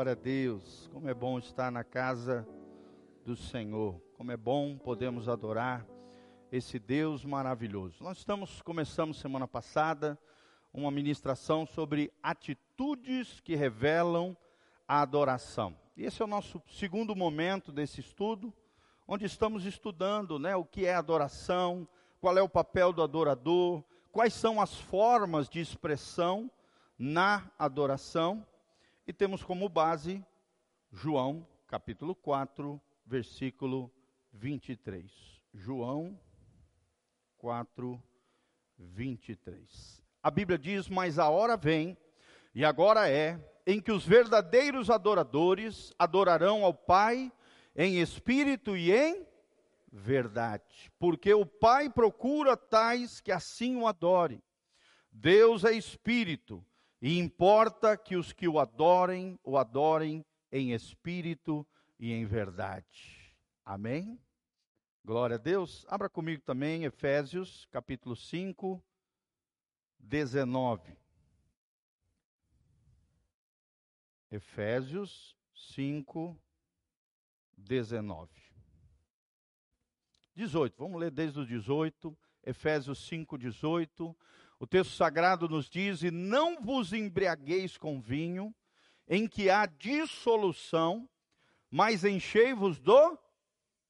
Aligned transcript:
Glória 0.00 0.12
a 0.12 0.24
Deus. 0.24 0.88
Como 0.94 1.10
é 1.10 1.12
bom 1.12 1.38
estar 1.38 1.70
na 1.70 1.84
casa 1.84 2.48
do 3.22 3.36
Senhor. 3.36 4.00
Como 4.16 4.32
é 4.32 4.36
bom 4.36 4.78
podemos 4.78 5.28
adorar 5.28 5.86
esse 6.50 6.78
Deus 6.78 7.22
maravilhoso. 7.22 8.02
Nós 8.02 8.16
estamos 8.16 8.62
começamos 8.62 9.20
semana 9.20 9.46
passada 9.46 10.18
uma 10.72 10.90
ministração 10.90 11.66
sobre 11.66 12.10
atitudes 12.22 13.40
que 13.40 13.54
revelam 13.54 14.34
a 14.88 15.02
adoração. 15.02 15.76
E 15.94 16.06
esse 16.06 16.22
é 16.22 16.24
o 16.24 16.28
nosso 16.28 16.62
segundo 16.66 17.14
momento 17.14 17.70
desse 17.70 18.00
estudo, 18.00 18.54
onde 19.06 19.26
estamos 19.26 19.66
estudando, 19.66 20.38
né, 20.38 20.56
o 20.56 20.64
que 20.64 20.86
é 20.86 20.94
adoração, 20.94 21.86
qual 22.22 22.38
é 22.38 22.42
o 22.42 22.48
papel 22.48 22.90
do 22.90 23.02
adorador, 23.02 23.84
quais 24.10 24.32
são 24.32 24.62
as 24.62 24.74
formas 24.80 25.46
de 25.46 25.60
expressão 25.60 26.50
na 26.98 27.50
adoração 27.58 28.46
e 29.10 29.12
temos 29.12 29.42
como 29.42 29.68
base 29.68 30.24
João, 30.92 31.44
capítulo 31.66 32.14
4, 32.14 32.80
versículo 33.04 33.92
23. 34.32 35.10
João 35.52 36.16
4, 37.36 38.00
23. 38.78 40.00
A 40.22 40.30
Bíblia 40.30 40.56
diz: 40.56 40.88
Mas 40.88 41.18
a 41.18 41.28
hora 41.28 41.56
vem, 41.56 41.98
e 42.54 42.64
agora 42.64 43.10
é, 43.10 43.36
em 43.66 43.80
que 43.80 43.90
os 43.90 44.06
verdadeiros 44.06 44.88
adoradores 44.88 45.92
adorarão 45.98 46.64
ao 46.64 46.72
Pai 46.72 47.32
em 47.74 48.00
espírito 48.00 48.76
e 48.76 48.92
em 48.92 49.26
verdade, 49.90 50.92
porque 51.00 51.34
o 51.34 51.44
Pai 51.44 51.90
procura 51.90 52.56
tais 52.56 53.20
que 53.20 53.32
assim 53.32 53.74
o 53.74 53.88
adorem. 53.88 54.40
Deus 55.10 55.64
é 55.64 55.72
espírito, 55.72 56.64
e 57.00 57.18
importa 57.18 57.96
que 57.96 58.16
os 58.16 58.32
que 58.32 58.46
o 58.46 58.58
adorem, 58.58 59.38
o 59.42 59.56
adorem 59.56 60.24
em 60.52 60.72
espírito 60.72 61.66
e 61.98 62.12
em 62.12 62.26
verdade. 62.26 63.34
Amém? 63.64 64.20
Glória 65.04 65.36
a 65.36 65.38
Deus. 65.38 65.86
Abra 65.88 66.10
comigo 66.10 66.42
também 66.42 66.84
Efésios, 66.84 67.66
capítulo 67.70 68.14
5, 68.14 68.82
19. 69.98 70.96
Efésios 74.30 75.36
5, 75.54 76.38
19. 77.56 78.30
18, 80.34 80.76
vamos 80.76 81.00
ler 81.00 81.10
desde 81.10 81.40
o 81.40 81.46
18. 81.46 82.16
Efésios 82.44 83.06
5, 83.06 83.36
18. 83.38 84.16
O 84.60 84.66
texto 84.66 84.94
sagrado 84.94 85.48
nos 85.48 85.70
diz: 85.70 86.02
E 86.02 86.10
não 86.10 86.60
vos 86.60 86.92
embriagueis 86.92 87.78
com 87.78 87.98
vinho, 87.98 88.54
em 89.08 89.26
que 89.26 89.48
há 89.48 89.64
dissolução, 89.64 91.08
mas 91.70 92.04
enchei-vos 92.04 92.78
do 92.78 93.18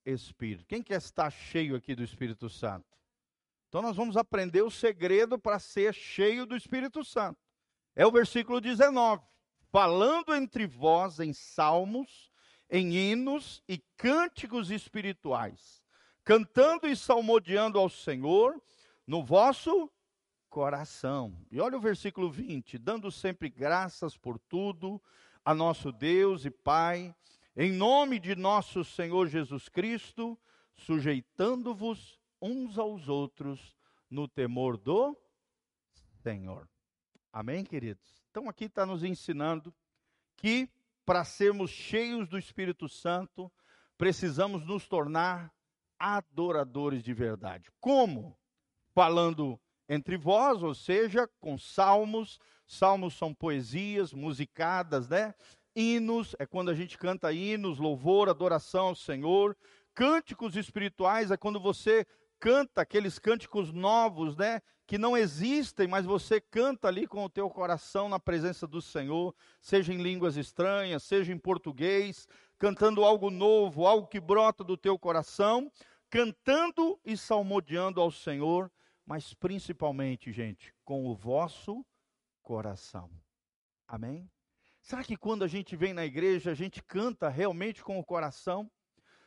Espírito. 0.06 0.64
Quem 0.66 0.80
quer 0.80 0.98
estar 0.98 1.28
cheio 1.28 1.74
aqui 1.74 1.92
do 1.96 2.04
Espírito 2.04 2.48
Santo? 2.48 2.86
Então 3.68 3.82
nós 3.82 3.96
vamos 3.96 4.16
aprender 4.16 4.62
o 4.62 4.70
segredo 4.70 5.36
para 5.38 5.58
ser 5.58 5.92
cheio 5.92 6.46
do 6.46 6.56
Espírito 6.56 7.04
Santo. 7.04 7.38
É 7.96 8.06
o 8.06 8.12
versículo 8.12 8.60
19. 8.60 9.24
Falando 9.72 10.34
entre 10.34 10.68
vós 10.68 11.18
em 11.18 11.32
salmos, 11.32 12.30
em 12.70 12.94
hinos 12.94 13.60
e 13.68 13.78
cânticos 13.96 14.70
espirituais, 14.70 15.82
cantando 16.24 16.86
e 16.86 16.96
salmodiando 16.96 17.76
ao 17.76 17.88
Senhor 17.88 18.60
no 19.04 19.24
vosso 19.24 19.90
coração. 20.50 21.34
E 21.50 21.60
olha 21.60 21.78
o 21.78 21.80
versículo 21.80 22.30
20: 22.30 22.76
dando 22.76 23.10
sempre 23.10 23.48
graças 23.48 24.16
por 24.16 24.38
tudo 24.38 25.00
a 25.44 25.54
nosso 25.54 25.90
Deus 25.90 26.44
e 26.44 26.50
Pai, 26.50 27.14
em 27.56 27.72
nome 27.72 28.18
de 28.18 28.36
nosso 28.36 28.84
Senhor 28.84 29.28
Jesus 29.28 29.68
Cristo, 29.68 30.38
sujeitando-vos 30.74 32.20
uns 32.42 32.78
aos 32.78 33.08
outros 33.08 33.74
no 34.10 34.28
temor 34.28 34.76
do 34.76 35.16
Senhor. 36.22 36.68
Amém, 37.32 37.64
queridos? 37.64 38.22
Então 38.30 38.48
aqui 38.48 38.64
está 38.64 38.84
nos 38.84 39.04
ensinando 39.04 39.72
que 40.36 40.68
para 41.04 41.24
sermos 41.24 41.70
cheios 41.70 42.28
do 42.28 42.38
Espírito 42.38 42.88
Santo, 42.88 43.50
precisamos 43.98 44.64
nos 44.64 44.86
tornar 44.86 45.52
adoradores 45.98 47.02
de 47.02 47.12
verdade. 47.12 47.68
Como? 47.80 48.38
Falando 48.94 49.60
entre 49.90 50.16
vós, 50.16 50.62
ou 50.62 50.72
seja, 50.72 51.28
com 51.40 51.58
salmos. 51.58 52.38
Salmos 52.64 53.14
são 53.14 53.34
poesias 53.34 54.12
musicadas, 54.12 55.08
né? 55.08 55.34
Hinos, 55.74 56.36
é 56.38 56.46
quando 56.46 56.70
a 56.70 56.74
gente 56.74 56.96
canta 56.96 57.32
hinos, 57.32 57.80
louvor, 57.80 58.28
adoração 58.28 58.86
ao 58.86 58.94
Senhor. 58.94 59.56
Cânticos 59.92 60.54
espirituais 60.54 61.32
é 61.32 61.36
quando 61.36 61.58
você 61.58 62.06
canta 62.38 62.82
aqueles 62.82 63.18
cânticos 63.18 63.72
novos, 63.72 64.36
né? 64.36 64.62
Que 64.86 64.96
não 64.96 65.16
existem, 65.16 65.88
mas 65.88 66.06
você 66.06 66.40
canta 66.40 66.86
ali 66.86 67.08
com 67.08 67.24
o 67.24 67.28
teu 67.28 67.50
coração 67.50 68.08
na 68.08 68.20
presença 68.20 68.68
do 68.68 68.80
Senhor, 68.80 69.34
seja 69.60 69.92
em 69.92 70.00
línguas 70.00 70.36
estranhas, 70.36 71.02
seja 71.02 71.32
em 71.32 71.38
português, 71.38 72.28
cantando 72.60 73.04
algo 73.04 73.28
novo, 73.28 73.88
algo 73.88 74.06
que 74.06 74.20
brota 74.20 74.62
do 74.62 74.76
teu 74.76 74.96
coração, 74.96 75.70
cantando 76.08 76.96
e 77.04 77.16
salmodiando 77.16 78.00
ao 78.00 78.12
Senhor 78.12 78.70
mas 79.10 79.34
principalmente, 79.34 80.30
gente, 80.30 80.72
com 80.84 81.04
o 81.08 81.16
vosso 81.16 81.84
coração. 82.44 83.10
Amém? 83.88 84.30
Será 84.80 85.02
que 85.02 85.16
quando 85.16 85.42
a 85.42 85.48
gente 85.48 85.74
vem 85.74 85.92
na 85.92 86.06
igreja, 86.06 86.52
a 86.52 86.54
gente 86.54 86.80
canta 86.80 87.28
realmente 87.28 87.82
com 87.82 87.98
o 87.98 88.04
coração? 88.04 88.70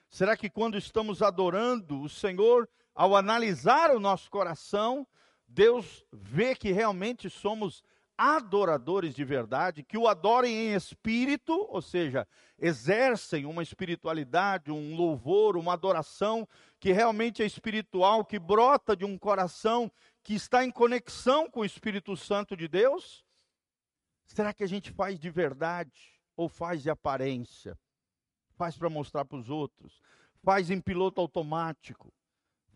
Será 0.10 0.38
que 0.38 0.50
quando 0.50 0.78
estamos 0.78 1.22
adorando 1.22 2.00
o 2.00 2.08
Senhor, 2.08 2.70
ao 2.96 3.14
analisar 3.14 3.94
o 3.94 4.00
nosso 4.00 4.32
coração, 4.32 5.06
Deus 5.46 6.06
vê 6.14 6.56
que 6.56 6.72
realmente 6.72 7.30
somos 7.30 7.84
adoradores 8.18 9.16
de 9.16 9.24
verdade, 9.24 9.84
que 9.84 9.98
o 9.98 10.08
adorem 10.08 10.54
em 10.54 10.74
espírito, 10.76 11.54
ou 11.70 11.82
seja, 11.82 12.28
exercem 12.60 13.46
uma 13.46 13.64
espiritualidade, 13.64 14.72
um 14.72 14.96
louvor, 14.96 15.58
uma 15.58 15.74
adoração 15.74 16.48
que 16.80 16.92
realmente 16.92 17.42
é 17.42 17.46
espiritual, 17.46 18.24
que 18.24 18.40
brota 18.40 18.96
de 18.96 19.04
um 19.04 19.18
coração 19.18 19.92
que 20.22 20.34
está 20.34 20.64
em 20.64 20.72
conexão 20.72 21.50
com 21.50 21.62
o 21.62 21.66
Espírito 21.66 22.16
Santo 22.16 22.56
de 22.56 22.68
Deus? 22.68 23.26
Será 24.26 24.54
que 24.54 24.64
a 24.64 24.68
gente 24.68 24.92
faz 24.92 25.20
de 25.20 25.30
verdade 25.30 26.20
ou 26.36 26.48
faz 26.48 26.82
de 26.84 26.90
aparência? 26.90 27.78
Faz 28.56 28.78
para 28.78 28.90
mostrar 28.90 29.26
para 29.26 29.38
os 29.38 29.50
outros? 29.50 30.02
Faz 30.42 30.70
em 30.70 30.80
piloto 30.80 31.20
automático? 31.20 32.14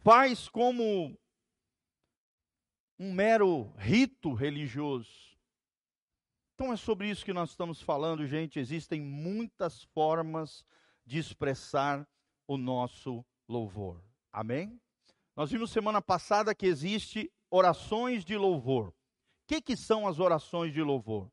Faz 0.03 0.49
como 0.49 1.17
um 2.99 3.13
mero 3.13 3.73
rito 3.77 4.33
religioso? 4.33 5.26
Então 6.57 6.73
é 6.73 6.75
sobre 6.75 7.07
isso 7.07 7.23
que 7.23 7.33
nós 7.33 7.51
estamos 7.51 7.83
falando, 7.83 8.25
gente. 8.25 8.59
Existem 8.59 8.99
muitas 8.99 9.83
formas 9.93 10.65
de 11.05 11.19
expressar 11.19 12.03
o 12.47 12.57
nosso 12.57 13.23
louvor. 13.47 14.01
Amém? 14.33 14.81
Nós 15.35 15.51
vimos 15.51 15.69
semana 15.69 16.01
passada 16.01 16.55
que 16.55 16.65
existe 16.65 17.31
orações 17.51 18.25
de 18.25 18.35
louvor. 18.35 18.87
O 18.87 18.93
que, 19.45 19.61
que 19.61 19.77
são 19.77 20.07
as 20.07 20.19
orações 20.19 20.73
de 20.73 20.81
louvor? 20.81 21.31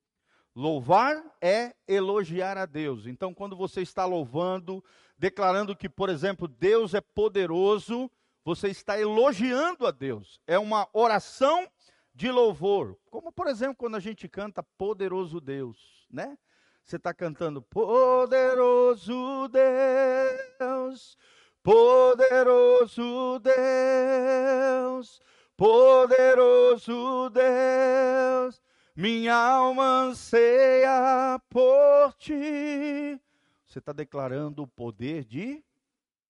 Louvar 0.55 1.17
é 1.41 1.75
elogiar 1.89 2.59
a 2.59 2.67
Deus. 2.67 3.07
Então, 3.07 3.33
quando 3.33 3.57
você 3.57 3.81
está 3.81 4.05
louvando, 4.05 4.85
declarando 5.17 5.75
que, 5.75 5.89
por 5.89 6.11
exemplo, 6.11 6.47
Deus 6.47 6.93
é 6.93 7.01
poderoso, 7.01 8.11
você 8.45 8.69
está 8.69 9.01
elogiando 9.01 9.87
a 9.87 9.91
Deus. 9.91 10.39
É 10.47 10.59
uma 10.59 10.87
oração 10.93 11.67
de 12.15 12.31
louvor. 12.31 12.97
Como, 13.11 13.33
por 13.33 13.49
exemplo, 13.49 13.77
quando 13.77 13.97
a 13.97 14.01
gente 14.01 14.29
canta 14.29 14.63
Poderoso 14.63 15.41
Deus, 15.41 16.07
né? 16.11 16.39
Você 16.85 16.97
está 16.97 17.13
cantando 17.13 17.61
Poderoso 17.61 19.49
Deus, 19.49 21.19
Poderoso 21.63 23.41
Deus, 23.41 25.21
Poderoso 25.57 27.31
Deus, 27.31 28.63
minha 28.95 29.35
alma 29.35 30.03
anseia 30.03 31.41
por 31.49 32.13
ti. 32.15 33.19
Você 33.67 33.79
está 33.79 33.93
declarando 33.93 34.63
o 34.63 34.69
poder 34.69 35.25
de 35.25 35.65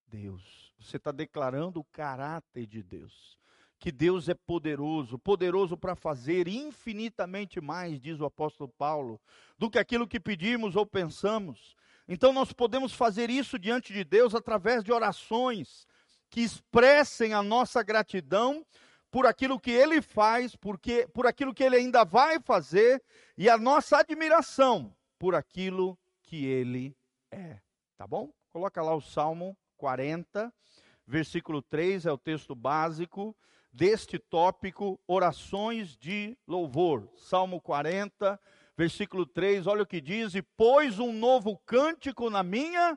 Deus. 0.06 0.72
Você 0.78 0.96
está 0.96 1.10
declarando 1.10 1.80
o 1.80 1.84
caráter 1.84 2.66
de 2.66 2.82
Deus 2.82 3.38
que 3.84 3.92
Deus 3.92 4.30
é 4.30 4.34
poderoso, 4.34 5.18
poderoso 5.18 5.76
para 5.76 5.94
fazer 5.94 6.48
infinitamente 6.48 7.60
mais, 7.60 8.00
diz 8.00 8.18
o 8.18 8.24
apóstolo 8.24 8.72
Paulo, 8.78 9.20
do 9.58 9.70
que 9.70 9.78
aquilo 9.78 10.08
que 10.08 10.18
pedimos 10.18 10.74
ou 10.74 10.86
pensamos. 10.86 11.76
Então 12.08 12.32
nós 12.32 12.50
podemos 12.50 12.94
fazer 12.94 13.28
isso 13.28 13.58
diante 13.58 13.92
de 13.92 14.02
Deus 14.02 14.34
através 14.34 14.82
de 14.82 14.90
orações 14.90 15.86
que 16.30 16.40
expressem 16.40 17.34
a 17.34 17.42
nossa 17.42 17.82
gratidão 17.82 18.64
por 19.10 19.26
aquilo 19.26 19.60
que 19.60 19.72
ele 19.72 20.00
faz, 20.00 20.56
porque 20.56 21.06
por 21.12 21.26
aquilo 21.26 21.52
que 21.52 21.62
ele 21.62 21.76
ainda 21.76 22.06
vai 22.06 22.40
fazer 22.40 23.04
e 23.36 23.50
a 23.50 23.58
nossa 23.58 23.98
admiração 23.98 24.96
por 25.18 25.34
aquilo 25.34 25.98
que 26.22 26.46
ele 26.46 26.96
é. 27.30 27.60
Tá 27.98 28.06
bom? 28.06 28.32
Coloca 28.48 28.80
lá 28.80 28.94
o 28.94 29.02
Salmo 29.02 29.54
40, 29.76 30.50
versículo 31.06 31.60
3, 31.60 32.06
é 32.06 32.12
o 32.12 32.16
texto 32.16 32.54
básico 32.54 33.36
deste 33.74 34.20
tópico, 34.20 35.00
orações 35.06 35.96
de 35.96 36.38
louvor. 36.46 37.10
Salmo 37.16 37.60
40, 37.60 38.40
versículo 38.76 39.26
3, 39.26 39.66
olha 39.66 39.82
o 39.82 39.86
que 39.86 40.00
diz: 40.00 40.34
E 40.36 40.42
pôs 40.42 41.00
um 41.00 41.12
novo 41.12 41.58
cântico 41.66 42.30
na 42.30 42.44
minha 42.44 42.96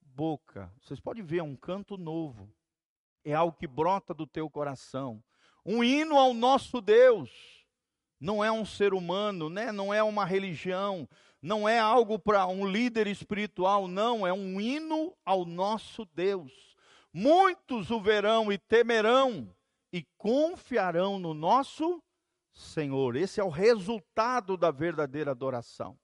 boca. 0.00 0.72
Vocês 0.80 1.00
podem 1.00 1.24
ver, 1.24 1.38
é 1.38 1.42
um 1.42 1.56
canto 1.56 1.98
novo. 1.98 2.48
É 3.24 3.34
algo 3.34 3.56
que 3.56 3.66
brota 3.66 4.14
do 4.14 4.26
teu 4.26 4.48
coração. 4.48 5.22
Um 5.66 5.82
hino 5.82 6.16
ao 6.16 6.32
nosso 6.32 6.80
Deus. 6.80 7.30
Não 8.20 8.44
é 8.44 8.52
um 8.52 8.64
ser 8.64 8.94
humano, 8.94 9.50
né? 9.50 9.72
não 9.72 9.92
é 9.92 10.00
uma 10.00 10.24
religião, 10.24 11.08
não 11.40 11.68
é 11.68 11.80
algo 11.80 12.20
para 12.20 12.46
um 12.46 12.64
líder 12.64 13.08
espiritual, 13.08 13.88
não, 13.88 14.24
é 14.24 14.32
um 14.32 14.60
hino 14.60 15.12
ao 15.24 15.44
nosso 15.44 16.04
Deus. 16.14 16.52
Muitos 17.12 17.90
o 17.90 18.00
verão 18.00 18.52
e 18.52 18.56
temerão 18.56 19.52
e 19.92 20.06
confiarão 20.16 21.18
no 21.18 21.34
nosso 21.34 22.02
Senhor. 22.52 23.14
Esse 23.14 23.40
é 23.40 23.44
o 23.44 23.50
resultado 23.50 24.56
da 24.56 24.70
verdadeira 24.70 25.32
adoração. 25.32 25.98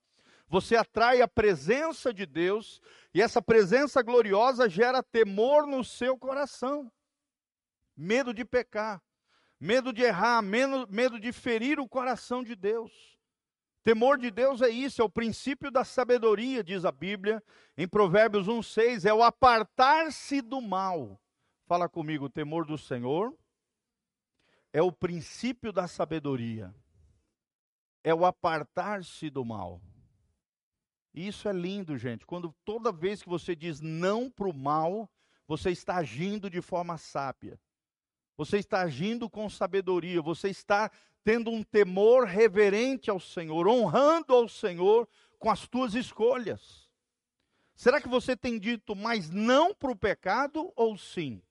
Você 0.47 0.77
atrai 0.77 1.21
a 1.21 1.29
presença 1.29 2.13
de 2.13 2.27
Deus 2.27 2.81
e 3.13 3.21
essa 3.21 3.41
presença 3.41 4.03
gloriosa 4.03 4.69
gera 4.69 5.03
temor 5.03 5.67
no 5.67 5.85
seu 5.85 6.17
coração, 6.17 6.91
medo 7.97 8.33
de 8.33 8.45
pecar, 8.45 9.03
medo 9.61 9.93
de 9.93 10.03
errar, 10.03 10.41
medo, 10.43 11.21
de 11.21 11.33
ferir 11.33 11.79
o 11.79 11.89
coração 11.89 12.43
de 12.43 12.55
Deus. 12.55 13.19
Temor 13.85 14.19
de 14.19 14.31
Deus 14.31 14.61
é 14.61 14.69
isso, 14.69 15.01
é 15.01 15.05
o 15.05 15.11
princípio 15.11 15.71
da 15.71 15.85
sabedoria, 15.85 16.65
diz 16.65 16.85
a 16.85 16.93
Bíblia, 16.93 17.43
em 17.77 17.87
Provérbios 17.87 18.47
1,6, 18.47 19.07
é 19.07 19.13
o 19.13 19.23
apartar-se 19.23 20.43
do 20.43 20.61
mal. 20.61 21.21
Fala 21.67 21.89
comigo, 21.89 22.29
temor 22.29 22.65
do 22.67 22.77
Senhor 22.77 23.35
é 24.73 24.83
o 24.83 24.93
princípio 24.93 25.73
da 25.73 25.89
sabedoria, 25.89 26.75
é 28.05 28.15
o 28.15 28.25
apartar-se 28.25 29.31
do 29.31 29.45
mal. 29.45 29.81
Isso 31.15 31.49
é 31.49 31.53
lindo, 31.53 31.97
gente. 31.97 32.27
Quando 32.27 32.55
toda 32.65 32.93
vez 32.93 33.23
que 33.23 33.29
você 33.29 33.57
diz 33.57 33.81
não 33.81 34.31
para 34.31 34.49
o 34.49 34.55
mal, 34.55 35.11
você 35.47 35.71
está 35.71 35.97
agindo 35.97 36.49
de 36.49 36.61
forma 36.61 36.99
sábia. 36.99 37.59
Você 38.37 38.59
está 38.59 38.83
agindo 38.83 39.29
com 39.29 39.51
sabedoria, 39.51 40.23
você 40.23 40.49
está 40.49 40.91
tendo 41.25 41.51
um 41.51 41.63
temor 41.63 42.25
reverente 42.25 43.11
ao 43.11 43.19
Senhor, 43.19 43.67
honrando 43.67 44.33
ao 44.33 44.49
Senhor 44.49 45.09
com 45.39 45.51
as 45.51 45.67
tuas 45.67 45.95
escolhas. 45.95 46.89
Será 47.75 48.01
que 48.01 48.09
você 48.09 48.37
tem 48.37 48.59
dito 48.59 48.95
mais 48.95 49.31
não 49.31 49.75
para 49.75 49.91
o 49.91 49.97
pecado 49.97 50.73
ou 50.77 50.97
sim? 50.97 51.43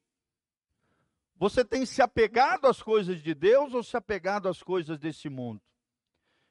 Você 1.40 1.64
tem 1.64 1.86
se 1.86 2.02
apegado 2.02 2.66
às 2.66 2.82
coisas 2.82 3.22
de 3.22 3.36
Deus 3.36 3.74
ou 3.74 3.84
se 3.84 3.96
apegado 3.96 4.50
às 4.50 4.64
coisas 4.64 4.98
desse 4.98 5.30
mundo? 5.30 5.62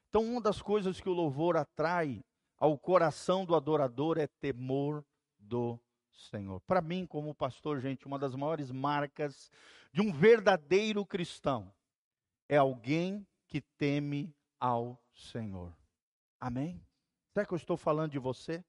Então, 0.09 0.23
uma 0.23 0.41
das 0.41 0.61
coisas 0.61 1.01
que 1.01 1.09
o 1.09 1.13
louvor 1.13 1.57
atrai 1.57 2.23
ao 2.57 2.77
coração 2.77 3.45
do 3.45 3.53
adorador 3.53 4.17
é 4.17 4.27
temor 4.27 5.03
do 5.37 5.77
Senhor. 6.13 6.61
Para 6.61 6.81
mim, 6.81 7.05
como 7.05 7.35
pastor, 7.35 7.79
gente, 7.79 8.07
uma 8.07 8.17
das 8.17 8.33
maiores 8.33 8.71
marcas 8.71 9.51
de 9.91 10.01
um 10.01 10.11
verdadeiro 10.11 11.05
cristão 11.05 11.71
é 12.47 12.55
alguém 12.57 13.27
que 13.45 13.61
teme 13.61 14.33
ao 14.59 14.97
Senhor. 15.13 15.75
Amém? 16.39 16.81
Será 17.33 17.45
que 17.45 17.53
eu 17.53 17.57
estou 17.57 17.77
falando 17.77 18.11
de 18.11 18.19
você? 18.19 18.63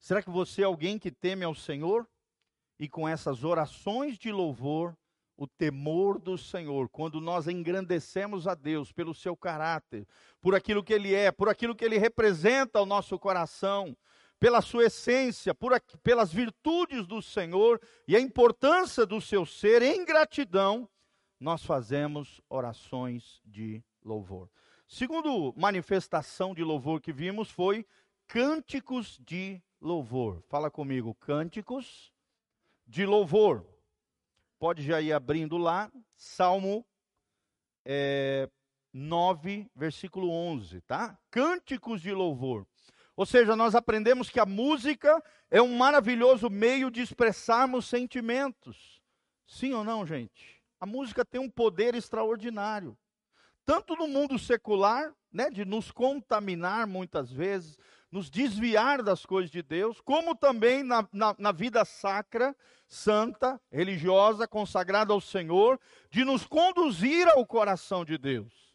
Será 0.00 0.22
que 0.22 0.30
você 0.30 0.62
é 0.62 0.64
alguém 0.64 0.98
que 0.98 1.10
teme 1.10 1.44
ao 1.44 1.54
Senhor? 1.54 2.08
E 2.78 2.88
com 2.88 3.08
essas 3.08 3.44
orações 3.44 4.18
de 4.18 4.32
louvor, 4.32 4.96
o 5.36 5.46
temor 5.46 6.18
do 6.18 6.38
Senhor, 6.38 6.88
quando 6.88 7.20
nós 7.20 7.48
engrandecemos 7.48 8.46
a 8.46 8.54
Deus 8.54 8.92
pelo 8.92 9.14
seu 9.14 9.36
caráter, 9.36 10.06
por 10.40 10.54
aquilo 10.54 10.82
que 10.82 10.92
Ele 10.92 11.14
é, 11.14 11.32
por 11.32 11.48
aquilo 11.48 11.74
que 11.74 11.84
Ele 11.84 11.98
representa 11.98 12.78
ao 12.78 12.86
nosso 12.86 13.18
coração, 13.18 13.96
pela 14.38 14.60
sua 14.60 14.84
essência, 14.84 15.54
por, 15.54 15.80
pelas 16.02 16.32
virtudes 16.32 17.06
do 17.06 17.20
Senhor 17.22 17.80
e 18.06 18.14
a 18.14 18.20
importância 18.20 19.06
do 19.06 19.20
seu 19.20 19.44
ser, 19.46 19.82
em 19.82 20.04
gratidão, 20.04 20.88
nós 21.40 21.64
fazemos 21.64 22.40
orações 22.48 23.40
de 23.44 23.82
louvor. 24.04 24.48
Segundo 24.86 25.52
manifestação 25.56 26.54
de 26.54 26.62
louvor 26.62 27.00
que 27.00 27.12
vimos 27.12 27.50
foi 27.50 27.86
cânticos 28.26 29.18
de 29.24 29.60
louvor. 29.80 30.42
Fala 30.48 30.70
comigo, 30.70 31.14
cânticos 31.14 32.12
de 32.86 33.04
louvor. 33.04 33.73
Pode 34.64 34.82
já 34.82 34.98
ir 34.98 35.12
abrindo 35.12 35.58
lá, 35.58 35.92
Salmo 36.16 36.86
é, 37.84 38.48
9, 38.94 39.70
versículo 39.76 40.30
11, 40.30 40.80
tá? 40.80 41.18
Cânticos 41.30 42.00
de 42.00 42.10
louvor. 42.12 42.66
Ou 43.14 43.26
seja, 43.26 43.54
nós 43.54 43.74
aprendemos 43.74 44.30
que 44.30 44.40
a 44.40 44.46
música 44.46 45.22
é 45.50 45.60
um 45.60 45.76
maravilhoso 45.76 46.48
meio 46.48 46.90
de 46.90 47.02
expressarmos 47.02 47.84
sentimentos. 47.84 49.02
Sim 49.46 49.74
ou 49.74 49.84
não, 49.84 50.06
gente? 50.06 50.62
A 50.80 50.86
música 50.86 51.26
tem 51.26 51.42
um 51.42 51.50
poder 51.50 51.94
extraordinário. 51.94 52.96
Tanto 53.66 53.94
no 53.94 54.08
mundo 54.08 54.38
secular, 54.38 55.12
né, 55.30 55.50
de 55.50 55.66
nos 55.66 55.90
contaminar 55.90 56.86
muitas 56.86 57.30
vezes, 57.30 57.76
nos 58.14 58.30
desviar 58.30 59.02
das 59.02 59.26
coisas 59.26 59.50
de 59.50 59.60
Deus, 59.60 60.00
como 60.00 60.36
também 60.36 60.84
na, 60.84 61.04
na, 61.12 61.34
na 61.36 61.50
vida 61.50 61.84
sacra, 61.84 62.54
santa, 62.86 63.60
religiosa, 63.72 64.46
consagrada 64.46 65.12
ao 65.12 65.20
Senhor, 65.20 65.80
de 66.12 66.24
nos 66.24 66.46
conduzir 66.46 67.26
ao 67.26 67.44
coração 67.44 68.04
de 68.04 68.16
Deus. 68.16 68.72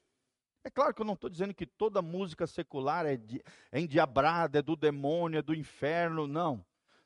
É 0.62 0.70
claro 0.70 0.94
que 0.94 1.02
eu 1.02 1.06
não 1.06 1.14
estou 1.14 1.30
dizendo 1.30 1.54
que 1.54 1.66
toda 1.66 2.02
música 2.02 2.46
secular 2.46 3.06
é, 3.06 3.16
de, 3.16 3.42
é 3.72 3.80
endiabrada, 3.80 4.60
é 4.60 4.62
do 4.62 4.76
demônio, 4.76 5.40
é 5.40 5.42
do 5.42 5.56
inferno, 5.56 6.28
não. 6.28 6.62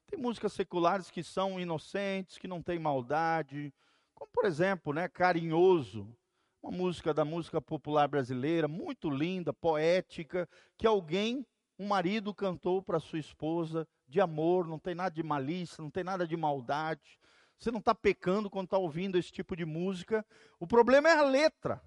Tem 0.08 0.20
músicas 0.20 0.54
seculares 0.54 1.12
que 1.12 1.22
são 1.22 1.60
inocentes, 1.60 2.40
que 2.40 2.48
não 2.48 2.64
têm 2.64 2.80
maldade, 2.80 3.72
como 4.16 4.32
por 4.32 4.46
exemplo, 4.46 4.92
né, 4.92 5.08
Carinhoso, 5.08 6.10
uma 6.64 6.72
música 6.72 7.14
da 7.14 7.24
música 7.24 7.62
popular 7.62 8.08
brasileira, 8.08 8.68
muito 8.68 9.08
linda, 9.08 9.54
poética, 9.54 10.50
que 10.80 10.88
alguém, 10.88 11.46
um 11.78 11.88
marido 11.88 12.34
cantou 12.34 12.82
para 12.82 13.00
sua 13.00 13.20
esposa, 13.20 13.88
de 14.08 14.22
amor, 14.22 14.68
não 14.68 14.80
tem 14.80 14.96
nada 14.96 15.14
de 15.14 15.24
malícia, 15.24 15.82
não 15.82 15.90
tem 15.90 16.04
nada 16.04 16.28
de 16.28 16.38
maldade. 16.38 17.20
Você 17.58 17.72
não 17.72 17.80
está 17.80 17.96
pecando 17.96 18.50
quando 18.50 18.66
está 18.66 18.78
ouvindo 18.78 19.18
esse 19.18 19.32
tipo 19.32 19.56
de 19.56 19.66
música. 19.66 20.26
O 20.60 20.68
problema 20.68 21.10
é 21.10 21.18
a 21.18 21.24
letra 21.24 21.82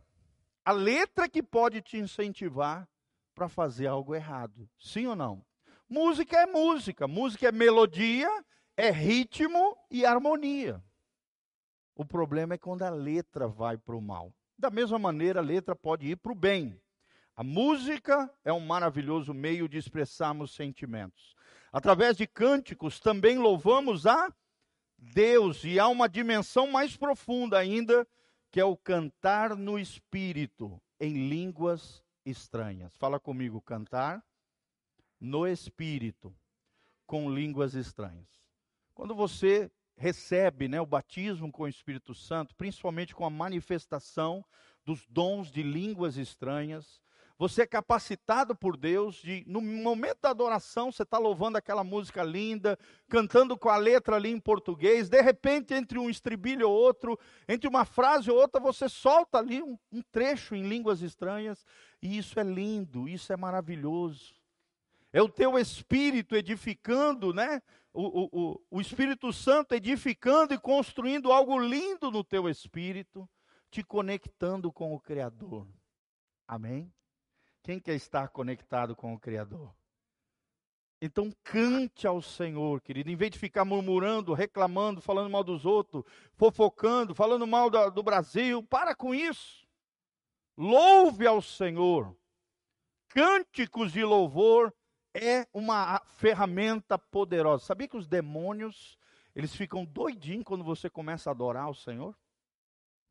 a 0.66 0.72
letra 0.72 1.28
que 1.28 1.44
pode 1.44 1.80
te 1.80 1.96
incentivar 1.96 2.88
para 3.32 3.48
fazer 3.48 3.86
algo 3.86 4.16
errado. 4.16 4.68
Sim 4.76 5.06
ou 5.06 5.14
não? 5.14 5.46
Música 5.88 6.36
é 6.38 6.44
música, 6.44 7.06
música 7.06 7.46
é 7.46 7.52
melodia, 7.52 8.28
é 8.76 8.90
ritmo 8.90 9.78
e 9.88 10.04
harmonia. 10.04 10.82
O 11.94 12.04
problema 12.04 12.54
é 12.54 12.58
quando 12.58 12.82
a 12.82 12.90
letra 12.90 13.46
vai 13.46 13.78
para 13.78 13.94
o 13.94 14.02
mal. 14.02 14.34
Da 14.58 14.68
mesma 14.68 14.98
maneira, 14.98 15.38
a 15.38 15.42
letra 15.42 15.76
pode 15.76 16.08
ir 16.08 16.16
para 16.16 16.32
o 16.32 16.34
bem. 16.34 16.82
A 17.36 17.44
música 17.44 18.32
é 18.42 18.50
um 18.50 18.60
maravilhoso 18.60 19.34
meio 19.34 19.68
de 19.68 19.76
expressarmos 19.76 20.54
sentimentos. 20.54 21.36
Através 21.70 22.16
de 22.16 22.26
cânticos, 22.26 22.98
também 22.98 23.36
louvamos 23.36 24.06
a 24.06 24.34
Deus, 24.96 25.62
e 25.62 25.78
há 25.78 25.86
uma 25.86 26.08
dimensão 26.08 26.66
mais 26.66 26.96
profunda 26.96 27.58
ainda 27.58 28.08
que 28.50 28.58
é 28.58 28.64
o 28.64 28.74
cantar 28.74 29.54
no 29.54 29.78
espírito 29.78 30.80
em 30.98 31.28
línguas 31.28 32.02
estranhas. 32.24 32.96
Fala 32.96 33.20
comigo, 33.20 33.60
cantar 33.60 34.24
no 35.20 35.46
espírito 35.46 36.34
com 37.06 37.30
línguas 37.30 37.74
estranhas. 37.74 38.26
Quando 38.94 39.14
você 39.14 39.70
recebe 39.94 40.68
né, 40.68 40.80
o 40.80 40.86
batismo 40.86 41.52
com 41.52 41.64
o 41.64 41.68
Espírito 41.68 42.14
Santo, 42.14 42.54
principalmente 42.54 43.14
com 43.14 43.26
a 43.26 43.30
manifestação 43.30 44.42
dos 44.86 45.06
dons 45.06 45.50
de 45.50 45.62
línguas 45.62 46.16
estranhas, 46.16 47.00
você 47.38 47.62
é 47.62 47.66
capacitado 47.66 48.56
por 48.56 48.76
Deus 48.76 49.16
de, 49.16 49.44
no 49.46 49.60
momento 49.60 50.20
da 50.22 50.30
adoração, 50.30 50.90
você 50.90 51.02
está 51.02 51.18
louvando 51.18 51.58
aquela 51.58 51.84
música 51.84 52.22
linda, 52.22 52.78
cantando 53.08 53.58
com 53.58 53.68
a 53.68 53.76
letra 53.76 54.16
ali 54.16 54.30
em 54.30 54.40
português, 54.40 55.08
de 55.08 55.20
repente, 55.20 55.74
entre 55.74 55.98
um 55.98 56.08
estribilho 56.08 56.68
ou 56.68 56.74
outro, 56.74 57.18
entre 57.46 57.68
uma 57.68 57.84
frase 57.84 58.30
ou 58.30 58.38
outra, 58.38 58.60
você 58.60 58.88
solta 58.88 59.38
ali 59.38 59.62
um, 59.62 59.78
um 59.92 60.00
trecho 60.00 60.54
em 60.54 60.66
línguas 60.66 61.02
estranhas, 61.02 61.64
e 62.00 62.16
isso 62.16 62.40
é 62.40 62.42
lindo, 62.42 63.08
isso 63.08 63.32
é 63.32 63.36
maravilhoso. 63.36 64.34
É 65.12 65.20
o 65.20 65.28
teu 65.28 65.58
espírito 65.58 66.34
edificando, 66.34 67.32
né? 67.32 67.62
O, 67.92 68.28
o, 68.30 68.60
o 68.70 68.80
Espírito 68.80 69.32
Santo 69.32 69.74
edificando 69.74 70.52
e 70.52 70.58
construindo 70.58 71.32
algo 71.32 71.58
lindo 71.58 72.10
no 72.10 72.22
teu 72.22 72.46
espírito, 72.46 73.26
te 73.70 73.82
conectando 73.82 74.70
com 74.70 74.94
o 74.94 75.00
Criador. 75.00 75.66
Amém? 76.46 76.92
Quem 77.66 77.80
quer 77.80 77.96
estar 77.96 78.28
conectado 78.28 78.94
com 78.94 79.12
o 79.12 79.18
Criador? 79.18 79.74
Então 81.02 81.32
cante 81.42 82.06
ao 82.06 82.22
Senhor, 82.22 82.80
querido, 82.80 83.10
em 83.10 83.16
vez 83.16 83.32
de 83.32 83.40
ficar 83.40 83.64
murmurando, 83.64 84.32
reclamando, 84.34 85.00
falando 85.00 85.28
mal 85.28 85.42
dos 85.42 85.66
outros, 85.66 86.04
fofocando, 86.36 87.12
falando 87.12 87.44
mal 87.44 87.68
do, 87.68 87.90
do 87.90 88.04
Brasil, 88.04 88.62
para 88.62 88.94
com 88.94 89.12
isso. 89.12 89.66
Louve 90.56 91.26
ao 91.26 91.42
Senhor. 91.42 92.16
Cânticos 93.08 93.90
de 93.90 94.04
louvor 94.04 94.72
é 95.12 95.44
uma 95.52 96.00
ferramenta 96.06 96.96
poderosa. 96.96 97.64
Sabia 97.64 97.88
que 97.88 97.96
os 97.96 98.06
demônios, 98.06 98.96
eles 99.34 99.52
ficam 99.52 99.84
doidinhos 99.84 100.44
quando 100.44 100.62
você 100.62 100.88
começa 100.88 101.30
a 101.30 101.32
adorar 101.32 101.68
o 101.68 101.74
Senhor? 101.74 102.16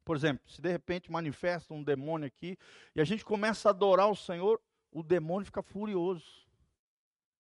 Por 0.06 0.16
exemplo, 0.16 0.48
se 0.48 0.62
de 0.62 0.72
repente 0.72 1.12
manifesta 1.12 1.74
um 1.74 1.84
demônio 1.84 2.28
aqui 2.28 2.58
e 2.96 3.02
a 3.02 3.04
gente 3.04 3.26
começa 3.26 3.68
a 3.68 3.72
adorar 3.72 4.08
o 4.08 4.16
Senhor, 4.16 4.62
o 4.92 5.02
demônio 5.02 5.48
fica 5.48 5.64
furioso. 5.64 6.46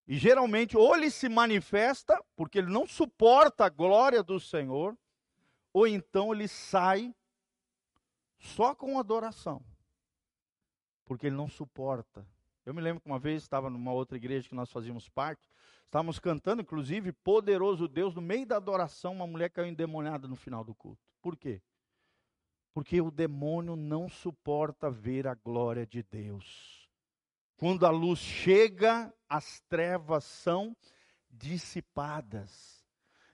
E 0.08 0.18
geralmente, 0.18 0.76
ou 0.76 0.96
ele 0.96 1.12
se 1.12 1.30
manifesta, 1.30 2.20
porque 2.36 2.58
ele 2.58 2.72
não 2.72 2.88
suporta 2.88 3.66
a 3.66 3.70
glória 3.70 4.24
do 4.24 4.40
Senhor, 4.40 4.98
ou 5.72 5.88
então 5.88 6.34
ele 6.34 6.48
sai 6.48 7.14
só 8.40 8.74
com 8.74 9.00
adoração, 9.00 9.64
porque 11.06 11.28
ele 11.28 11.36
não 11.36 11.48
suporta. 11.48 12.28
Eu 12.66 12.74
me 12.74 12.82
lembro 12.82 13.02
que 13.02 13.08
uma 13.08 13.20
vez 13.20 13.44
estava 13.44 13.70
numa 13.70 13.94
outra 13.94 14.18
igreja 14.18 14.50
que 14.50 14.56
nós 14.56 14.72
fazíamos 14.72 15.08
parte, 15.08 15.48
estávamos 15.86 16.18
cantando, 16.18 16.62
inclusive, 16.64 17.12
Poderoso 17.12 17.88
Deus, 17.88 18.16
no 18.16 18.22
meio 18.22 18.46
da 18.46 18.58
adoração, 18.58 19.14
uma 19.14 19.28
mulher 19.28 19.50
caiu 19.50 19.68
endemoniada 19.68 20.28
no 20.28 20.36
final 20.36 20.64
do 20.64 20.74
culto. 20.74 21.02
Por 21.22 21.36
quê? 21.36 21.62
Porque 22.76 23.00
o 23.00 23.10
demônio 23.10 23.78
não 23.78 24.10
suporta 24.10 24.92
ver 24.92 25.28
a 25.28 25.34
glória 25.34 25.88
de 25.88 26.04
Deus. 26.04 26.90
Quando 27.56 27.86
a 27.86 27.90
luz 27.90 28.20
chega, 28.20 29.14
as 29.30 29.62
trevas 29.62 30.26
são 30.26 30.76
dissipadas. 31.32 32.86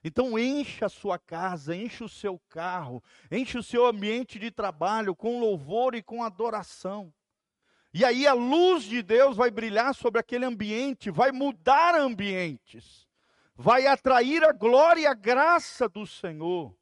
Então 0.04 0.38
encha 0.38 0.86
a 0.86 0.88
sua 0.88 1.18
casa, 1.18 1.74
enche 1.74 2.04
o 2.04 2.08
seu 2.08 2.40
carro, 2.48 3.02
enche 3.32 3.58
o 3.58 3.64
seu 3.64 3.84
ambiente 3.84 4.38
de 4.38 4.48
trabalho 4.48 5.12
com 5.12 5.40
louvor 5.40 5.96
e 5.96 6.04
com 6.04 6.22
adoração. 6.22 7.12
E 7.92 8.04
aí 8.04 8.28
a 8.28 8.34
luz 8.34 8.84
de 8.84 9.02
Deus 9.02 9.36
vai 9.36 9.50
brilhar 9.50 9.92
sobre 9.92 10.20
aquele 10.20 10.44
ambiente, 10.44 11.10
vai 11.10 11.32
mudar 11.32 11.96
ambientes, 11.96 13.08
vai 13.56 13.88
atrair 13.88 14.44
a 14.44 14.52
glória 14.52 15.00
e 15.00 15.06
a 15.06 15.14
graça 15.14 15.88
do 15.88 16.06
Senhor. 16.06 16.72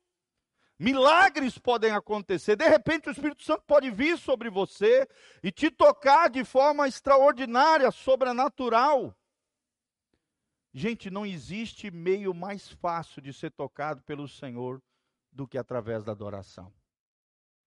Milagres 0.81 1.59
podem 1.59 1.91
acontecer. 1.91 2.57
De 2.57 2.67
repente, 2.67 3.07
o 3.07 3.13
Espírito 3.13 3.43
Santo 3.43 3.65
pode 3.67 3.91
vir 3.91 4.17
sobre 4.17 4.49
você 4.49 5.07
e 5.43 5.53
te 5.53 5.71
tocar 5.71 6.31
de 6.31 6.43
forma 6.43 6.89
extraordinária, 6.89 7.91
sobrenatural. 7.91 9.15
Gente, 10.73 11.11
não 11.11 11.27
existe 11.27 11.91
meio 11.91 12.33
mais 12.33 12.71
fácil 12.71 13.21
de 13.21 13.31
ser 13.31 13.51
tocado 13.51 14.01
pelo 14.05 14.27
Senhor 14.27 14.83
do 15.31 15.47
que 15.47 15.59
através 15.59 16.03
da 16.03 16.13
adoração. 16.13 16.73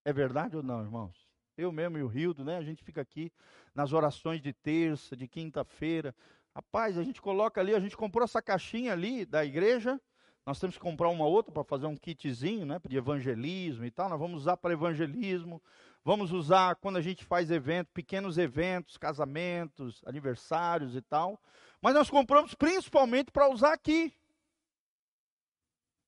É 0.03 0.11
verdade 0.11 0.57
ou 0.57 0.63
não, 0.63 0.81
irmãos? 0.81 1.29
Eu 1.55 1.71
mesmo 1.71 1.99
e 1.99 2.01
o 2.01 2.07
Rildo, 2.07 2.43
né? 2.43 2.57
A 2.57 2.63
gente 2.63 2.83
fica 2.83 3.01
aqui 3.01 3.31
nas 3.75 3.93
orações 3.93 4.41
de 4.41 4.53
terça, 4.53 5.15
de 5.15 5.27
quinta-feira. 5.27 6.15
Rapaz, 6.55 6.97
a 6.97 7.03
gente 7.03 7.21
coloca 7.21 7.61
ali, 7.61 7.75
a 7.75 7.79
gente 7.79 7.95
comprou 7.95 8.23
essa 8.23 8.41
caixinha 8.41 8.91
ali 8.91 9.23
da 9.23 9.45
igreja 9.45 10.01
nós 10.45 10.59
temos 10.59 10.75
que 10.75 10.81
comprar 10.81 11.09
uma 11.09 11.25
outra 11.25 11.51
para 11.51 11.63
fazer 11.63 11.85
um 11.85 11.95
kitzinho, 11.95 12.65
né, 12.65 12.79
de 12.87 12.97
evangelismo 12.97 13.85
e 13.85 13.91
tal. 13.91 14.09
Nós 14.09 14.19
vamos 14.19 14.41
usar 14.41 14.57
para 14.57 14.73
evangelismo. 14.73 15.61
Vamos 16.03 16.33
usar 16.33 16.75
quando 16.75 16.97
a 16.97 17.01
gente 17.01 17.23
faz 17.23 17.49
evento, 17.49 17.87
pequenos 17.93 18.37
eventos, 18.37 18.97
casamentos, 18.97 20.01
aniversários 20.05 20.95
e 20.95 21.01
tal. 21.01 21.41
Mas 21.81 21.93
nós 21.93 22.09
compramos 22.09 22.53
principalmente 22.53 23.31
para 23.31 23.49
usar 23.49 23.71
aqui. 23.71 24.13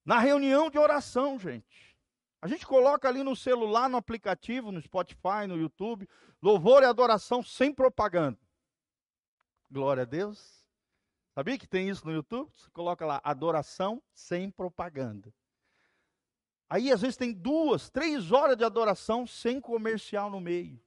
Na 0.04 0.20
reunião 0.20 0.70
de 0.70 0.78
oração, 0.78 1.40
gente. 1.40 1.96
A 2.42 2.48
gente 2.48 2.68
coloca 2.68 3.08
ali 3.08 3.24
no 3.24 3.36
celular, 3.36 3.90
no 3.90 3.98
aplicativo, 3.98 4.72
no 4.72 4.82
Spotify, 4.82 5.48
no 5.48 5.58
YouTube, 5.58 6.08
louvor 6.42 6.84
e 6.84 6.86
adoração 6.86 7.42
sem 7.42 7.74
propaganda. 7.74 8.38
Glória 9.72 10.04
a 10.04 10.06
Deus. 10.06 10.55
Sabia 11.36 11.58
que 11.58 11.68
tem 11.68 11.90
isso 11.90 12.06
no 12.06 12.14
YouTube? 12.14 12.50
Você 12.56 12.70
coloca 12.72 13.06
lá, 13.06 13.20
adoração 13.22 14.02
sem 14.14 14.50
propaganda. 14.50 15.34
Aí 16.70 16.90
às 16.90 17.02
vezes 17.02 17.18
tem 17.18 17.34
duas, 17.34 17.90
três 17.90 18.32
horas 18.32 18.56
de 18.56 18.64
adoração 18.64 19.28
sem 19.28 19.60
comercial 19.60 20.30
no 20.30 20.40
meio. 20.40 20.82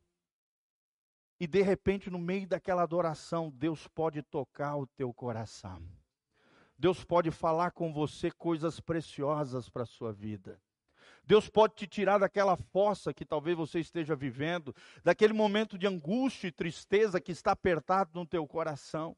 E 1.38 1.47
de 1.47 1.61
repente, 1.61 2.09
no 2.09 2.19
meio 2.19 2.49
daquela 2.49 2.83
adoração, 2.83 3.50
Deus 3.50 3.87
pode 3.88 4.23
tocar 4.23 4.75
o 4.76 4.87
teu 4.87 5.12
coração. 5.12 5.87
Deus 6.78 7.05
pode 7.05 7.31
falar 7.31 7.73
com 7.73 7.93
você 7.93 8.31
coisas 8.31 8.81
preciosas 8.81 9.69
para 9.69 9.83
a 9.83 9.87
sua 9.87 10.14
vida. 10.14 10.59
Deus 11.25 11.50
pode 11.50 11.75
te 11.75 11.87
tirar 11.87 12.17
daquela 12.17 12.57
fossa 12.57 13.12
que 13.12 13.23
talvez 13.23 13.55
você 13.55 13.81
esteja 13.81 14.17
vivendo, 14.17 14.75
daquele 15.05 15.35
momento 15.35 15.76
de 15.76 15.87
angústia 15.87 16.49
e 16.49 16.52
tristeza 16.52 17.21
que 17.21 17.33
está 17.33 17.52
apertado 17.52 18.12
no 18.14 18.26
teu 18.26 18.47
coração. 18.47 19.14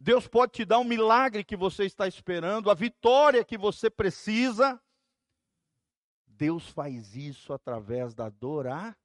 Deus 0.00 0.28
pode 0.28 0.52
te 0.52 0.64
dar 0.64 0.78
um 0.78 0.84
milagre 0.84 1.42
que 1.42 1.56
você 1.56 1.84
está 1.84 2.06
esperando, 2.06 2.70
a 2.70 2.74
vitória 2.74 3.44
que 3.44 3.58
você 3.58 3.90
precisa. 3.90 4.80
Deus 6.26 6.68
faz 6.68 7.16
isso 7.16 7.52
através 7.52 8.14
da 8.14 8.26
adoração. 8.26 8.96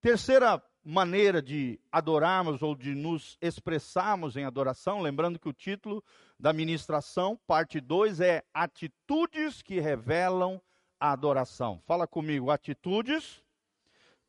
Terceira 0.00 0.62
maneira 0.82 1.42
de 1.42 1.80
adorarmos 1.90 2.62
ou 2.62 2.74
de 2.74 2.94
nos 2.94 3.36
expressarmos 3.40 4.36
em 4.36 4.44
adoração, 4.44 5.00
lembrando 5.00 5.38
que 5.38 5.48
o 5.48 5.52
título 5.52 6.02
da 6.38 6.52
ministração, 6.52 7.36
parte 7.46 7.80
2, 7.80 8.20
é 8.20 8.44
Atitudes 8.54 9.62
que 9.62 9.80
revelam 9.80 10.60
a 10.98 11.10
adoração. 11.10 11.82
Fala 11.86 12.06
comigo, 12.06 12.50
atitudes 12.50 13.42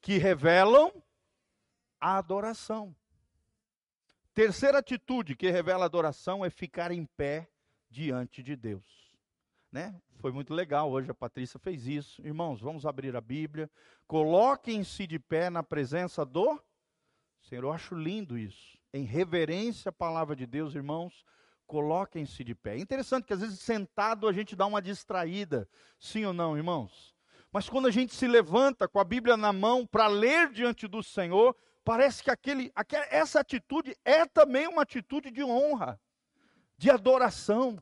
que 0.02 0.18
revelam 0.18 0.92
a 2.00 2.18
adoração. 2.18 2.96
Terceira 4.38 4.78
atitude 4.78 5.36
que 5.36 5.50
revela 5.50 5.86
adoração 5.86 6.46
é 6.46 6.50
ficar 6.52 6.92
em 6.92 7.08
pé 7.08 7.50
diante 7.90 8.44
de 8.44 8.56
Deus. 8.56 8.86
Né? 9.72 10.00
Foi 10.20 10.32
muito 10.32 10.54
legal, 10.54 10.92
hoje 10.92 11.10
a 11.10 11.14
Patrícia 11.16 11.60
fez 11.60 11.88
isso. 11.88 12.22
Irmãos, 12.24 12.62
vamos 12.62 12.86
abrir 12.86 13.16
a 13.16 13.20
Bíblia. 13.20 13.68
Coloquem-se 14.06 15.08
de 15.08 15.18
pé 15.18 15.50
na 15.50 15.64
presença 15.64 16.24
do 16.24 16.62
Senhor. 17.42 17.64
Eu 17.64 17.72
acho 17.72 17.96
lindo 17.96 18.38
isso. 18.38 18.78
Em 18.94 19.06
reverência 19.06 19.90
à 19.90 19.92
palavra 19.92 20.36
de 20.36 20.46
Deus, 20.46 20.76
irmãos, 20.76 21.26
coloquem-se 21.66 22.44
de 22.44 22.54
pé. 22.54 22.76
É 22.76 22.80
interessante 22.80 23.26
que 23.26 23.34
às 23.34 23.42
vezes 23.42 23.60
sentado 23.60 24.28
a 24.28 24.32
gente 24.32 24.56
dá 24.56 24.68
uma 24.68 24.84
distraída. 24.84 25.68
Sim 25.98 26.26
ou 26.26 26.34
não, 26.34 26.56
irmãos? 26.56 27.16
Mas 27.52 27.68
quando 27.68 27.88
a 27.88 27.92
gente 27.92 28.14
se 28.14 28.28
levanta 28.28 28.88
com 28.88 29.00
a 29.00 29.04
Bíblia 29.04 29.36
na 29.36 29.52
mão 29.52 29.84
para 29.84 30.06
ler 30.06 30.52
diante 30.52 30.88
do 30.88 31.02
Senhor, 31.02 31.56
Parece 31.88 32.22
que 32.22 32.30
aquele, 32.30 32.70
aquela, 32.76 33.06
essa 33.10 33.40
atitude 33.40 33.96
é 34.04 34.26
também 34.26 34.68
uma 34.68 34.82
atitude 34.82 35.32
de 35.32 35.42
honra, 35.42 35.98
de 36.78 36.92
adoração. 36.92 37.82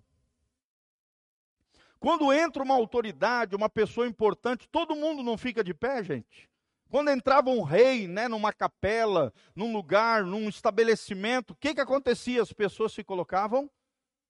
Quando 1.99 2.31
entra 2.31 2.61
uma 2.61 2.75
autoridade, 2.75 3.55
uma 3.55 3.67
pessoa 3.67 4.05
importante, 4.05 4.69
todo 4.69 4.95
mundo 4.95 5.23
não 5.23 5.35
fica 5.39 5.63
de 5.63 5.73
pé, 5.73 6.03
gente. 6.03 6.47
Quando 6.87 7.09
entrava 7.09 7.49
um 7.49 7.63
rei, 7.63 8.07
né, 8.07 8.27
numa 8.27 8.53
capela, 8.53 9.33
num 9.55 9.73
lugar, 9.73 10.23
num 10.23 10.47
estabelecimento, 10.49 11.53
o 11.53 11.55
que, 11.55 11.73
que 11.73 11.81
acontecia? 11.81 12.43
As 12.43 12.53
pessoas 12.53 12.93
se 12.93 13.03
colocavam 13.03 13.67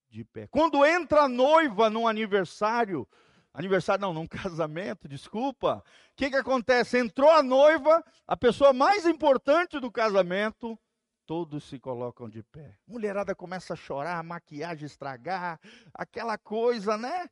de 0.10 0.24
pé. 0.24 0.48
Quando 0.48 0.86
entra 0.86 1.24
a 1.24 1.28
noiva 1.28 1.90
num 1.90 2.08
aniversário, 2.08 3.06
aniversário 3.56 4.02
não, 4.02 4.14
num 4.14 4.28
casamento, 4.28 5.08
desculpa. 5.08 5.84
O 6.12 6.16
que, 6.16 6.30
que 6.30 6.36
acontece? 6.36 7.00
Entrou 7.00 7.30
a 7.30 7.42
noiva, 7.42 8.04
a 8.28 8.38
pessoa 8.38 8.74
mais 8.74 9.06
importante 9.06 9.80
do 9.80 9.92
casamento, 9.92 10.78
todos 11.26 11.64
se 11.64 11.80
colocam 11.80 12.30
de 12.30 12.44
pé. 12.44 12.78
Mulherada 12.86 13.34
começa 13.34 13.74
a 13.74 13.78
chorar, 13.78 14.20
a 14.20 14.24
maquiagem 14.24 14.86
estragar, 14.86 15.60
aquela 15.94 16.38
coisa, 16.38 16.98
né? 16.98 17.30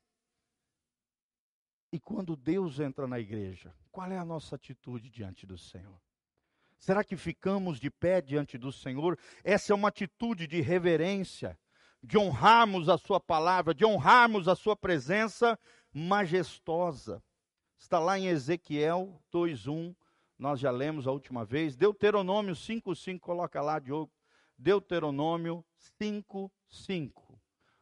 E 1.92 2.00
quando 2.00 2.36
Deus 2.36 2.80
entra 2.80 3.06
na 3.06 3.20
igreja, 3.20 3.72
qual 3.92 4.12
é 4.12 4.18
a 4.18 4.26
nossa 4.26 4.56
atitude 4.56 5.10
diante 5.12 5.46
do 5.46 5.58
Senhor? 5.58 6.02
Será 6.80 7.04
que 7.04 7.16
ficamos 7.16 7.80
de 7.80 7.90
pé 7.92 8.20
diante 8.20 8.58
do 8.58 8.72
Senhor? 8.72 9.18
Essa 9.44 9.72
é 9.72 9.76
uma 9.76 9.90
atitude 9.90 10.48
de 10.48 10.60
reverência, 10.60 11.58
de 12.02 12.18
honrarmos 12.18 12.90
a 12.90 12.98
Sua 12.98 13.20
palavra, 13.20 13.74
de 13.74 13.86
honrarmos 13.86 14.48
a 14.48 14.56
Sua 14.56 14.76
presença 14.76 15.58
majestosa. 15.94 17.24
Está 17.78 18.00
lá 18.00 18.18
em 18.18 18.28
Ezequiel 18.28 19.22
2:1. 19.32 19.96
Nós 20.38 20.60
já 20.60 20.72
lemos 20.72 21.08
a 21.08 21.12
última 21.12 21.46
vez. 21.46 21.76
Deuteronômio 21.76 22.56
5:5, 22.56 23.20
coloca 23.20 23.62
lá, 23.62 23.80
Diogo. 23.80 24.12
Deuteronômio 24.58 25.64
5:5. 26.00 27.40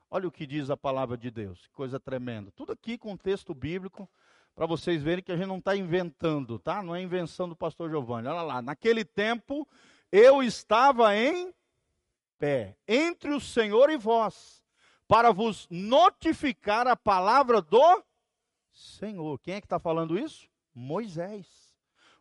Olha 0.09 0.27
o 0.27 0.31
que 0.31 0.45
diz 0.45 0.69
a 0.69 0.75
palavra 0.75 1.17
de 1.17 1.31
Deus, 1.31 1.67
coisa 1.67 1.99
tremenda. 1.99 2.51
Tudo 2.51 2.73
aqui 2.73 2.97
com 2.97 3.15
texto 3.15 3.53
bíblico, 3.53 4.09
para 4.53 4.65
vocês 4.65 5.01
verem 5.01 5.23
que 5.23 5.31
a 5.31 5.37
gente 5.37 5.47
não 5.47 5.59
está 5.59 5.75
inventando, 5.75 6.59
tá? 6.59 6.83
Não 6.83 6.93
é 6.93 7.01
invenção 7.01 7.47
do 7.47 7.55
pastor 7.55 7.89
Giovanni. 7.89 8.27
Olha 8.27 8.41
lá, 8.41 8.61
naquele 8.61 9.05
tempo 9.05 9.65
eu 10.11 10.43
estava 10.43 11.15
em 11.15 11.53
pé 12.37 12.75
entre 12.85 13.31
o 13.33 13.39
Senhor 13.39 13.89
e 13.89 13.95
vós, 13.95 14.60
para 15.11 15.33
vos 15.33 15.67
notificar 15.69 16.87
a 16.87 16.95
palavra 16.95 17.61
do 17.61 18.01
Senhor. 18.71 19.37
Quem 19.39 19.55
é 19.55 19.59
que 19.59 19.65
está 19.65 19.77
falando 19.77 20.17
isso? 20.17 20.47
Moisés. 20.73 21.45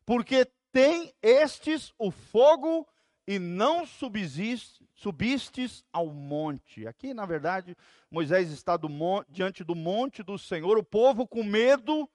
Porque 0.05 0.45
tem 0.73 1.15
estes 1.23 1.95
o 1.97 2.11
fogo 2.11 2.85
e 3.29 3.39
não 3.39 3.87
subsiste, 3.87 4.85
subistes 4.93 5.85
ao 5.93 6.09
monte. 6.09 6.85
Aqui, 6.85 7.15
na 7.15 7.25
verdade, 7.25 7.77
Moisés 8.11 8.51
está 8.51 8.77
do 8.77 8.89
diante 9.29 9.63
do 9.63 9.77
monte 9.77 10.21
do 10.25 10.37
Senhor, 10.37 10.77
o 10.77 10.83
povo 10.83 11.29
com 11.29 11.45
medo, 11.45 12.11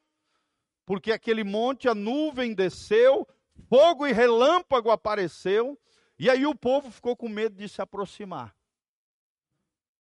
porque 0.86 1.14
aquele 1.14 1.46
monte, 1.46 1.88
a 1.88 1.96
nuvem 1.96 2.54
desceu, 2.54 3.26
fogo 3.70 4.06
e 4.06 4.12
relâmpago 4.12 4.92
apareceu, 4.92 5.80
e 6.20 6.30
aí 6.30 6.46
o 6.46 6.54
povo 6.54 6.92
ficou 6.92 7.16
com 7.16 7.30
medo 7.30 7.56
de 7.56 7.70
se 7.70 7.82
aproximar. 7.82 8.54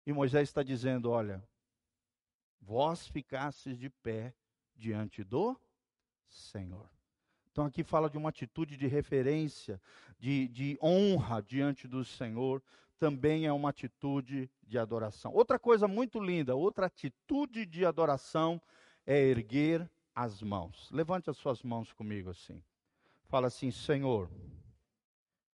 E 0.07 0.13
Moisés 0.13 0.47
está 0.47 0.63
dizendo: 0.63 1.11
Olha, 1.11 1.43
vós 2.61 3.09
ficastes 3.09 3.77
de 3.77 3.89
pé 3.89 4.33
diante 4.73 5.21
do 5.21 5.59
Senhor. 6.29 6.89
Então 7.51 7.65
aqui 7.65 7.83
fala 7.83 8.09
de 8.09 8.17
uma 8.17 8.29
atitude 8.29 8.77
de 8.77 8.87
referência, 8.87 9.81
de, 10.17 10.47
de 10.47 10.79
honra 10.81 11.41
diante 11.41 11.89
do 11.89 12.05
Senhor, 12.05 12.63
também 12.97 13.47
é 13.47 13.51
uma 13.51 13.69
atitude 13.69 14.49
de 14.63 14.79
adoração. 14.79 15.33
Outra 15.33 15.59
coisa 15.59 15.89
muito 15.89 16.21
linda, 16.21 16.55
outra 16.55 16.85
atitude 16.85 17.65
de 17.65 17.85
adoração 17.85 18.61
é 19.05 19.19
erguer 19.19 19.91
as 20.15 20.41
mãos. 20.41 20.89
Levante 20.89 21.29
as 21.29 21.35
suas 21.35 21.61
mãos 21.63 21.91
comigo 21.91 22.29
assim. 22.29 22.63
Fala 23.25 23.47
assim: 23.47 23.71
Senhor, 23.71 24.31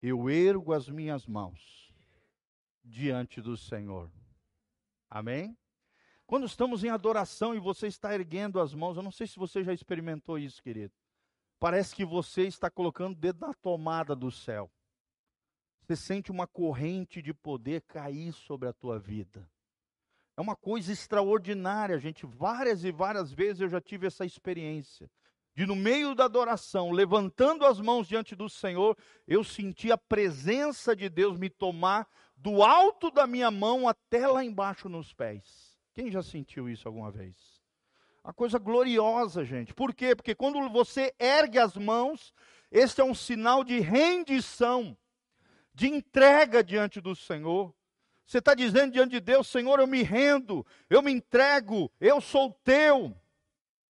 eu 0.03 0.29
ergo 0.29 0.73
as 0.73 0.89
minhas 0.89 1.25
mãos 1.25 1.95
diante 2.83 3.41
do 3.41 3.57
Senhor. 3.57 4.11
Amém? 5.11 5.59
Quando 6.27 6.47
estamos 6.47 6.85
em 6.85 6.89
adoração 6.89 7.55
e 7.55 7.59
você 7.59 7.89
está 7.89 8.15
erguendo 8.15 8.61
as 8.61 8.73
mãos, 8.73 8.97
eu 8.97 9.03
não 9.03 9.11
sei 9.11 9.27
se 9.27 9.37
você 9.37 9.65
já 9.65 9.73
experimentou 9.73 10.39
isso, 10.39 10.63
querido. 10.63 10.95
Parece 11.59 11.95
que 11.95 12.05
você 12.05 12.45
está 12.45 12.71
colocando 12.71 13.13
o 13.13 13.21
dedo 13.21 13.45
na 13.45 13.53
tomada 13.53 14.15
do 14.15 14.31
céu. 14.31 14.71
Você 15.83 15.97
sente 15.97 16.31
uma 16.31 16.47
corrente 16.47 17.21
de 17.21 17.35
poder 17.35 17.83
cair 17.83 18.33
sobre 18.33 18.69
a 18.69 18.73
tua 18.73 18.99
vida. 18.99 19.51
É 20.37 20.41
uma 20.41 20.55
coisa 20.55 20.93
extraordinária, 20.93 21.99
gente. 21.99 22.25
Várias 22.25 22.85
e 22.85 22.93
várias 22.93 23.33
vezes 23.33 23.61
eu 23.61 23.69
já 23.69 23.81
tive 23.81 24.07
essa 24.07 24.25
experiência. 24.25 25.11
De 25.55 25.67
no 25.67 25.75
meio 25.75 26.15
da 26.15 26.27
adoração, 26.27 26.93
levantando 26.93 27.67
as 27.67 27.81
mãos 27.81 28.07
diante 28.07 28.37
do 28.37 28.49
Senhor, 28.49 28.97
eu 29.27 29.43
senti 29.43 29.91
a 29.91 29.99
presença 29.99 30.95
de 30.95 31.09
Deus 31.09 31.37
me 31.37 31.51
tomar 31.51 32.09
do 32.41 32.63
alto 32.63 33.11
da 33.11 33.27
minha 33.27 33.51
mão 33.51 33.87
até 33.87 34.27
lá 34.27 34.43
embaixo 34.43 34.89
nos 34.89 35.13
pés. 35.13 35.79
Quem 35.93 36.11
já 36.11 36.23
sentiu 36.23 36.69
isso 36.69 36.89
alguma 36.89 37.11
vez? 37.11 37.37
Uma 38.25 38.33
coisa 38.33 38.59
gloriosa, 38.59 39.45
gente. 39.45 39.75
Por 39.75 39.95
quê? 39.95 40.17
Porque 40.17 40.35
quando 40.35 40.69
você 40.71 41.15
ergue 41.19 41.59
as 41.59 41.77
mãos, 41.77 42.33
este 42.71 43.01
é 43.01 43.05
um 43.05 43.15
sinal 43.15 43.63
de 43.63 43.79
rendição, 43.81 44.97
de 45.75 45.89
entrega 45.89 46.65
diante 46.65 47.01
do 47.01 47.15
Senhor. 47.15 47.75
Você 48.25 48.39
está 48.39 48.55
dizendo 48.55 48.93
diante 48.93 49.11
de 49.11 49.21
Deus, 49.21 49.47
Senhor, 49.49 49.79
eu 49.79 49.87
me 49.87 50.03
rendo, 50.03 50.65
eu 50.89 51.03
me 51.03 51.13
entrego, 51.13 51.93
eu 52.01 52.21
sou 52.21 52.53
teu. 52.65 53.15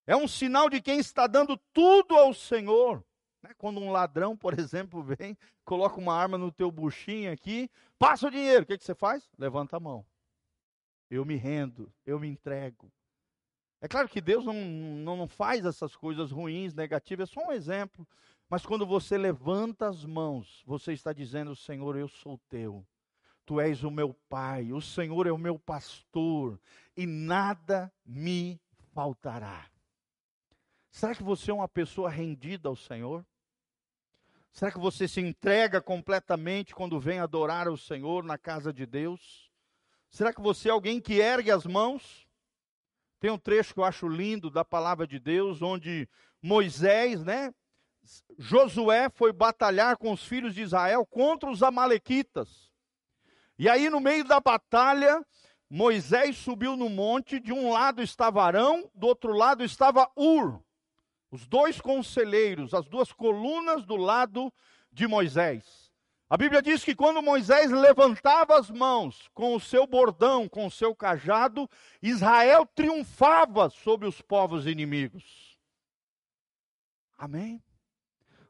É 0.05 0.15
um 0.15 0.27
sinal 0.27 0.69
de 0.69 0.81
quem 0.81 0.99
está 0.99 1.25
dando 1.25 1.55
tudo 1.71 2.17
ao 2.17 2.33
Senhor. 2.33 3.01
Né? 3.41 3.51
Quando 3.57 3.79
um 3.79 3.91
ladrão, 3.91 4.37
por 4.37 4.53
exemplo, 4.59 5.03
vem, 5.03 5.37
coloca 5.65 5.99
uma 5.99 6.15
arma 6.15 6.37
no 6.37 6.51
teu 6.51 6.71
buchinho 6.71 7.31
aqui, 7.31 7.69
passa 7.97 8.27
o 8.27 8.31
dinheiro, 8.31 8.63
o 8.63 8.65
que, 8.65 8.77
que 8.77 8.83
você 8.83 8.95
faz? 8.95 9.29
Levanta 9.37 9.77
a 9.77 9.79
mão. 9.79 10.05
Eu 11.09 11.25
me 11.25 11.35
rendo, 11.35 11.91
eu 12.05 12.19
me 12.19 12.27
entrego. 12.27 12.91
É 13.81 13.87
claro 13.87 14.07
que 14.07 14.21
Deus 14.21 14.45
não, 14.45 14.53
não, 14.53 15.17
não 15.17 15.27
faz 15.27 15.65
essas 15.65 15.95
coisas 15.95 16.31
ruins, 16.31 16.73
negativas, 16.73 17.29
é 17.29 17.33
só 17.33 17.47
um 17.47 17.51
exemplo. 17.51 18.07
Mas 18.47 18.65
quando 18.65 18.85
você 18.85 19.17
levanta 19.17 19.87
as 19.87 20.05
mãos, 20.05 20.61
você 20.65 20.93
está 20.93 21.11
dizendo: 21.11 21.55
Senhor, 21.55 21.97
eu 21.97 22.07
sou 22.07 22.39
teu. 22.47 22.85
Tu 23.43 23.59
és 23.59 23.83
o 23.83 23.89
meu 23.89 24.13
pai, 24.29 24.71
o 24.71 24.79
Senhor 24.79 25.25
é 25.25 25.31
o 25.31 25.37
meu 25.37 25.57
pastor, 25.57 26.59
e 26.95 27.07
nada 27.07 27.91
me 28.05 28.61
faltará. 28.93 29.67
Será 30.91 31.15
que 31.15 31.23
você 31.23 31.49
é 31.49 31.53
uma 31.53 31.67
pessoa 31.67 32.09
rendida 32.09 32.69
ao 32.69 32.75
Senhor? 32.75 33.25
Será 34.51 34.71
que 34.71 34.79
você 34.79 35.07
se 35.07 35.21
entrega 35.21 35.81
completamente 35.81 36.75
quando 36.75 36.99
vem 36.99 37.19
adorar 37.19 37.69
o 37.69 37.77
Senhor 37.77 38.23
na 38.23 38.37
casa 38.37 38.73
de 38.73 38.85
Deus? 38.85 39.49
Será 40.09 40.33
que 40.33 40.41
você 40.41 40.67
é 40.67 40.71
alguém 40.71 40.99
que 40.99 41.19
ergue 41.19 41.51
as 41.51 41.65
mãos? 41.65 42.27
Tem 43.19 43.31
um 43.31 43.37
trecho 43.37 43.73
que 43.73 43.79
eu 43.79 43.85
acho 43.85 44.07
lindo 44.07 44.49
da 44.49 44.65
palavra 44.65 45.07
de 45.07 45.19
Deus, 45.19 45.61
onde 45.61 46.09
Moisés, 46.41 47.23
né? 47.23 47.53
Josué 48.37 49.09
foi 49.09 49.31
batalhar 49.31 49.95
com 49.95 50.11
os 50.11 50.23
filhos 50.23 50.53
de 50.53 50.61
Israel 50.61 51.05
contra 51.05 51.49
os 51.49 51.63
Amalequitas. 51.63 52.71
E 53.57 53.69
aí, 53.69 53.89
no 53.89 53.99
meio 53.99 54.23
da 54.23 54.39
batalha, 54.39 55.23
Moisés 55.69 56.35
subiu 56.35 56.75
no 56.75 56.89
monte, 56.89 57.39
de 57.39 57.53
um 57.53 57.71
lado 57.71 58.01
estava 58.01 58.43
Arão, 58.43 58.89
do 58.93 59.07
outro 59.07 59.33
lado 59.33 59.63
estava 59.63 60.11
Ur. 60.17 60.61
Os 61.31 61.47
dois 61.47 61.79
conselheiros, 61.79 62.73
as 62.73 62.87
duas 62.87 63.13
colunas 63.13 63.85
do 63.85 63.95
lado 63.95 64.53
de 64.91 65.07
Moisés. 65.07 65.89
A 66.29 66.37
Bíblia 66.37 66.61
diz 66.61 66.83
que 66.83 66.95
quando 66.95 67.21
Moisés 67.21 67.71
levantava 67.71 68.57
as 68.57 68.69
mãos 68.69 69.29
com 69.33 69.55
o 69.55 69.59
seu 69.59 69.87
bordão, 69.87 70.47
com 70.47 70.65
o 70.65 70.71
seu 70.71 70.95
cajado, 70.95 71.69
Israel 72.01 72.65
triunfava 72.65 73.69
sobre 73.69 74.07
os 74.07 74.21
povos 74.21 74.65
inimigos. 74.65 75.57
Amém? 77.17 77.61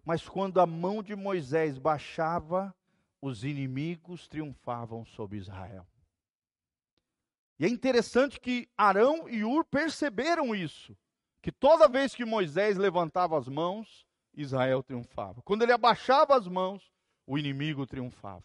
Mas 0.04 0.28
quando 0.28 0.60
a 0.60 0.66
mão 0.66 1.04
de 1.04 1.16
Moisés 1.16 1.78
baixava, 1.78 2.76
os 3.22 3.44
inimigos 3.44 4.28
triunfavam 4.28 5.06
sobre 5.06 5.38
Israel. 5.38 5.88
E 7.60 7.66
é 7.66 7.68
interessante 7.70 8.40
que 8.40 8.68
Arão 8.76 9.30
e 9.30 9.44
Ur 9.44 9.64
perceberam 9.66 10.56
isso, 10.56 10.98
que 11.42 11.52
toda 11.52 11.88
vez 11.88 12.14
que 12.14 12.24
Moisés 12.24 12.78
levantava 12.78 13.38
as 13.38 13.48
mãos, 13.48 14.06
Israel 14.34 14.84
triunfava. 14.84 15.42
Quando 15.42 15.64
ele 15.64 15.72
abaixava 15.72 16.36
as 16.36 16.48
mãos, 16.48 16.92
o 17.26 17.38
inimigo 17.38 17.86
triunfava. 17.86 18.44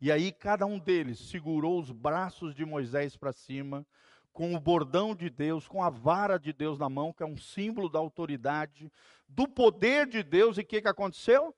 E 0.00 0.10
aí 0.10 0.32
cada 0.32 0.66
um 0.66 0.78
deles 0.78 1.18
segurou 1.18 1.78
os 1.78 1.90
braços 1.92 2.54
de 2.54 2.64
Moisés 2.64 3.16
para 3.16 3.32
cima, 3.32 3.86
com 4.32 4.54
o 4.54 4.60
bordão 4.60 5.14
de 5.14 5.30
Deus, 5.30 5.68
com 5.68 5.82
a 5.82 5.90
vara 5.90 6.38
de 6.38 6.52
Deus 6.52 6.78
na 6.78 6.88
mão, 6.88 7.12
que 7.12 7.22
é 7.22 7.26
um 7.26 7.36
símbolo 7.36 7.88
da 7.88 7.98
autoridade, 7.98 8.90
do 9.28 9.46
poder 9.46 10.06
de 10.08 10.22
Deus, 10.22 10.58
e 10.58 10.62
o 10.62 10.64
que, 10.64 10.82
que 10.82 10.88
aconteceu? 10.88 11.54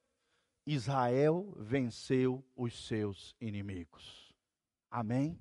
Israel 0.67 1.55
venceu 1.57 2.45
os 2.57 2.87
seus 2.87 3.35
inimigos. 3.40 4.35
Amém? 4.90 5.38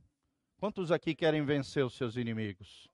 Quantos 0.58 0.92
aqui 0.92 1.14
querem 1.16 1.44
vencer 1.44 1.84
os 1.86 1.96
seus 1.96 2.16
inimigos? 2.16 2.90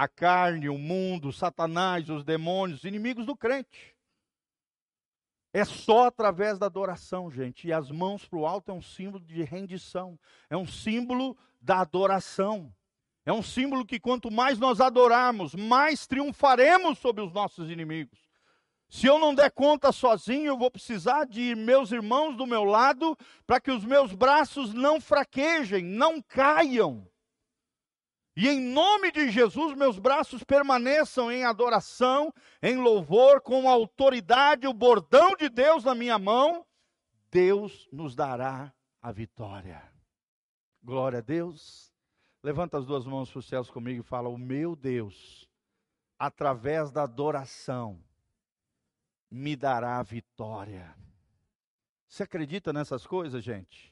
A 0.00 0.08
carne, 0.08 0.66
o 0.66 0.78
mundo, 0.78 1.30
Satanás, 1.30 2.08
os 2.08 2.24
demônios, 2.24 2.84
inimigos 2.84 3.26
do 3.26 3.36
crente. 3.36 3.94
É 5.52 5.62
só 5.62 6.06
através 6.06 6.58
da 6.58 6.64
adoração, 6.64 7.30
gente. 7.30 7.68
E 7.68 7.72
as 7.74 7.90
mãos 7.90 8.24
para 8.24 8.38
o 8.38 8.46
alto 8.46 8.70
é 8.70 8.74
um 8.74 8.80
símbolo 8.80 9.22
de 9.22 9.42
rendição, 9.42 10.18
é 10.48 10.56
um 10.56 10.66
símbolo 10.66 11.36
da 11.60 11.80
adoração. 11.80 12.74
É 13.26 13.32
um 13.34 13.42
símbolo 13.42 13.84
que 13.84 14.00
quanto 14.00 14.30
mais 14.30 14.58
nós 14.58 14.80
adorarmos, 14.80 15.54
mais 15.54 16.06
triunfaremos 16.06 16.98
sobre 16.98 17.22
os 17.22 17.30
nossos 17.30 17.68
inimigos. 17.68 18.18
Se 18.88 19.06
eu 19.06 19.18
não 19.18 19.34
der 19.34 19.50
conta 19.50 19.92
sozinho, 19.92 20.46
eu 20.46 20.56
vou 20.56 20.70
precisar 20.70 21.26
de 21.26 21.54
meus 21.54 21.92
irmãos 21.92 22.38
do 22.38 22.46
meu 22.46 22.64
lado 22.64 23.14
para 23.46 23.60
que 23.60 23.70
os 23.70 23.84
meus 23.84 24.14
braços 24.14 24.72
não 24.72 24.98
fraquejem, 24.98 25.84
não 25.84 26.22
caiam. 26.22 27.06
E 28.36 28.48
em 28.48 28.60
nome 28.60 29.10
de 29.10 29.30
Jesus, 29.30 29.76
meus 29.76 29.98
braços 29.98 30.44
permaneçam 30.44 31.30
em 31.30 31.44
adoração, 31.44 32.32
em 32.62 32.76
louvor, 32.76 33.40
com 33.40 33.68
a 33.68 33.72
autoridade, 33.72 34.66
o 34.66 34.72
bordão 34.72 35.34
de 35.36 35.48
Deus 35.48 35.84
na 35.84 35.94
minha 35.94 36.18
mão. 36.18 36.64
Deus 37.30 37.88
nos 37.92 38.14
dará 38.14 38.72
a 39.02 39.12
vitória. 39.12 39.82
Glória 40.82 41.18
a 41.18 41.22
Deus. 41.22 41.92
Levanta 42.42 42.78
as 42.78 42.86
duas 42.86 43.04
mãos 43.04 43.30
para 43.30 43.40
os 43.40 43.46
céus 43.46 43.70
comigo 43.70 44.00
e 44.00 44.04
fala: 44.04 44.28
O 44.28 44.38
meu 44.38 44.74
Deus, 44.74 45.48
através 46.18 46.90
da 46.90 47.02
adoração, 47.02 48.02
me 49.30 49.54
dará 49.54 49.98
a 49.98 50.02
vitória. 50.02 50.96
Você 52.08 52.22
acredita 52.22 52.72
nessas 52.72 53.06
coisas, 53.06 53.44
gente? 53.44 53.89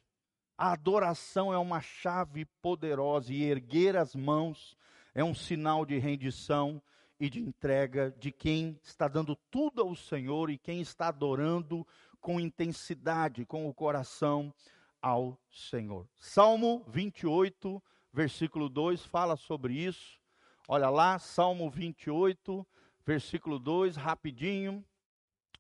A 0.59 0.73
adoração 0.73 1.53
é 1.53 1.57
uma 1.57 1.81
chave 1.81 2.45
poderosa 2.61 3.33
e 3.33 3.45
erguer 3.45 3.97
as 3.97 4.17
mãos 4.17 4.77
é 5.15 5.23
um 5.23 5.33
sinal 5.33 5.87
de 5.87 5.97
rendição 5.99 6.83
e 7.21 7.31
de 7.31 7.41
entrega 7.41 8.13
de 8.19 8.33
quem 8.33 8.77
está 8.83 9.07
dando 9.07 9.37
tudo 9.53 9.83
ao 9.83 9.95
Senhor 9.95 10.51
e 10.51 10.59
quem 10.59 10.81
está 10.81 11.09
adorando 11.09 11.87
com 12.21 12.41
intensidade, 12.41 13.47
com 13.47 13.69
o 13.69 13.73
coração 13.73 14.53
ao 15.01 15.41
Senhor. 15.49 16.09
Salmo 16.17 16.85
28, 16.89 17.81
versículo 18.13 18.69
2 18.69 19.05
fala 19.05 19.37
sobre 19.37 19.75
isso. 19.75 20.19
Olha 20.67 20.91
lá, 20.91 21.21
Salmo 21.21 21.71
28, 21.71 22.67
versículo 23.07 23.61
2, 23.61 23.95
rapidinho. 23.95 24.85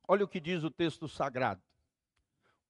Olha 0.09 0.25
o 0.25 0.29
que 0.29 0.41
diz 0.41 0.65
o 0.65 0.71
texto 0.73 1.07
sagrado. 1.07 1.68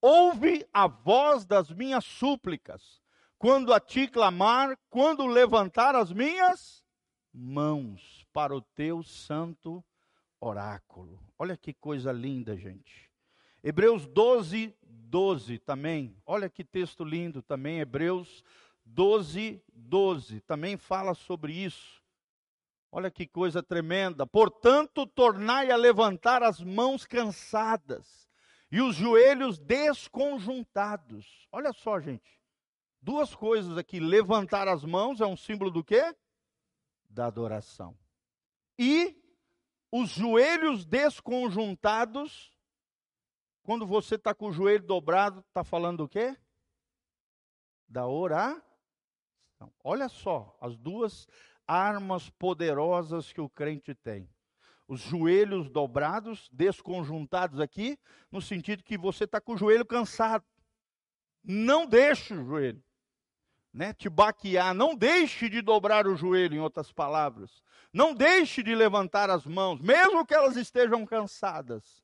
Ouve 0.01 0.65
a 0.73 0.87
voz 0.87 1.45
das 1.45 1.71
minhas 1.71 2.05
súplicas, 2.05 3.03
quando 3.37 3.73
a 3.73 3.81
ti 3.81 4.07
clamar, 4.07 4.79
quando 4.89 5.27
levantar 5.27 5.97
as 5.97 6.13
minhas 6.13 6.85
mãos 7.33 8.25
para 8.33 8.55
o 8.55 8.61
teu 8.61 9.03
santo 9.03 9.85
oráculo. 10.41 11.21
Olha 11.37 11.57
que 11.57 11.75
coisa 11.75 12.13
linda, 12.13 12.57
gente. 12.57 13.11
Hebreus 13.63 14.07
12, 14.07 14.73
12 14.83 15.59
também. 15.59 16.17
Olha 16.25 16.49
que 16.49 16.65
texto 16.65 17.03
lindo 17.03 17.43
também. 17.43 17.81
Hebreus 17.81 18.45
12, 18.85 19.61
12 19.75 20.41
também 20.43 20.77
fala 20.77 21.13
sobre 21.13 21.53
isso. 21.53 22.01
Olha 22.91 23.11
que 23.11 23.27
coisa 23.27 23.65
tremenda. 23.65 24.25
Portanto, 24.25 25.07
tornai 25.09 25.73
a 25.73 25.77
levantar 25.77 26.43
as 26.45 26.61
mãos 26.61 27.05
cansadas 27.05 28.28
e 28.71 28.81
os 28.81 28.97
joelhos 28.97 29.59
desconjuntados. 29.59 31.49
Olha 31.51 31.73
só, 31.73 31.99
gente. 32.01 32.39
Duas 33.01 33.35
coisas 33.35 33.79
aqui. 33.79 33.99
Levantar 34.01 34.69
as 34.69 34.85
mãos 34.85 35.21
é 35.21 35.27
um 35.27 35.37
símbolo 35.37 35.71
do 35.71 35.83
quê? 35.83 36.15
Da 37.09 37.27
adoração. 37.27 37.97
E 38.79 39.17
os 39.91 40.11
joelhos 40.11 40.85
desconjuntados, 40.85 42.53
quando 43.63 43.87
você 43.87 44.17
está 44.17 44.35
com 44.35 44.49
o 44.49 44.53
joelho 44.53 44.85
dobrado, 44.85 45.41
está 45.41 45.65
falando 45.65 45.99
do 45.99 46.09
quê? 46.09 46.37
Da 47.89 48.07
oração. 48.07 48.63
Olha 49.83 50.09
só, 50.09 50.57
as 50.61 50.77
duas 50.77 51.27
armas 51.67 52.29
poderosas 52.31 53.33
que 53.33 53.41
o 53.41 53.49
crente 53.49 53.95
tem. 53.95 54.29
Os 54.89 55.03
joelhos 55.03 55.71
dobrados, 55.71 56.49
desconjuntados 56.51 57.61
aqui, 57.61 57.97
no 58.33 58.41
sentido 58.41 58.83
que 58.83 58.99
você 58.99 59.25
está 59.25 59.41
com 59.41 59.53
o 59.53 59.57
joelho 59.57 59.85
cansado. 59.85 60.45
Não 61.45 61.87
deixe 61.87 62.35
o 62.35 62.45
joelho 62.45 62.83
né, 63.73 63.93
te 63.93 64.09
baquear. 64.09 64.75
Não 64.75 64.95
deixe 64.95 65.49
de 65.49 65.63
dobrar 65.63 66.07
o 66.07 66.17
joelho, 66.17 66.57
em 66.57 66.61
outras 66.61 66.93
palavras. 66.93 67.63
Não 67.93 68.13
deixe 68.13 68.63
de 68.63 68.75
levantar 68.75 69.31
as 69.31 69.47
mãos, 69.47 69.81
mesmo 69.81 70.27
que 70.27 70.35
elas 70.35 70.57
estejam 70.57 71.07
cansadas. 71.07 72.03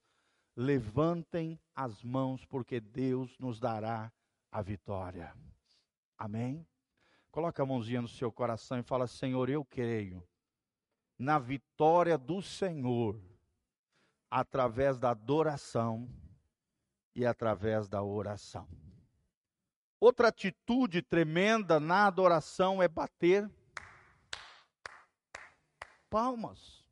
Levantem 0.57 1.61
as 1.75 2.03
mãos, 2.03 2.45
porque 2.45 2.81
Deus 2.81 3.37
nos 3.39 3.59
dará 3.59 4.13
a 4.51 4.63
vitória. 4.63 5.35
Amém? 6.17 6.65
Coloca 7.31 7.61
a 7.61 7.67
mãozinha 7.67 8.01
no 8.01 8.09
seu 8.09 8.31
coração 8.31 8.79
e 8.79 8.83
fala: 8.83 9.09
Senhor, 9.09 9.51
eu 9.51 9.65
creio 9.65 10.23
na 11.19 11.39
vitória 11.39 12.19
do 12.19 12.43
Senhor, 12.43 13.21
através 14.31 14.99
da 14.99 15.11
adoração 15.11 16.09
e 17.15 17.25
através 17.25 17.89
da 17.89 18.03
oração. 18.03 18.69
Outra 20.01 20.29
atitude 20.29 21.01
tremenda 21.01 21.79
na 21.81 22.07
adoração 22.07 22.83
é 22.83 22.89
bater 22.89 23.51
palmas. 26.11 26.85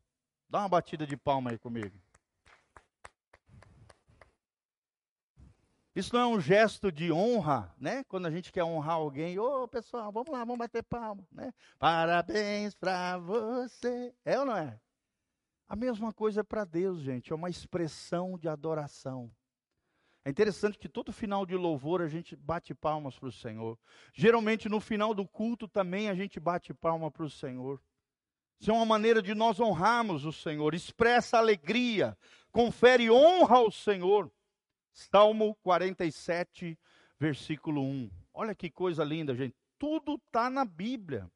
Dá 0.48 0.60
uma 0.60 0.68
batida 0.68 1.06
de 1.06 1.16
palma 1.16 1.50
aí 1.50 1.58
comigo. 1.58 2.00
Isso 5.94 6.14
não 6.14 6.20
é 6.20 6.26
um 6.26 6.40
gesto 6.40 6.90
de 6.90 7.12
honra, 7.12 7.74
né? 7.78 8.02
Quando 8.04 8.26
a 8.26 8.30
gente 8.30 8.50
quer 8.50 8.64
honrar 8.64 8.94
alguém, 8.94 9.38
ô 9.38 9.64
oh, 9.64 9.68
pessoal, 9.68 10.10
vamos 10.10 10.30
lá, 10.30 10.38
vamos 10.38 10.58
bater 10.58 10.82
palma, 10.82 11.26
né? 11.30 11.52
Parabéns 11.78 12.74
para 12.74 13.18
você. 13.18 14.14
É 14.24 14.38
ou 14.38 14.46
não 14.46 14.56
é? 14.56 14.80
A 15.68 15.76
mesma 15.76 16.12
coisa 16.12 16.40
é 16.40 16.44
para 16.44 16.64
Deus, 16.64 17.00
gente, 17.00 17.32
é 17.32 17.34
uma 17.34 17.50
expressão 17.50 18.38
de 18.38 18.48
adoração. 18.48 19.30
É 20.24 20.30
interessante 20.30 20.78
que 20.78 20.88
todo 20.88 21.12
final 21.12 21.44
de 21.44 21.56
louvor 21.56 22.00
a 22.00 22.08
gente 22.08 22.36
bate 22.36 22.74
palmas 22.74 23.18
para 23.18 23.28
o 23.28 23.32
Senhor. 23.32 23.78
Geralmente 24.14 24.68
no 24.68 24.80
final 24.80 25.12
do 25.12 25.26
culto 25.26 25.66
também 25.66 26.08
a 26.08 26.14
gente 26.14 26.38
bate 26.38 26.72
palma 26.72 27.10
para 27.10 27.24
o 27.24 27.30
Senhor. 27.30 27.82
Isso 28.60 28.70
é 28.70 28.74
uma 28.74 28.86
maneira 28.86 29.20
de 29.20 29.34
nós 29.34 29.58
honrarmos 29.58 30.24
o 30.24 30.32
Senhor. 30.32 30.74
Expressa 30.74 31.38
alegria, 31.38 32.16
confere 32.52 33.10
honra 33.10 33.56
ao 33.56 33.70
Senhor. 33.70 34.30
Salmo 34.92 35.56
47, 35.62 36.78
versículo 37.18 37.82
1. 37.82 38.10
Olha 38.34 38.54
que 38.54 38.70
coisa 38.70 39.02
linda, 39.02 39.34
gente. 39.34 39.56
Tudo 39.78 40.14
está 40.14 40.50
na 40.50 40.64
Bíblia. 40.64 41.30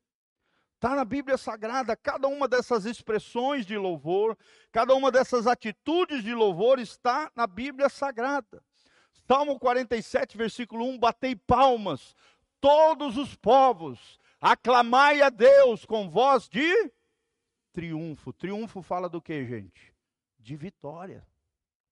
Está 0.75 0.95
na 0.95 1.07
Bíblia 1.07 1.39
Sagrada, 1.39 1.97
cada 1.97 2.29
uma 2.29 2.47
dessas 2.47 2.85
expressões 2.85 3.65
de 3.65 3.79
louvor, 3.79 4.37
cada 4.71 4.95
uma 4.95 5.11
dessas 5.11 5.47
atitudes 5.47 6.23
de 6.23 6.35
louvor 6.35 6.79
está 6.79 7.31
na 7.35 7.47
Bíblia 7.47 7.89
Sagrada. 7.89 8.63
Salmo 9.27 9.59
47, 9.59 10.37
versículo 10.37 10.85
1: 10.85 10.99
Batei 10.99 11.35
palmas, 11.35 12.15
todos 12.61 13.17
os 13.17 13.35
povos, 13.35 14.19
aclamai 14.39 15.23
a 15.23 15.31
Deus 15.31 15.87
com 15.87 16.11
voz 16.11 16.47
de 16.47 16.93
triunfo. 17.73 18.33
Triunfo 18.33 18.83
fala 18.83 19.09
do 19.09 19.21
que, 19.21 19.45
gente? 19.47 19.95
De 20.39 20.57
vitória. 20.57 21.27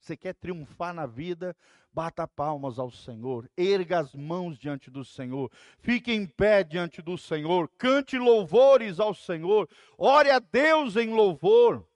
Você 0.05 0.19
quer 0.19 0.35
triunfar 0.35 0.93
na 0.93 1.07
vida? 1.07 1.57
Bata 1.90 2.29
palmas 2.29 2.79
ao 2.79 2.90
Senhor, 2.90 3.51
erga 3.57 4.01
as 4.01 4.14
mãos 4.14 4.59
diante 4.59 4.90
do 4.90 5.03
Senhor, 5.03 5.51
fique 5.79 6.12
em 6.12 6.27
pé 6.27 6.62
diante 6.62 7.01
do 7.01 7.17
Senhor, 7.17 7.71
cante 7.79 8.19
louvores 8.19 9.01
ao 9.01 9.14
Senhor, 9.14 9.67
ore 9.97 10.31
a 10.31 10.38
Deus 10.38 10.97
em 10.97 11.14
louvor, 11.14 11.88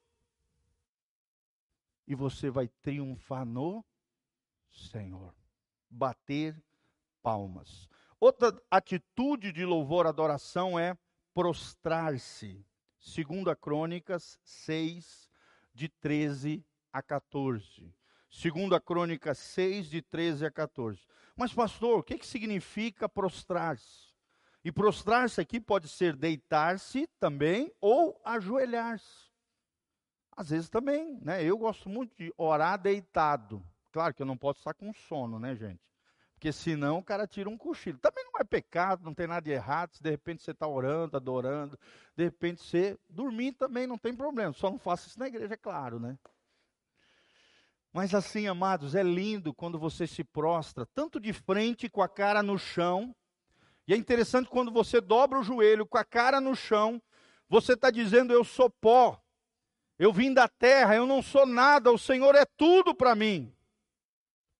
e 2.06 2.14
você 2.14 2.48
vai 2.48 2.66
triunfar 2.80 3.44
no 3.44 3.84
Senhor. 4.70 5.34
Bater 5.90 6.58
palmas. 7.22 7.90
Outra 8.18 8.58
atitude 8.70 9.52
de 9.52 9.66
louvor 9.66 10.06
adoração 10.06 10.78
é 10.78 10.96
prostrar-se. 11.34 12.64
Segunda 12.98 13.54
Crônicas 13.54 14.38
6 14.44 15.28
de 15.74 15.90
13 15.90 16.64
a 16.90 17.02
14. 17.02 17.97
Segunda 18.38 18.80
Crônica 18.80 19.34
6 19.34 19.90
de 19.90 20.00
13 20.00 20.46
a 20.46 20.50
14. 20.52 21.04
Mas 21.34 21.52
pastor, 21.52 21.98
o 21.98 22.02
que 22.04 22.16
que 22.16 22.24
significa 22.24 23.08
prostrar-se? 23.08 24.14
E 24.64 24.70
prostrar-se 24.70 25.40
aqui 25.40 25.58
pode 25.58 25.88
ser 25.88 26.14
deitar-se 26.14 27.08
também 27.18 27.74
ou 27.80 28.20
ajoelhar-se. 28.24 29.28
Às 30.36 30.50
vezes 30.50 30.68
também, 30.68 31.18
né? 31.20 31.42
Eu 31.42 31.58
gosto 31.58 31.88
muito 31.88 32.16
de 32.16 32.32
orar 32.36 32.80
deitado. 32.80 33.60
Claro 33.90 34.14
que 34.14 34.22
eu 34.22 34.26
não 34.26 34.36
posso 34.36 34.60
estar 34.60 34.72
com 34.72 34.92
sono, 34.92 35.40
né, 35.40 35.56
gente? 35.56 35.82
Porque 36.34 36.52
senão 36.52 36.98
o 36.98 37.02
cara 37.02 37.26
tira 37.26 37.50
um 37.50 37.58
cochilo. 37.58 37.98
Também 37.98 38.22
não 38.22 38.40
é 38.40 38.44
pecado, 38.44 39.04
não 39.04 39.14
tem 39.14 39.26
nada 39.26 39.42
de 39.42 39.50
errado. 39.50 39.96
Se 39.96 40.00
de 40.00 40.10
repente 40.10 40.44
você 40.44 40.52
está 40.52 40.68
orando, 40.68 41.16
adorando, 41.16 41.76
de 42.16 42.22
repente 42.22 42.62
você 42.62 42.96
dormir 43.08 43.54
também 43.54 43.84
não 43.84 43.98
tem 43.98 44.14
problema. 44.14 44.52
Só 44.52 44.70
não 44.70 44.78
faça 44.78 45.08
isso 45.08 45.18
na 45.18 45.26
igreja, 45.26 45.54
é 45.54 45.56
claro, 45.56 45.98
né? 45.98 46.16
Mas 47.92 48.14
assim, 48.14 48.46
amados, 48.46 48.94
é 48.94 49.02
lindo 49.02 49.54
quando 49.54 49.78
você 49.78 50.06
se 50.06 50.22
prostra, 50.22 50.86
tanto 50.94 51.18
de 51.18 51.32
frente 51.32 51.88
com 51.88 52.02
a 52.02 52.08
cara 52.08 52.42
no 52.42 52.58
chão. 52.58 53.14
E 53.86 53.94
é 53.94 53.96
interessante 53.96 54.48
quando 54.48 54.70
você 54.70 55.00
dobra 55.00 55.38
o 55.38 55.42
joelho 55.42 55.86
com 55.86 55.96
a 55.96 56.04
cara 56.04 56.40
no 56.40 56.54
chão, 56.54 57.02
você 57.48 57.72
está 57.72 57.90
dizendo: 57.90 58.32
Eu 58.32 58.44
sou 58.44 58.68
pó, 58.68 59.20
eu 59.98 60.12
vim 60.12 60.32
da 60.32 60.46
terra, 60.46 60.94
eu 60.94 61.06
não 61.06 61.22
sou 61.22 61.46
nada, 61.46 61.90
o 61.90 61.98
Senhor 61.98 62.34
é 62.34 62.44
tudo 62.44 62.94
para 62.94 63.14
mim 63.14 63.52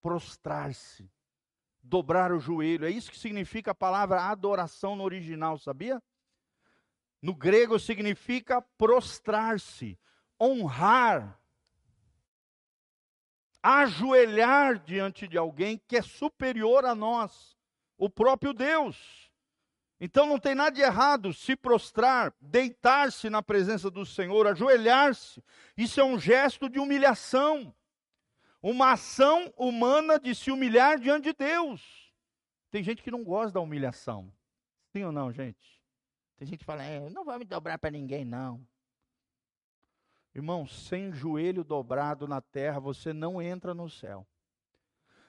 prostrar-se, 0.01 1.09
dobrar 1.81 2.31
o 2.31 2.39
joelho. 2.39 2.85
É 2.85 2.89
isso 2.89 3.11
que 3.11 3.17
significa 3.19 3.71
a 3.71 3.75
palavra 3.75 4.23
adoração 4.23 4.95
no 4.95 5.03
original, 5.03 5.57
sabia? 5.57 6.01
No 7.21 7.35
grego 7.35 7.77
significa 7.77 8.61
prostrar-se, 8.77 9.99
honrar, 10.41 11.38
ajoelhar 13.61 14.79
diante 14.79 15.27
de 15.27 15.37
alguém 15.37 15.81
que 15.87 15.97
é 15.97 16.01
superior 16.01 16.85
a 16.85 16.95
nós, 16.95 17.57
o 17.97 18.09
próprio 18.09 18.53
Deus. 18.53 19.31
Então 20.01 20.25
não 20.25 20.39
tem 20.39 20.55
nada 20.55 20.71
de 20.71 20.81
errado 20.81 21.33
se 21.33 21.55
prostrar, 21.55 22.33
deitar-se 22.39 23.29
na 23.29 23.43
presença 23.43 23.91
do 23.91 24.05
Senhor, 24.05 24.47
ajoelhar-se. 24.47 25.43
Isso 25.77 25.99
é 25.99 26.03
um 26.03 26.17
gesto 26.17 26.69
de 26.69 26.79
humilhação 26.79 27.75
uma 28.61 28.91
ação 28.93 29.51
humana 29.57 30.19
de 30.19 30.35
se 30.35 30.51
humilhar 30.51 30.99
diante 30.99 31.25
de 31.25 31.33
Deus. 31.33 32.13
Tem 32.69 32.83
gente 32.83 33.01
que 33.01 33.11
não 33.11 33.23
gosta 33.23 33.53
da 33.53 33.59
humilhação. 33.61 34.31
Sim 34.91 35.03
ou 35.05 35.11
não, 35.11 35.31
gente? 35.31 35.81
Tem 36.37 36.47
gente 36.47 36.59
que 36.59 36.65
fala, 36.65 36.83
é, 36.83 37.09
não 37.09 37.25
vai 37.25 37.39
me 37.39 37.45
dobrar 37.45 37.77
para 37.77 37.91
ninguém, 37.91 38.23
não. 38.25 38.65
Irmão, 40.33 40.67
sem 40.67 41.11
joelho 41.11 41.63
dobrado 41.63 42.27
na 42.27 42.41
terra, 42.41 42.79
você 42.79 43.13
não 43.13 43.41
entra 43.41 43.73
no 43.73 43.89
céu. 43.89 44.27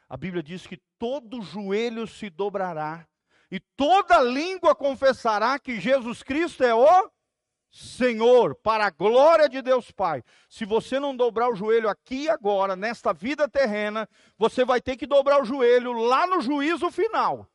a 0.09 0.17
Bíblia 0.17 0.43
diz 0.43 0.67
que 0.67 0.77
todo 0.99 1.41
joelho 1.41 2.07
se 2.07 2.29
dobrará 2.29 3.07
e 3.51 3.61
toda 3.61 4.21
língua 4.21 4.75
confessará 4.75 5.59
que 5.59 5.81
Jesus 5.81 6.23
Cristo 6.23 6.63
é 6.63 6.75
o 6.75 7.11
Senhor, 7.71 8.57
para 8.57 8.87
a 8.87 8.91
glória 8.91 9.49
de 9.49 9.63
Deus 9.63 9.93
Pai. 9.93 10.25
Se 10.49 10.65
você 10.65 10.99
não 10.99 11.17
dobrar 11.17 11.49
o 11.49 11.55
joelho 11.55 11.89
aqui 11.89 12.29
agora, 12.29 12.75
nesta 12.75 13.13
vida 13.13 13.49
terrena, 13.49 14.09
você 14.37 14.65
vai 14.65 14.81
ter 14.81 14.97
que 14.97 15.07
dobrar 15.07 15.41
o 15.41 15.45
joelho 15.45 15.93
lá 15.93 16.27
no 16.27 16.41
juízo 16.41 16.91
final. 16.91 17.47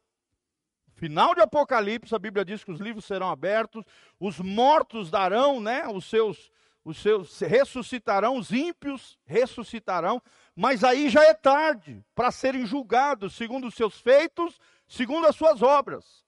Final 0.93 1.35
de 1.35 1.41
Apocalipse, 1.41 2.15
a 2.15 2.19
Bíblia 2.19 2.45
diz 2.45 2.63
que 2.63 2.71
os 2.71 2.79
livros 2.79 3.03
serão 3.03 3.29
abertos, 3.29 3.83
os 4.17 4.39
mortos 4.39 5.11
darão, 5.11 5.59
né, 5.59 5.85
os 5.89 6.05
seus 6.05 6.49
os 6.85 6.99
seus 6.99 7.39
ressuscitarão, 7.39 8.37
os 8.37 8.51
ímpios 8.51 9.17
ressuscitarão, 9.25 10.21
mas 10.55 10.83
aí 10.83 11.09
já 11.09 11.23
é 11.23 11.33
tarde 11.33 12.05
para 12.13 12.31
serem 12.31 12.63
julgados 12.63 13.35
segundo 13.35 13.65
os 13.67 13.73
seus 13.73 13.99
feitos, 13.99 14.59
segundo 14.87 15.25
as 15.25 15.35
suas 15.35 15.63
obras. 15.63 16.23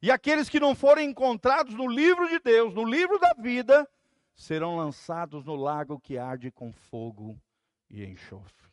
E 0.00 0.08
aqueles 0.10 0.48
que 0.48 0.60
não 0.60 0.76
forem 0.76 1.10
encontrados 1.10 1.74
no 1.74 1.88
livro 1.88 2.28
de 2.28 2.38
Deus, 2.38 2.72
no 2.72 2.84
livro 2.84 3.18
da 3.18 3.34
vida, 3.34 3.88
serão 4.36 4.76
lançados 4.76 5.44
no 5.44 5.56
lago 5.56 5.98
que 5.98 6.16
arde 6.16 6.52
com 6.52 6.72
fogo 6.72 7.36
e 7.90 8.04
enxofre. 8.04 8.70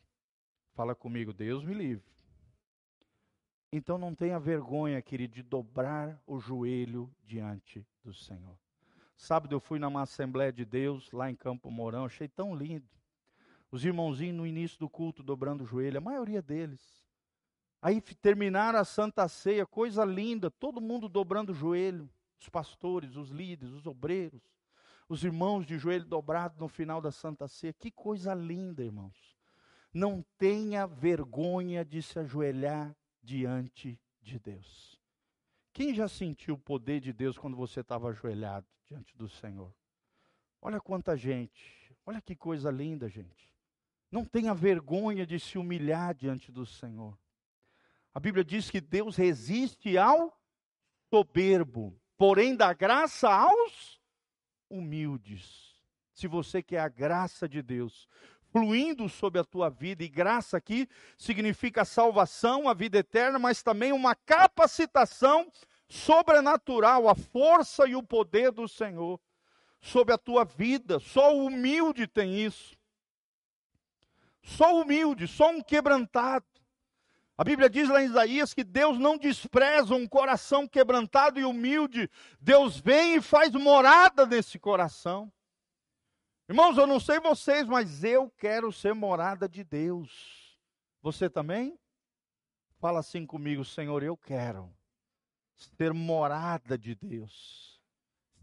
Fala 0.72 0.94
comigo, 0.94 1.32
Deus 1.32 1.64
me 1.64 1.74
livre. 1.74 2.14
Então 3.72 3.98
não 3.98 4.14
tenha 4.14 4.38
vergonha, 4.38 5.02
querido, 5.02 5.34
de 5.34 5.42
dobrar 5.42 6.20
o 6.24 6.38
joelho 6.38 7.12
diante 7.24 7.84
do 8.04 8.14
Senhor. 8.14 8.56
Sábado 9.24 9.54
eu 9.54 9.58
fui 9.58 9.78
numa 9.78 10.02
Assembleia 10.02 10.52
de 10.52 10.66
Deus, 10.66 11.10
lá 11.10 11.30
em 11.30 11.34
Campo 11.34 11.70
Mourão, 11.70 12.04
achei 12.04 12.28
tão 12.28 12.54
lindo. 12.54 12.86
Os 13.70 13.82
irmãozinhos 13.82 14.36
no 14.36 14.46
início 14.46 14.78
do 14.78 14.86
culto 14.86 15.22
dobrando 15.22 15.64
o 15.64 15.66
joelho, 15.66 15.96
a 15.96 16.00
maioria 16.02 16.42
deles. 16.42 17.08
Aí 17.80 18.02
terminaram 18.02 18.78
a 18.78 18.84
Santa 18.84 19.26
Ceia, 19.26 19.64
coisa 19.64 20.04
linda, 20.04 20.50
todo 20.50 20.78
mundo 20.78 21.08
dobrando 21.08 21.52
o 21.52 21.54
joelho. 21.54 22.06
Os 22.38 22.50
pastores, 22.50 23.16
os 23.16 23.30
líderes, 23.30 23.72
os 23.72 23.86
obreiros, 23.86 24.42
os 25.08 25.24
irmãos 25.24 25.64
de 25.64 25.78
joelho 25.78 26.04
dobrado 26.04 26.60
no 26.60 26.68
final 26.68 27.00
da 27.00 27.10
Santa 27.10 27.48
Ceia. 27.48 27.72
Que 27.72 27.90
coisa 27.90 28.34
linda, 28.34 28.84
irmãos. 28.84 29.38
Não 29.90 30.22
tenha 30.36 30.86
vergonha 30.86 31.82
de 31.82 32.02
se 32.02 32.18
ajoelhar 32.18 32.94
diante 33.22 33.98
de 34.20 34.38
Deus. 34.38 34.93
Quem 35.74 35.92
já 35.92 36.08
sentiu 36.08 36.54
o 36.54 36.58
poder 36.58 37.00
de 37.00 37.12
Deus 37.12 37.36
quando 37.36 37.56
você 37.56 37.80
estava 37.80 38.08
ajoelhado? 38.08 38.66
diante 38.86 39.16
do 39.16 39.28
Senhor. 39.28 39.74
Olha 40.60 40.80
quanta 40.80 41.16
gente, 41.16 41.94
olha 42.06 42.20
que 42.20 42.34
coisa 42.34 42.70
linda, 42.70 43.08
gente. 43.08 43.52
Não 44.10 44.24
tenha 44.24 44.54
vergonha 44.54 45.26
de 45.26 45.38
se 45.40 45.58
humilhar 45.58 46.14
diante 46.14 46.52
do 46.52 46.64
Senhor. 46.64 47.18
A 48.12 48.20
Bíblia 48.20 48.44
diz 48.44 48.70
que 48.70 48.80
Deus 48.80 49.16
resiste 49.16 49.98
ao 49.98 50.38
soberbo, 51.10 52.00
porém 52.16 52.54
dá 52.54 52.72
graça 52.72 53.28
aos 53.28 54.00
humildes. 54.70 55.74
Se 56.12 56.28
você 56.28 56.62
quer 56.62 56.78
a 56.78 56.88
graça 56.88 57.48
de 57.48 57.60
Deus 57.60 58.08
fluindo 58.54 59.08
sobre 59.08 59.40
a 59.40 59.44
tua 59.44 59.68
vida, 59.68 60.04
e 60.04 60.08
graça 60.08 60.56
aqui 60.56 60.88
significa 61.18 61.84
salvação, 61.84 62.68
a 62.68 62.72
vida 62.72 62.98
eterna, 62.98 63.36
mas 63.36 63.64
também 63.64 63.90
uma 63.90 64.14
capacitação 64.14 65.50
sobrenatural, 65.88 67.08
a 67.08 67.16
força 67.16 67.84
e 67.88 67.96
o 67.96 68.02
poder 68.02 68.52
do 68.52 68.68
Senhor 68.68 69.20
sobre 69.80 70.14
a 70.14 70.18
tua 70.18 70.44
vida. 70.44 71.00
Só 71.00 71.34
o 71.34 71.46
humilde 71.46 72.06
tem 72.06 72.44
isso. 72.44 72.76
Só 74.40 74.76
o 74.76 74.82
humilde, 74.82 75.26
só 75.26 75.50
um 75.50 75.60
quebrantado. 75.60 76.46
A 77.36 77.42
Bíblia 77.42 77.68
diz 77.68 77.88
lá 77.88 78.02
em 78.02 78.06
Isaías 78.06 78.54
que 78.54 78.62
Deus 78.62 79.00
não 79.00 79.18
despreza 79.18 79.96
um 79.96 80.06
coração 80.06 80.68
quebrantado 80.68 81.40
e 81.40 81.44
humilde. 81.44 82.08
Deus 82.40 82.78
vem 82.78 83.16
e 83.16 83.20
faz 83.20 83.50
morada 83.50 84.24
nesse 84.24 84.60
coração. 84.60 85.32
Irmãos, 86.46 86.76
eu 86.76 86.86
não 86.86 87.00
sei 87.00 87.18
vocês, 87.20 87.66
mas 87.66 88.04
eu 88.04 88.30
quero 88.36 88.70
ser 88.70 88.92
morada 88.92 89.48
de 89.48 89.64
Deus. 89.64 90.58
Você 91.00 91.30
também? 91.30 91.78
Fala 92.78 93.00
assim 93.00 93.24
comigo, 93.24 93.64
Senhor, 93.64 94.02
eu 94.02 94.14
quero 94.14 94.70
ser 95.54 95.94
morada 95.94 96.76
de 96.76 96.94
Deus, 96.94 97.80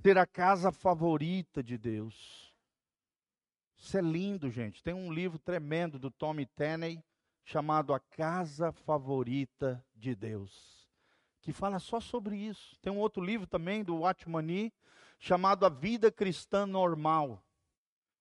ter 0.01 0.17
a 0.17 0.25
casa 0.25 0.71
favorita 0.71 1.61
de 1.61 1.77
Deus. 1.77 2.51
Isso 3.77 3.95
é 3.95 4.01
lindo, 4.01 4.49
gente. 4.49 4.81
Tem 4.81 4.95
um 4.95 5.13
livro 5.13 5.37
tremendo 5.37 5.99
do 5.99 6.09
Tommy 6.09 6.47
Tenney 6.47 7.03
chamado 7.43 7.93
A 7.93 7.99
Casa 7.99 8.71
Favorita 8.71 9.85
de 9.95 10.15
Deus, 10.15 10.89
que 11.39 11.53
fala 11.53 11.77
só 11.77 11.99
sobre 11.99 12.35
isso. 12.35 12.79
Tem 12.81 12.91
um 12.91 12.97
outro 12.97 13.23
livro 13.23 13.45
também 13.45 13.83
do 13.83 13.97
Watchmani 13.97 14.73
chamado 15.19 15.67
A 15.67 15.69
Vida 15.69 16.11
Cristã 16.11 16.65
Normal 16.65 17.43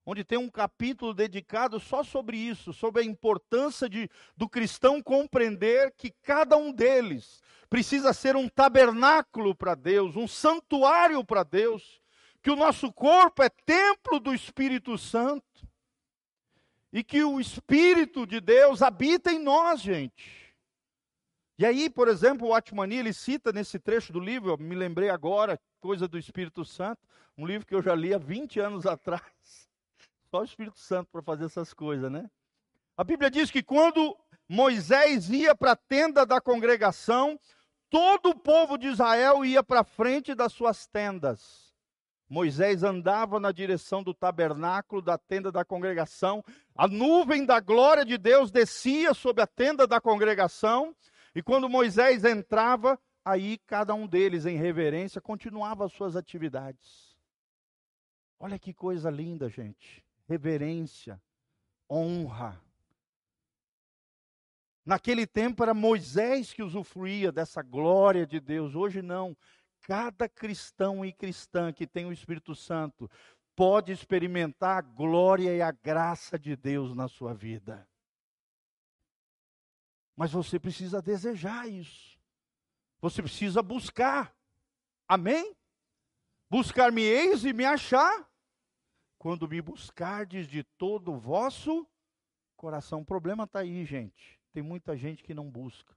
onde 0.04 0.24
tem 0.24 0.38
um 0.38 0.48
capítulo 0.48 1.14
dedicado 1.14 1.78
só 1.78 2.02
sobre 2.02 2.36
isso, 2.36 2.72
sobre 2.72 3.02
a 3.02 3.04
importância 3.04 3.88
de, 3.88 4.08
do 4.36 4.48
cristão 4.48 5.02
compreender 5.02 5.92
que 5.96 6.10
cada 6.22 6.56
um 6.56 6.72
deles 6.72 7.42
precisa 7.68 8.12
ser 8.12 8.34
um 8.34 8.48
tabernáculo 8.48 9.54
para 9.54 9.74
Deus, 9.74 10.16
um 10.16 10.26
santuário 10.26 11.24
para 11.24 11.44
Deus, 11.44 12.00
que 12.42 12.50
o 12.50 12.56
nosso 12.56 12.92
corpo 12.92 13.42
é 13.42 13.48
templo 13.48 14.18
do 14.18 14.34
Espírito 14.34 14.98
Santo 14.98 15.44
e 16.92 17.04
que 17.04 17.22
o 17.22 17.38
Espírito 17.38 18.26
de 18.26 18.40
Deus 18.40 18.82
habita 18.82 19.30
em 19.30 19.38
nós, 19.38 19.80
gente. 19.80 20.54
E 21.58 21.64
aí, 21.64 21.90
por 21.90 22.08
exemplo, 22.08 22.48
o 22.48 22.54
Atmani, 22.54 22.96
ele 22.96 23.12
cita 23.12 23.52
nesse 23.52 23.78
trecho 23.78 24.12
do 24.12 24.18
livro, 24.18 24.56
me 24.58 24.74
lembrei 24.74 25.10
agora, 25.10 25.60
Coisa 25.78 26.08
do 26.08 26.18
Espírito 26.18 26.64
Santo, 26.64 27.06
um 27.36 27.46
livro 27.46 27.66
que 27.66 27.74
eu 27.74 27.82
já 27.82 27.94
li 27.94 28.12
há 28.12 28.18
20 28.18 28.58
anos 28.60 28.84
atrás. 28.86 29.69
Só 30.30 30.42
o 30.42 30.44
Espírito 30.44 30.78
Santo 30.78 31.08
para 31.10 31.22
fazer 31.22 31.46
essas 31.46 31.74
coisas, 31.74 32.10
né? 32.10 32.30
A 32.96 33.02
Bíblia 33.02 33.30
diz 33.30 33.50
que 33.50 33.62
quando 33.62 34.16
Moisés 34.48 35.28
ia 35.28 35.56
para 35.56 35.72
a 35.72 35.76
tenda 35.76 36.24
da 36.24 36.40
congregação, 36.40 37.38
todo 37.88 38.30
o 38.30 38.38
povo 38.38 38.78
de 38.78 38.86
Israel 38.86 39.44
ia 39.44 39.62
para 39.62 39.82
frente 39.82 40.32
das 40.34 40.52
suas 40.52 40.86
tendas. 40.86 41.74
Moisés 42.28 42.84
andava 42.84 43.40
na 43.40 43.50
direção 43.50 44.04
do 44.04 44.14
tabernáculo, 44.14 45.02
da 45.02 45.18
tenda 45.18 45.50
da 45.50 45.64
congregação. 45.64 46.44
A 46.76 46.86
nuvem 46.86 47.44
da 47.44 47.58
glória 47.58 48.04
de 48.04 48.16
Deus 48.16 48.52
descia 48.52 49.12
sobre 49.14 49.42
a 49.42 49.48
tenda 49.48 49.84
da 49.84 50.00
congregação. 50.00 50.94
E 51.34 51.42
quando 51.42 51.68
Moisés 51.68 52.24
entrava, 52.24 52.96
aí 53.24 53.58
cada 53.66 53.94
um 53.94 54.06
deles, 54.06 54.46
em 54.46 54.56
reverência, 54.56 55.20
continuava 55.20 55.86
as 55.86 55.92
suas 55.92 56.14
atividades. 56.14 57.16
Olha 58.38 58.60
que 58.60 58.72
coisa 58.72 59.10
linda, 59.10 59.48
gente 59.48 60.08
reverência, 60.30 61.20
honra. 61.90 62.62
Naquele 64.86 65.26
tempo 65.26 65.60
era 65.60 65.74
Moisés 65.74 66.52
que 66.52 66.62
usufruía 66.62 67.32
dessa 67.32 67.62
glória 67.62 68.24
de 68.24 68.38
Deus, 68.38 68.76
hoje 68.76 69.02
não. 69.02 69.36
Cada 69.82 70.28
cristão 70.28 71.04
e 71.04 71.12
cristã 71.12 71.72
que 71.72 71.84
tem 71.84 72.06
o 72.06 72.12
Espírito 72.12 72.54
Santo 72.54 73.10
pode 73.56 73.90
experimentar 73.90 74.78
a 74.78 74.82
glória 74.82 75.52
e 75.52 75.60
a 75.60 75.72
graça 75.72 76.38
de 76.38 76.54
Deus 76.54 76.94
na 76.94 77.08
sua 77.08 77.34
vida. 77.34 77.88
Mas 80.14 80.30
você 80.30 80.60
precisa 80.60 81.02
desejar 81.02 81.68
isso. 81.68 82.16
Você 83.00 83.20
precisa 83.20 83.62
buscar. 83.62 84.32
Amém? 85.08 85.56
Buscar-me-eis 86.48 87.44
e 87.44 87.52
me 87.52 87.64
achar 87.64 88.29
quando 89.20 89.46
me 89.46 89.60
buscardes 89.60 90.48
de 90.48 90.64
todo 90.64 91.12
o 91.12 91.18
vosso 91.18 91.86
coração. 92.56 93.02
O 93.02 93.04
problema 93.04 93.44
está 93.44 93.58
aí, 93.58 93.84
gente. 93.84 94.40
Tem 94.50 94.62
muita 94.62 94.96
gente 94.96 95.22
que 95.22 95.34
não 95.34 95.50
busca. 95.50 95.94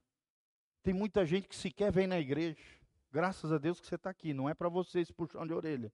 Tem 0.82 0.92
muita 0.92 1.24
gente 1.24 1.48
que 1.48 1.56
sequer 1.56 1.90
vem 1.90 2.06
na 2.06 2.20
igreja. 2.20 2.60
Graças 3.10 3.50
a 3.50 3.56
Deus 3.56 3.80
que 3.80 3.86
você 3.86 3.94
está 3.94 4.10
aqui. 4.10 4.34
Não 4.34 4.46
é 4.46 4.52
para 4.52 4.68
você 4.68 5.00
esse 5.00 5.10
puxão 5.10 5.46
de 5.46 5.54
orelha. 5.54 5.90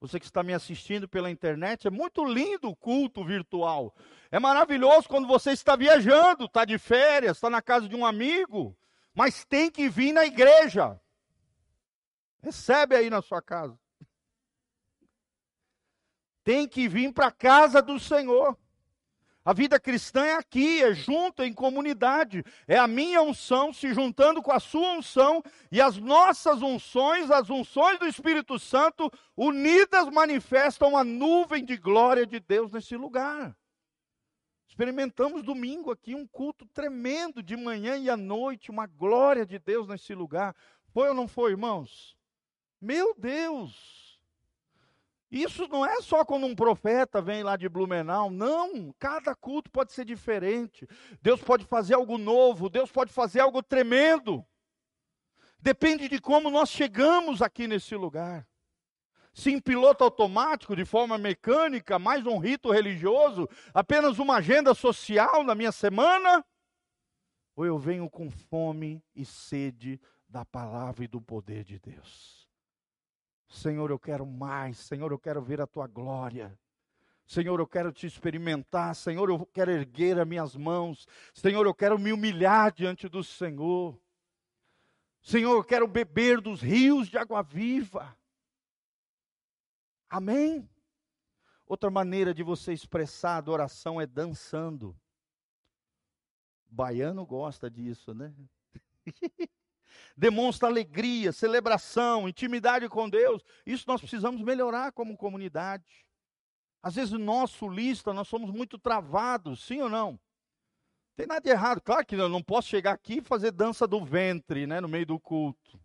Você 0.00 0.18
que 0.18 0.24
está 0.24 0.42
me 0.42 0.54
assistindo 0.54 1.06
pela 1.06 1.30
internet, 1.30 1.86
é 1.86 1.90
muito 1.90 2.24
lindo 2.24 2.70
o 2.70 2.76
culto 2.76 3.22
virtual. 3.22 3.94
É 4.30 4.38
maravilhoso 4.38 5.10
quando 5.10 5.28
você 5.28 5.50
está 5.50 5.76
viajando, 5.76 6.46
está 6.46 6.64
de 6.64 6.78
férias, 6.78 7.36
está 7.36 7.50
na 7.50 7.60
casa 7.60 7.86
de 7.86 7.94
um 7.94 8.06
amigo. 8.06 8.74
Mas 9.14 9.44
tem 9.44 9.70
que 9.70 9.90
vir 9.90 10.10
na 10.10 10.24
igreja. 10.24 10.98
Recebe 12.40 12.96
aí 12.96 13.10
na 13.10 13.20
sua 13.20 13.42
casa 13.42 13.78
tem 16.46 16.68
que 16.68 16.86
vir 16.86 17.12
para 17.12 17.26
a 17.26 17.32
casa 17.32 17.82
do 17.82 17.98
Senhor. 17.98 18.56
A 19.44 19.52
vida 19.52 19.80
cristã 19.80 20.24
é 20.24 20.34
aqui, 20.34 20.80
é 20.80 20.94
junto, 20.94 21.42
é 21.42 21.46
em 21.46 21.52
comunidade. 21.52 22.44
É 22.68 22.78
a 22.78 22.86
minha 22.86 23.20
unção 23.20 23.72
se 23.72 23.92
juntando 23.92 24.40
com 24.40 24.52
a 24.52 24.60
sua 24.60 24.92
unção 24.92 25.42
e 25.72 25.80
as 25.80 25.96
nossas 25.96 26.62
unções, 26.62 27.32
as 27.32 27.50
unções 27.50 27.98
do 27.98 28.06
Espírito 28.06 28.60
Santo, 28.60 29.10
unidas 29.36 30.08
manifestam 30.08 30.96
a 30.96 31.02
nuvem 31.02 31.64
de 31.64 31.76
glória 31.76 32.24
de 32.24 32.38
Deus 32.38 32.70
nesse 32.70 32.96
lugar. 32.96 33.56
Experimentamos 34.68 35.42
domingo 35.42 35.90
aqui 35.90 36.14
um 36.14 36.28
culto 36.28 36.64
tremendo 36.66 37.42
de 37.42 37.56
manhã 37.56 37.96
e 37.96 38.08
à 38.08 38.16
noite, 38.16 38.70
uma 38.70 38.86
glória 38.86 39.44
de 39.44 39.58
Deus 39.58 39.88
nesse 39.88 40.14
lugar. 40.14 40.54
Foi 40.92 41.08
ou 41.08 41.14
não 41.14 41.26
foi, 41.26 41.50
irmãos? 41.50 42.16
Meu 42.80 43.16
Deus! 43.18 44.05
Isso 45.30 45.66
não 45.68 45.84
é 45.84 46.00
só 46.00 46.24
quando 46.24 46.46
um 46.46 46.54
profeta 46.54 47.20
vem 47.20 47.42
lá 47.42 47.56
de 47.56 47.68
Blumenau, 47.68 48.30
não. 48.30 48.94
Cada 48.98 49.34
culto 49.34 49.70
pode 49.70 49.92
ser 49.92 50.04
diferente. 50.04 50.86
Deus 51.20 51.40
pode 51.42 51.64
fazer 51.64 51.94
algo 51.94 52.16
novo, 52.16 52.68
Deus 52.68 52.90
pode 52.90 53.12
fazer 53.12 53.40
algo 53.40 53.62
tremendo. 53.62 54.44
Depende 55.58 56.08
de 56.08 56.20
como 56.20 56.50
nós 56.50 56.70
chegamos 56.70 57.42
aqui 57.42 57.66
nesse 57.66 57.96
lugar 57.96 58.46
se 59.36 59.50
em 59.50 59.60
piloto 59.60 60.02
automático, 60.02 60.74
de 60.74 60.86
forma 60.86 61.18
mecânica, 61.18 61.98
mais 61.98 62.24
um 62.24 62.38
rito 62.38 62.70
religioso, 62.70 63.46
apenas 63.74 64.18
uma 64.18 64.36
agenda 64.36 64.72
social 64.72 65.44
na 65.44 65.54
minha 65.54 65.70
semana, 65.70 66.42
ou 67.54 67.66
eu 67.66 67.78
venho 67.78 68.08
com 68.08 68.30
fome 68.30 69.04
e 69.14 69.26
sede 69.26 70.00
da 70.26 70.42
palavra 70.42 71.04
e 71.04 71.06
do 71.06 71.20
poder 71.20 71.64
de 71.64 71.78
Deus. 71.78 72.45
Senhor, 73.48 73.90
eu 73.90 73.98
quero 73.98 74.26
mais, 74.26 74.78
Senhor, 74.78 75.10
eu 75.12 75.18
quero 75.18 75.40
ver 75.42 75.60
a 75.60 75.66
tua 75.66 75.86
glória. 75.86 76.58
Senhor, 77.26 77.58
eu 77.58 77.66
quero 77.66 77.92
te 77.92 78.06
experimentar. 78.06 78.94
Senhor, 78.94 79.28
eu 79.28 79.44
quero 79.46 79.70
erguer 79.70 80.18
as 80.18 80.26
minhas 80.26 80.54
mãos. 80.54 81.06
Senhor, 81.34 81.66
eu 81.66 81.74
quero 81.74 81.98
me 81.98 82.12
humilhar 82.12 82.72
diante 82.72 83.08
do 83.08 83.22
Senhor. 83.22 83.98
Senhor, 85.20 85.54
eu 85.56 85.64
quero 85.64 85.88
beber 85.88 86.40
dos 86.40 86.60
rios 86.60 87.08
de 87.08 87.18
água 87.18 87.42
viva. 87.42 88.16
Amém? 90.08 90.68
Outra 91.66 91.90
maneira 91.90 92.32
de 92.32 92.44
você 92.44 92.72
expressar 92.72 93.32
a 93.32 93.38
adoração 93.38 94.00
é 94.00 94.06
dançando. 94.06 94.96
Baiano 96.70 97.26
gosta 97.26 97.68
disso, 97.68 98.14
né? 98.14 98.32
Demonstra 100.16 100.68
alegria, 100.68 101.32
celebração, 101.32 102.28
intimidade 102.28 102.88
com 102.88 103.08
Deus. 103.08 103.44
Isso 103.66 103.84
nós 103.86 104.00
precisamos 104.00 104.40
melhorar 104.40 104.92
como 104.92 105.16
comunidade. 105.16 106.06
Às 106.82 106.94
vezes 106.94 107.12
nós, 107.12 107.50
sulistas, 107.50 108.14
nós 108.14 108.28
somos 108.28 108.50
muito 108.50 108.78
travados, 108.78 109.64
sim 109.64 109.80
ou 109.82 109.88
não? 109.88 110.18
Tem 111.16 111.26
nada 111.26 111.40
de 111.40 111.50
errado. 111.50 111.80
Claro 111.80 112.06
que 112.06 112.14
eu 112.14 112.28
não 112.28 112.42
posso 112.42 112.68
chegar 112.68 112.92
aqui 112.92 113.18
e 113.18 113.22
fazer 113.22 113.50
dança 113.50 113.86
do 113.86 114.04
ventre, 114.04 114.66
né, 114.66 114.80
no 114.80 114.88
meio 114.88 115.06
do 115.06 115.18
culto 115.18 115.78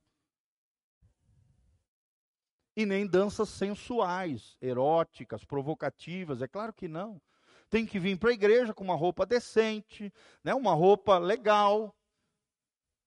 e 2.76 2.86
nem 2.86 3.06
danças 3.06 3.50
sensuais, 3.50 4.58
eróticas, 4.62 5.44
provocativas, 5.44 6.42
é 6.42 6.48
claro 6.48 6.74
que 6.74 6.88
não. 6.88 7.22
Tem 7.70 7.86
que 7.86 8.00
vir 8.00 8.18
para 8.18 8.30
a 8.30 8.34
igreja 8.34 8.74
com 8.74 8.84
uma 8.84 8.96
roupa 8.96 9.26
decente, 9.26 10.12
né, 10.44 10.54
uma 10.54 10.74
roupa 10.74 11.18
legal. 11.18 11.96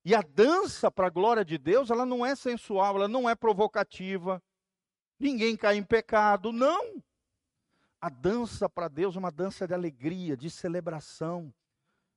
E 0.04 0.14
a 0.14 0.20
dança 0.20 0.90
para 0.90 1.06
a 1.06 1.10
glória 1.10 1.44
de 1.44 1.56
Deus, 1.56 1.90
ela 1.90 2.04
não 2.04 2.26
é 2.26 2.36
sensual, 2.36 2.96
ela 2.96 3.08
não 3.08 3.28
é 3.28 3.34
provocativa. 3.34 4.42
Ninguém 5.18 5.56
cai 5.56 5.76
em 5.76 5.82
pecado, 5.82 6.52
não. 6.52 7.02
A 7.98 8.10
dança 8.10 8.68
para 8.68 8.86
Deus 8.86 9.16
é 9.16 9.18
uma 9.18 9.30
dança 9.30 9.66
de 9.66 9.72
alegria, 9.72 10.36
de 10.36 10.50
celebração. 10.50 11.52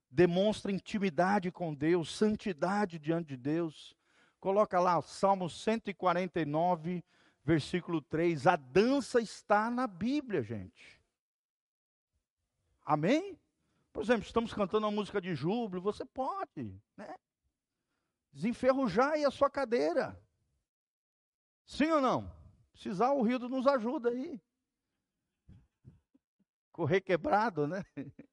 Demonstra 0.09 0.69
intimidade 0.69 1.49
com 1.49 1.73
Deus, 1.73 2.13
santidade 2.13 2.99
diante 2.99 3.29
de 3.29 3.37
Deus. 3.37 3.95
Coloca 4.37 4.79
lá, 4.81 5.01
Salmo 5.01 5.49
149, 5.49 7.01
versículo 7.41 8.01
3. 8.01 8.47
A 8.47 8.57
dança 8.57 9.21
está 9.21 9.71
na 9.71 9.87
Bíblia, 9.87 10.43
gente. 10.43 11.01
Amém? 12.85 13.39
Por 13.93 14.03
exemplo, 14.03 14.23
estamos 14.23 14.53
cantando 14.53 14.85
uma 14.85 14.91
música 14.91 15.21
de 15.21 15.33
júbilo, 15.33 15.81
você 15.81 16.03
pode, 16.03 16.77
né? 16.97 17.15
Desenferrujar 18.37 19.15
a 19.25 19.31
sua 19.31 19.49
cadeira. 19.49 20.15
Sim 21.65 21.89
ou 21.89 21.99
não? 21.99 22.31
Precisar, 22.71 23.11
o 23.11 23.23
Rio 23.23 23.39
nos 23.39 23.65
ajuda 23.65 24.09
aí. 24.09 24.39
Correr 26.71 27.01
quebrado, 27.01 27.67
né? 27.67 27.83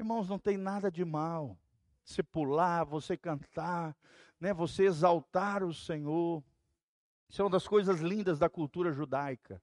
Irmãos, 0.00 0.28
não 0.28 0.36
tem 0.36 0.56
nada 0.56 0.90
de 0.90 1.04
mal. 1.04 1.56
Você 2.02 2.24
pular, 2.24 2.82
você 2.82 3.16
cantar, 3.16 3.96
né? 4.40 4.52
Você 4.52 4.86
exaltar 4.86 5.62
o 5.62 5.72
Senhor. 5.72 6.42
Isso 7.28 7.40
é 7.40 7.44
uma 7.44 7.52
das 7.52 7.68
coisas 7.68 8.00
lindas 8.00 8.36
da 8.36 8.50
cultura 8.50 8.90
judaica. 8.90 9.62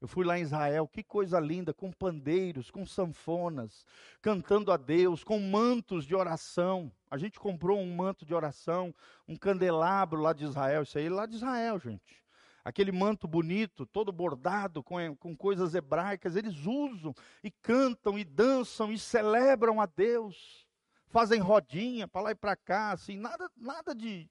Eu 0.00 0.06
fui 0.06 0.24
lá 0.24 0.38
em 0.38 0.42
Israel, 0.42 0.86
que 0.86 1.02
coisa 1.02 1.40
linda, 1.40 1.74
com 1.74 1.90
pandeiros, 1.90 2.70
com 2.70 2.86
sanfonas, 2.86 3.84
cantando 4.22 4.70
a 4.70 4.76
Deus, 4.76 5.24
com 5.24 5.40
mantos 5.40 6.04
de 6.04 6.14
oração. 6.14 6.92
A 7.10 7.16
gente 7.16 7.38
comprou 7.38 7.78
um 7.78 7.94
manto 7.94 8.24
de 8.24 8.34
oração, 8.34 8.94
um 9.28 9.36
candelabro 9.36 10.20
lá 10.20 10.32
de 10.32 10.44
Israel, 10.44 10.82
isso 10.82 10.98
aí 10.98 11.08
lá 11.08 11.26
de 11.26 11.36
Israel, 11.36 11.78
gente. 11.78 12.24
Aquele 12.64 12.90
manto 12.90 13.28
bonito, 13.28 13.86
todo 13.86 14.10
bordado 14.10 14.82
com, 14.82 15.14
com 15.16 15.36
coisas 15.36 15.74
hebraicas, 15.74 16.34
eles 16.34 16.66
usam 16.66 17.14
e 17.44 17.50
cantam 17.50 18.18
e 18.18 18.24
dançam 18.24 18.92
e 18.92 18.98
celebram 18.98 19.80
a 19.80 19.86
Deus. 19.86 20.66
Fazem 21.06 21.40
rodinha 21.40 22.08
para 22.08 22.22
lá 22.22 22.30
e 22.32 22.34
para 22.34 22.56
cá, 22.56 22.90
assim, 22.90 23.16
nada, 23.16 23.48
nada 23.56 23.94
de, 23.94 24.28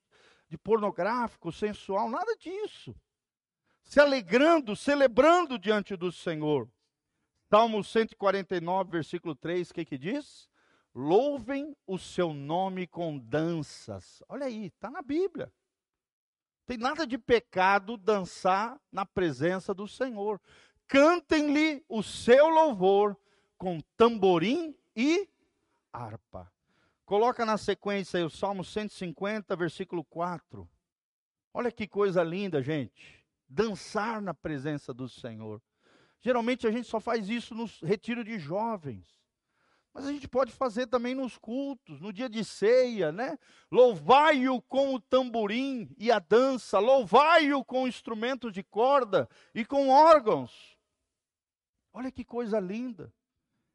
de 0.50 0.58
pornográfico, 0.58 1.50
sensual, 1.50 2.10
nada 2.10 2.36
disso. 2.36 2.94
Se 3.86 4.02
alegrando, 4.02 4.76
celebrando 4.76 5.58
diante 5.58 5.96
do 5.96 6.12
Senhor. 6.12 6.70
Salmo 7.50 7.82
149, 7.84 8.92
versículo 8.92 9.34
3, 9.34 9.70
o 9.70 9.74
que 9.74 9.86
que 9.86 9.98
diz? 9.98 10.50
Louvem 10.96 11.76
o 11.86 11.98
seu 11.98 12.34
nome 12.34 12.88
com 12.88 13.18
danças. 13.18 14.24
Olha 14.30 14.46
aí, 14.46 14.68
está 14.68 14.90
na 14.90 15.02
Bíblia. 15.02 15.52
Tem 16.66 16.78
nada 16.78 17.06
de 17.06 17.18
pecado 17.18 17.98
dançar 17.98 18.80
na 18.90 19.06
presença 19.06 19.74
do 19.74 19.90
Senhor. 19.90 20.40
Cantem-lhe 20.88 21.84
o 21.90 22.02
seu 22.02 22.48
louvor 22.48 23.18
com 23.58 23.82
tamborim 23.98 24.74
e 24.96 25.28
harpa. 25.92 26.50
Coloca 27.06 27.46
na 27.46 27.58
sequência 27.58 28.18
aí 28.18 28.24
o 28.24 28.30
Salmo 28.30 28.64
150, 28.64 29.54
versículo 29.54 30.02
4. 30.06 30.66
Olha 31.54 31.74
que 31.74 31.88
coisa 31.88 32.24
linda, 32.24 32.62
gente. 32.64 33.22
Dançar 33.50 34.22
na 34.22 34.34
presença 34.34 34.94
do 34.94 35.10
Senhor. 35.10 35.62
Geralmente 36.22 36.66
a 36.66 36.72
gente 36.72 36.88
só 36.88 37.02
faz 37.02 37.30
isso 37.30 37.54
nos 37.54 37.82
retiro 37.82 38.24
de 38.24 38.40
jovens. 38.40 39.25
Mas 39.96 40.06
a 40.06 40.12
gente 40.12 40.28
pode 40.28 40.52
fazer 40.52 40.88
também 40.88 41.16
nos 41.16 41.38
cultos, 41.38 42.02
no 42.02 42.12
dia 42.12 42.28
de 42.28 42.44
ceia, 42.44 43.14
né? 43.14 43.40
Louvai-o 43.72 44.62
com 44.64 44.94
o 44.94 45.00
tamborim 45.00 45.90
e 45.98 46.12
a 46.12 46.20
dança, 46.20 46.80
louvai-o 46.80 47.64
com 47.64 47.88
instrumentos 47.88 48.52
de 48.52 48.62
corda 48.62 49.30
e 49.54 49.64
com 49.64 49.88
órgãos. 49.88 50.78
Olha 51.94 52.12
que 52.12 52.26
coisa 52.26 52.60
linda. 52.60 53.14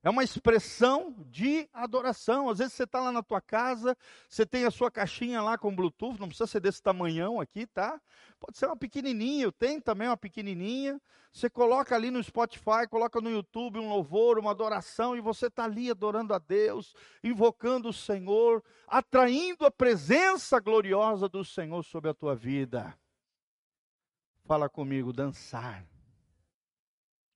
É 0.02 0.08
uma 0.08 0.24
expressão 0.24 1.14
de 1.28 1.68
adoração. 1.74 2.48
Às 2.48 2.58
vezes 2.58 2.72
você 2.72 2.84
está 2.84 3.00
lá 3.00 3.12
na 3.12 3.22
tua 3.22 3.40
casa, 3.40 3.96
você 4.28 4.46
tem 4.46 4.64
a 4.64 4.70
sua 4.70 4.90
caixinha 4.90 5.42
lá 5.42 5.58
com 5.58 5.74
Bluetooth, 5.74 6.18
não 6.18 6.28
precisa 6.28 6.46
ser 6.46 6.60
desse 6.60 6.82
tamanhão 6.82 7.38
aqui, 7.38 7.66
tá? 7.66 8.00
Pode 8.38 8.56
ser 8.56 8.66
uma 8.66 8.76
pequenininha, 8.76 9.44
eu 9.44 9.52
tenho 9.52 9.80
também 9.80 10.08
uma 10.08 10.16
pequenininha. 10.16 11.00
Você 11.30 11.50
coloca 11.50 11.94
ali 11.94 12.10
no 12.10 12.22
Spotify, 12.22 12.88
coloca 12.88 13.20
no 13.20 13.30
YouTube 13.30 13.78
um 13.78 13.90
louvor, 13.90 14.38
uma 14.38 14.50
adoração, 14.50 15.14
e 15.14 15.20
você 15.20 15.46
está 15.46 15.64
ali 15.64 15.90
adorando 15.90 16.32
a 16.32 16.38
Deus, 16.38 16.94
invocando 17.22 17.90
o 17.90 17.92
Senhor, 17.92 18.64
atraindo 18.86 19.66
a 19.66 19.70
presença 19.70 20.58
gloriosa 20.58 21.28
do 21.28 21.44
Senhor 21.44 21.84
sobre 21.84 22.10
a 22.10 22.14
tua 22.14 22.34
vida. 22.34 22.98
Fala 24.44 24.68
comigo, 24.68 25.12
dançar. 25.12 25.86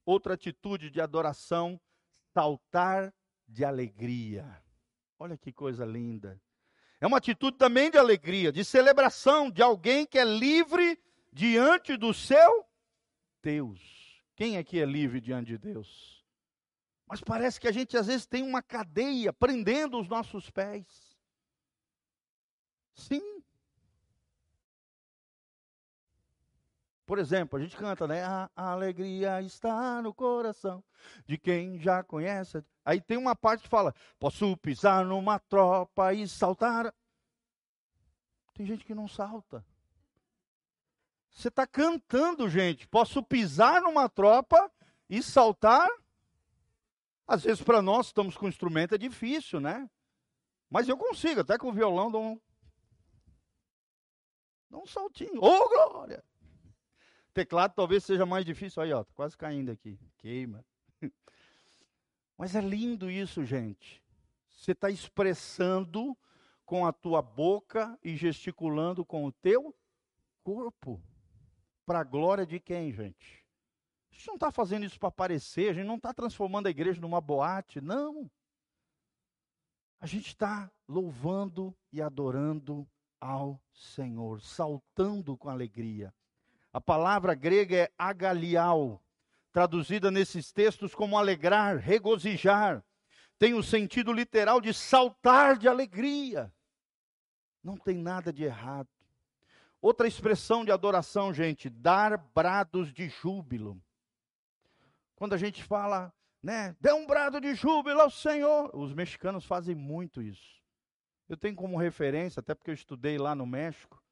Outra 0.04 0.34
atitude 0.34 0.90
de 0.90 1.00
adoração 1.00 1.80
saltar 2.34 3.14
de 3.46 3.64
alegria. 3.64 4.44
Olha 5.18 5.38
que 5.38 5.52
coisa 5.52 5.86
linda. 5.86 6.40
É 7.00 7.06
uma 7.06 7.18
atitude 7.18 7.56
também 7.56 7.90
de 7.90 7.96
alegria, 7.96 8.50
de 8.50 8.64
celebração 8.64 9.50
de 9.50 9.62
alguém 9.62 10.04
que 10.04 10.18
é 10.18 10.24
livre 10.24 10.98
diante 11.32 11.96
do 11.96 12.12
seu 12.12 12.66
Deus. 13.40 13.80
Quem 14.34 14.58
aqui 14.58 14.80
é 14.80 14.84
livre 14.84 15.20
diante 15.20 15.48
de 15.48 15.58
Deus? 15.58 16.24
Mas 17.06 17.20
parece 17.20 17.60
que 17.60 17.68
a 17.68 17.72
gente 17.72 17.96
às 17.96 18.08
vezes 18.08 18.26
tem 18.26 18.42
uma 18.42 18.62
cadeia 18.62 19.32
prendendo 19.32 20.00
os 20.00 20.08
nossos 20.08 20.50
pés. 20.50 21.16
Sim, 22.94 23.33
Por 27.06 27.18
exemplo, 27.18 27.58
a 27.58 27.62
gente 27.62 27.76
canta, 27.76 28.06
né? 28.06 28.22
A 28.24 28.50
alegria 28.56 29.42
está 29.42 30.00
no 30.00 30.14
coração 30.14 30.82
de 31.26 31.36
quem 31.36 31.78
já 31.78 32.02
conhece. 32.02 32.64
Aí 32.84 33.00
tem 33.00 33.18
uma 33.18 33.36
parte 33.36 33.64
que 33.64 33.68
fala: 33.68 33.94
Posso 34.18 34.56
pisar 34.56 35.04
numa 35.04 35.38
tropa 35.38 36.14
e 36.14 36.26
saltar. 36.26 36.94
Tem 38.54 38.64
gente 38.64 38.84
que 38.84 38.94
não 38.94 39.06
salta. 39.06 39.64
Você 41.30 41.48
está 41.48 41.66
cantando, 41.66 42.48
gente. 42.48 42.86
Posso 42.88 43.22
pisar 43.22 43.82
numa 43.82 44.08
tropa 44.08 44.70
e 45.10 45.22
saltar? 45.22 45.88
Às 47.26 47.42
vezes 47.42 47.62
para 47.62 47.82
nós 47.82 48.06
estamos 48.06 48.36
com 48.36 48.48
instrumento 48.48 48.94
é 48.94 48.98
difícil, 48.98 49.60
né? 49.60 49.90
Mas 50.70 50.88
eu 50.88 50.96
consigo, 50.96 51.40
até 51.40 51.58
com 51.58 51.68
o 51.68 51.72
violão 51.72 52.10
dou 52.10 52.22
um, 52.22 52.40
dou 54.70 54.82
um 54.82 54.86
saltinho. 54.86 55.42
Ô, 55.42 55.46
oh, 55.46 55.68
glória! 55.68 56.24
Teclado 57.34 57.74
talvez 57.74 58.04
seja 58.04 58.24
mais 58.24 58.44
difícil. 58.44 58.80
Aí, 58.80 58.92
ó, 58.92 59.02
tá 59.02 59.12
quase 59.12 59.36
caindo 59.36 59.72
aqui. 59.72 59.98
Queima. 60.18 60.64
Mas 62.38 62.54
é 62.54 62.60
lindo 62.60 63.10
isso, 63.10 63.44
gente. 63.44 64.00
Você 64.48 64.70
está 64.70 64.88
expressando 64.88 66.16
com 66.64 66.86
a 66.86 66.92
tua 66.92 67.20
boca 67.20 67.98
e 68.02 68.16
gesticulando 68.16 69.04
com 69.04 69.24
o 69.24 69.32
teu 69.32 69.74
corpo. 70.44 71.02
Para 71.84 72.00
a 72.00 72.04
glória 72.04 72.46
de 72.46 72.60
quem, 72.60 72.92
gente? 72.92 73.44
A 74.10 74.14
gente 74.14 74.28
não 74.28 74.34
está 74.34 74.52
fazendo 74.52 74.86
isso 74.86 74.98
para 74.98 75.08
aparecer, 75.08 75.70
a 75.70 75.72
gente 75.74 75.86
não 75.86 75.96
está 75.96 76.14
transformando 76.14 76.68
a 76.68 76.70
igreja 76.70 77.00
numa 77.00 77.20
boate, 77.20 77.80
não. 77.80 78.30
A 80.00 80.06
gente 80.06 80.28
está 80.28 80.70
louvando 80.88 81.76
e 81.92 82.00
adorando 82.00 82.86
ao 83.20 83.60
Senhor, 83.72 84.40
saltando 84.40 85.36
com 85.36 85.48
alegria. 85.48 86.14
A 86.74 86.80
palavra 86.80 87.36
grega 87.36 87.76
é 87.76 87.92
agalial, 87.96 89.00
traduzida 89.52 90.10
nesses 90.10 90.50
textos 90.50 90.92
como 90.92 91.16
alegrar, 91.16 91.76
regozijar. 91.76 92.84
Tem 93.38 93.54
o 93.54 93.62
sentido 93.62 94.12
literal 94.12 94.60
de 94.60 94.74
saltar 94.74 95.56
de 95.56 95.68
alegria. 95.68 96.52
Não 97.62 97.76
tem 97.76 97.96
nada 97.96 98.32
de 98.32 98.42
errado. 98.42 98.88
Outra 99.80 100.08
expressão 100.08 100.64
de 100.64 100.72
adoração, 100.72 101.32
gente, 101.32 101.70
dar 101.70 102.16
brados 102.34 102.92
de 102.92 103.08
júbilo. 103.08 103.80
Quando 105.14 105.34
a 105.34 105.38
gente 105.38 105.62
fala, 105.62 106.12
né, 106.42 106.74
dê 106.80 106.92
um 106.92 107.06
brado 107.06 107.40
de 107.40 107.54
júbilo 107.54 108.00
ao 108.00 108.10
Senhor, 108.10 108.74
os 108.74 108.92
mexicanos 108.92 109.44
fazem 109.44 109.76
muito 109.76 110.20
isso. 110.20 110.60
Eu 111.28 111.36
tenho 111.36 111.54
como 111.54 111.78
referência, 111.78 112.40
até 112.40 112.52
porque 112.52 112.70
eu 112.72 112.74
estudei 112.74 113.16
lá 113.16 113.32
no 113.32 113.46
México, 113.46 114.02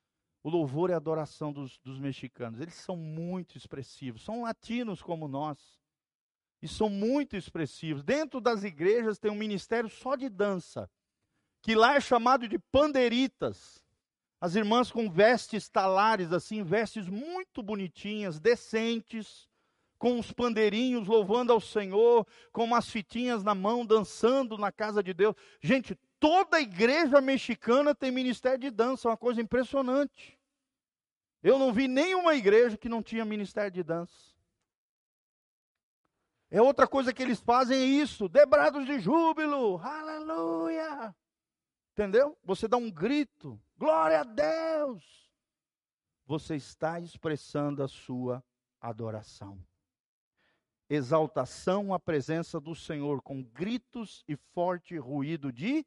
o 0.43 0.51
louvor 0.51 0.91
e 0.91 0.93
a 0.93 0.97
adoração 0.97 1.53
dos, 1.53 1.79
dos 1.79 1.99
mexicanos. 1.99 2.61
Eles 2.61 2.75
são 2.75 2.97
muito 2.97 3.57
expressivos, 3.57 4.25
são 4.25 4.43
latinos 4.43 5.01
como 5.01 5.29
nós. 5.29 5.81
E 6.61 6.69
são 6.69 6.89
muito 6.89 7.37
expressivos. 7.37 8.05
Dentro 8.05 8.41
das 8.41 8.63
igrejas 8.63 9.19
tem 9.19 9.31
um 9.31 9.37
ministério 9.37 9.89
só 9.89 10.15
de 10.15 10.29
dança, 10.29 10.89
que 11.61 11.75
lá 11.75 11.97
é 11.97 12.01
chamado 12.01 12.49
de 12.49 12.59
panderitas. 12.59 13.85
As 14.41 14.55
irmãs 14.55 14.91
com 14.91 15.11
vestes 15.11 15.69
talares, 15.69 16.33
assim, 16.33 16.63
vestes 16.63 17.09
muito 17.09 17.63
bonitinhas, 17.63 18.41
decentes, 18.41 19.49
com 19.99 20.19
os 20.19 20.33
pandeirinhos 20.33 21.07
louvando 21.07 21.53
ao 21.53 21.61
Senhor, 21.61 22.27
com 22.51 22.65
umas 22.65 22.89
fitinhas 22.91 23.45
na 23.45 23.55
mão, 23.55 23.87
dançando 23.87 24.59
na 24.59 24.73
casa 24.73 25.01
de 25.01 25.15
Deus. 25.15 25.37
Gente, 25.61 25.97
toda 26.23 26.61
igreja 26.61 27.21
mexicana 27.21 27.97
tem 27.97 28.13
ministério 28.13 28.61
de 28.61 28.71
dança, 28.71 29.09
é 29.09 29.11
uma 29.11 29.17
coisa 29.17 29.41
impressionante. 29.41 30.39
Eu 31.43 31.59
não 31.59 31.73
vi 31.73 31.89
nenhuma 31.89 32.37
igreja 32.37 32.79
que 32.79 32.89
não 32.89 33.03
tinha 33.03 33.25
ministério 33.25 33.73
de 33.73 33.83
dança. 33.83 34.33
É 36.49 36.63
outra 36.63 36.87
coisa 36.87 37.13
que 37.13 37.21
eles 37.21 37.41
fazem 37.41 37.77
é 37.77 37.85
isso, 37.85 38.29
debrados 38.29 38.87
de 38.87 39.01
júbilo, 39.01 39.79
aleluia. 39.79 41.13
Entendeu? 41.93 42.39
Você 42.45 42.69
dá 42.69 42.77
um 42.77 42.89
grito, 42.91 43.61
glória 43.77 44.21
a 44.21 44.25
Deus. 44.25 45.29
Você 46.25 46.55
está 46.55 47.01
expressando 47.01 47.83
a 47.83 47.89
sua 47.89 48.45
adoração 48.81 49.61
exaltação 50.95 51.95
à 51.95 51.99
presença 51.99 52.61
do 52.61 52.75
Senhor, 52.75 53.23
com 53.23 53.43
gritos 53.43 54.23
e 54.29 54.37
forte 54.37 54.99
ruído 54.99 55.51
de 55.51 55.87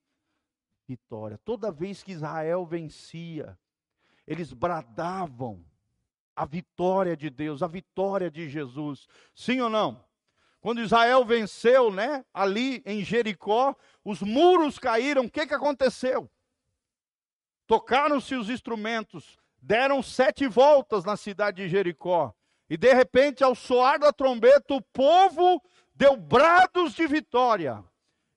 vitória. 0.88 1.40
Toda 1.44 1.72
vez 1.72 2.04
que 2.04 2.12
Israel 2.12 2.66
vencia, 2.66 3.58
eles 4.28 4.54
bradavam 4.54 5.64
a 6.36 6.46
vitória 6.46 7.16
de 7.16 7.30
Deus, 7.30 7.64
a 7.64 7.68
vitória 7.68 8.30
de 8.30 8.50
Jesus. 8.50 9.08
Sim 9.34 9.62
ou 9.62 9.70
não? 9.70 10.04
Quando 10.60 10.82
Israel 10.82 11.24
venceu, 11.24 11.92
né, 11.92 12.26
ali 12.34 12.82
em 12.86 13.04
Jericó, 13.04 13.76
os 14.04 14.22
muros 14.22 14.80
caíram. 14.80 15.26
O 15.26 15.30
que, 15.30 15.46
que 15.46 15.54
aconteceu? 15.54 16.30
Tocaram-se 17.68 18.36
os 18.36 18.50
instrumentos, 18.50 19.38
deram 19.62 20.02
sete 20.02 20.48
voltas 20.48 21.06
na 21.06 21.16
cidade 21.16 21.64
de 21.64 21.70
Jericó. 21.70 22.34
E 22.70 22.78
de 22.78 22.94
repente, 22.94 23.44
ao 23.44 23.54
soar 23.54 24.00
da 24.00 24.12
trombeta, 24.12 24.74
o 24.74 24.82
povo 24.82 25.62
deu 25.94 26.18
brados 26.18 26.94
de 26.94 27.06
vitória. 27.06 27.84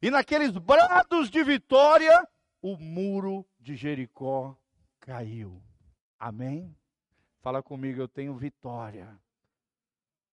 E 0.03 0.11
naqueles 0.11 0.53
brados 0.53 1.31
de 1.31 1.43
vitória, 1.43 2.29
o 2.61 2.77
muro 2.77 3.47
de 3.59 3.77
Jericó 3.77 4.57
caiu. 5.01 5.63
Amém? 6.19 6.77
Fala 7.41 7.63
comigo, 7.63 8.01
eu 8.01 8.09
tenho 8.09 8.35
vitória. 8.35 9.19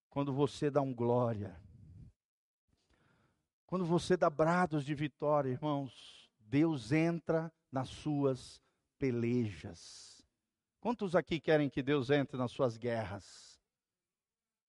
Quando 0.09 0.33
você 0.33 0.69
dá 0.69 0.81
um 0.81 0.93
glória. 0.93 1.55
Quando 3.67 3.85
você 3.85 4.15
dá 4.15 4.29
brados 4.29 4.85
de 4.85 4.95
vitória, 4.95 5.49
irmãos, 5.49 6.29
Deus 6.39 6.91
entra 6.91 7.51
nas 7.71 7.89
suas 7.89 8.61
pelejas. 8.97 10.23
Quantos 10.79 11.15
aqui 11.15 11.39
querem 11.39 11.69
que 11.69 11.81
Deus 11.81 12.09
entre 12.09 12.37
nas 12.37 12.51
suas 12.51 12.77
guerras? 12.77 13.59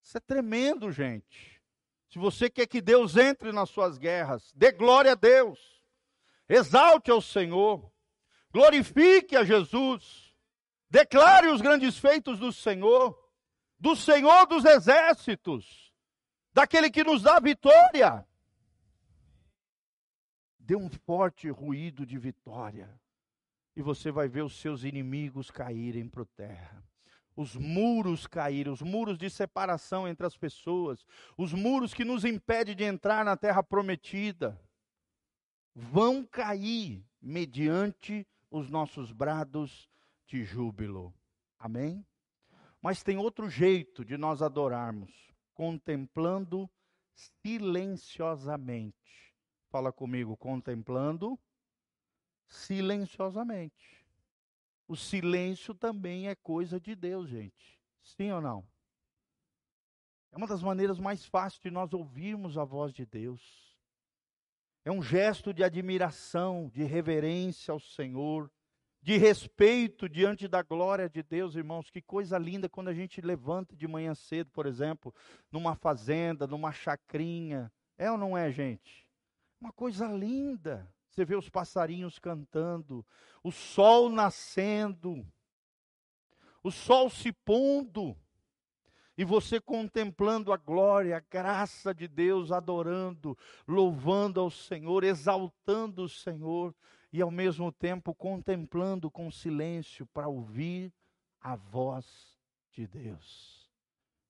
Isso 0.02 0.16
é 0.16 0.20
tremendo, 0.20 0.90
gente. 0.90 1.62
Se 2.08 2.18
você 2.18 2.48
quer 2.48 2.66
que 2.66 2.80
Deus 2.80 3.16
entre 3.16 3.52
nas 3.52 3.68
suas 3.68 3.98
guerras, 3.98 4.52
dê 4.54 4.72
glória 4.72 5.12
a 5.12 5.14
Deus, 5.14 5.75
exalte 6.48 7.10
ao 7.10 7.20
Senhor, 7.20 7.90
glorifique 8.50 9.36
a 9.36 9.44
Jesus, 9.44 10.34
declare 10.88 11.48
os 11.48 11.60
grandes 11.60 11.98
feitos 11.98 12.38
do 12.38 12.52
Senhor, 12.52 13.16
do 13.78 13.94
Senhor 13.94 14.46
dos 14.46 14.64
exércitos, 14.64 15.92
daquele 16.52 16.90
que 16.90 17.04
nos 17.04 17.22
dá 17.22 17.38
vitória. 17.38 18.26
Dê 20.58 20.74
um 20.74 20.88
forte 20.88 21.48
ruído 21.48 22.04
de 22.04 22.18
vitória, 22.18 22.88
e 23.74 23.82
você 23.82 24.10
vai 24.10 24.28
ver 24.28 24.42
os 24.42 24.58
seus 24.60 24.84
inimigos 24.84 25.50
caírem 25.50 26.08
por 26.08 26.26
terra 26.26 26.82
os 27.36 27.54
muros 27.54 28.26
caíram, 28.26 28.72
os 28.72 28.80
muros 28.80 29.18
de 29.18 29.28
separação 29.28 30.08
entre 30.08 30.26
as 30.26 30.36
pessoas, 30.36 31.06
os 31.36 31.52
muros 31.52 31.92
que 31.92 32.04
nos 32.04 32.24
impedem 32.24 32.74
de 32.74 32.82
entrar 32.82 33.24
na 33.24 33.36
terra 33.36 33.62
prometida, 33.62 34.58
vão 35.78 36.24
cair 36.24 37.04
mediante 37.20 38.26
os 38.50 38.70
nossos 38.70 39.12
brados 39.12 39.90
de 40.26 40.42
júbilo. 40.42 41.14
Amém? 41.58 42.02
Mas 42.80 43.02
tem 43.02 43.18
outro 43.18 43.50
jeito 43.50 44.02
de 44.02 44.16
nós 44.16 44.40
adorarmos, 44.40 45.12
contemplando 45.52 46.70
silenciosamente. 47.14 48.96
Fala 49.68 49.92
comigo, 49.92 50.34
contemplando 50.34 51.38
silenciosamente. 52.46 54.02
O 54.88 54.96
silêncio 54.96 55.74
também 55.74 56.28
é 56.28 56.34
coisa 56.34 56.80
de 56.80 56.94
Deus, 56.94 57.28
gente. 57.28 57.78
Sim 58.02 58.32
ou 58.32 58.40
não? 58.40 58.66
É 60.32 60.38
uma 60.38 60.46
das 60.46 60.62
maneiras 60.62 60.98
mais 60.98 61.26
fáceis 61.26 61.60
de 61.60 61.70
nós 61.70 61.92
ouvirmos 61.92 62.56
a 62.56 62.64
voz 62.64 62.94
de 62.94 63.04
Deus. 63.04 63.75
É 64.86 64.90
um 64.92 65.02
gesto 65.02 65.52
de 65.52 65.64
admiração, 65.64 66.70
de 66.72 66.84
reverência 66.84 67.72
ao 67.72 67.80
Senhor, 67.80 68.48
de 69.02 69.16
respeito 69.16 70.08
diante 70.08 70.46
da 70.46 70.62
glória 70.62 71.10
de 71.10 71.24
Deus, 71.24 71.56
irmãos. 71.56 71.90
Que 71.90 72.00
coisa 72.00 72.38
linda 72.38 72.68
quando 72.68 72.86
a 72.86 72.94
gente 72.94 73.20
levanta 73.20 73.74
de 73.74 73.88
manhã 73.88 74.14
cedo, 74.14 74.48
por 74.52 74.64
exemplo, 74.64 75.12
numa 75.50 75.74
fazenda, 75.74 76.46
numa 76.46 76.70
chacrinha. 76.70 77.68
É 77.98 78.08
ou 78.08 78.16
não 78.16 78.38
é, 78.38 78.52
gente? 78.52 79.08
Uma 79.60 79.72
coisa 79.72 80.06
linda. 80.06 80.88
Você 81.10 81.24
vê 81.24 81.34
os 81.34 81.48
passarinhos 81.48 82.20
cantando, 82.20 83.04
o 83.42 83.50
sol 83.50 84.08
nascendo, 84.08 85.26
o 86.62 86.70
sol 86.70 87.10
se 87.10 87.32
pondo, 87.32 88.16
e 89.16 89.24
você 89.24 89.60
contemplando 89.60 90.52
a 90.52 90.56
glória, 90.56 91.16
a 91.16 91.20
graça 91.20 91.94
de 91.94 92.06
Deus, 92.06 92.52
adorando, 92.52 93.36
louvando 93.66 94.40
ao 94.40 94.50
Senhor, 94.50 95.04
exaltando 95.04 96.04
o 96.04 96.08
Senhor, 96.08 96.74
e 97.12 97.22
ao 97.22 97.30
mesmo 97.30 97.72
tempo 97.72 98.14
contemplando 98.14 99.10
com 99.10 99.30
silêncio 99.30 100.04
para 100.06 100.28
ouvir 100.28 100.92
a 101.40 101.56
voz 101.56 102.36
de 102.72 102.86
Deus. 102.86 103.70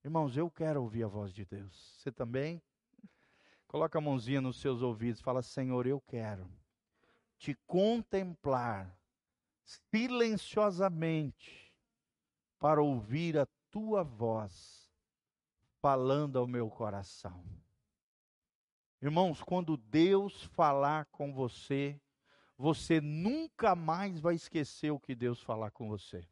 Irmãos, 0.04 0.36
eu 0.36 0.48
quero 0.48 0.82
ouvir 0.82 1.02
a 1.02 1.08
voz 1.08 1.32
de 1.32 1.44
Deus. 1.44 1.96
Você 1.98 2.12
também? 2.12 2.62
Coloca 3.66 3.98
a 3.98 4.00
mãozinha 4.00 4.40
nos 4.40 4.60
seus 4.60 4.82
ouvidos, 4.82 5.20
fala: 5.20 5.42
Senhor, 5.42 5.86
eu 5.86 6.00
quero 6.00 6.48
te 7.38 7.54
contemplar 7.66 8.96
silenciosamente 9.90 11.74
para 12.58 12.80
ouvir 12.80 13.36
a 13.36 13.46
tua 13.76 14.02
voz 14.02 14.90
falando 15.82 16.38
ao 16.38 16.46
meu 16.46 16.70
coração. 16.70 17.44
Irmãos, 19.02 19.42
quando 19.42 19.76
Deus 19.76 20.44
falar 20.44 21.04
com 21.12 21.30
você, 21.30 22.00
você 22.56 23.02
nunca 23.02 23.76
mais 23.76 24.18
vai 24.18 24.34
esquecer 24.34 24.90
o 24.90 24.98
que 24.98 25.14
Deus 25.14 25.42
falar 25.42 25.70
com 25.72 25.90
você. 25.90 26.26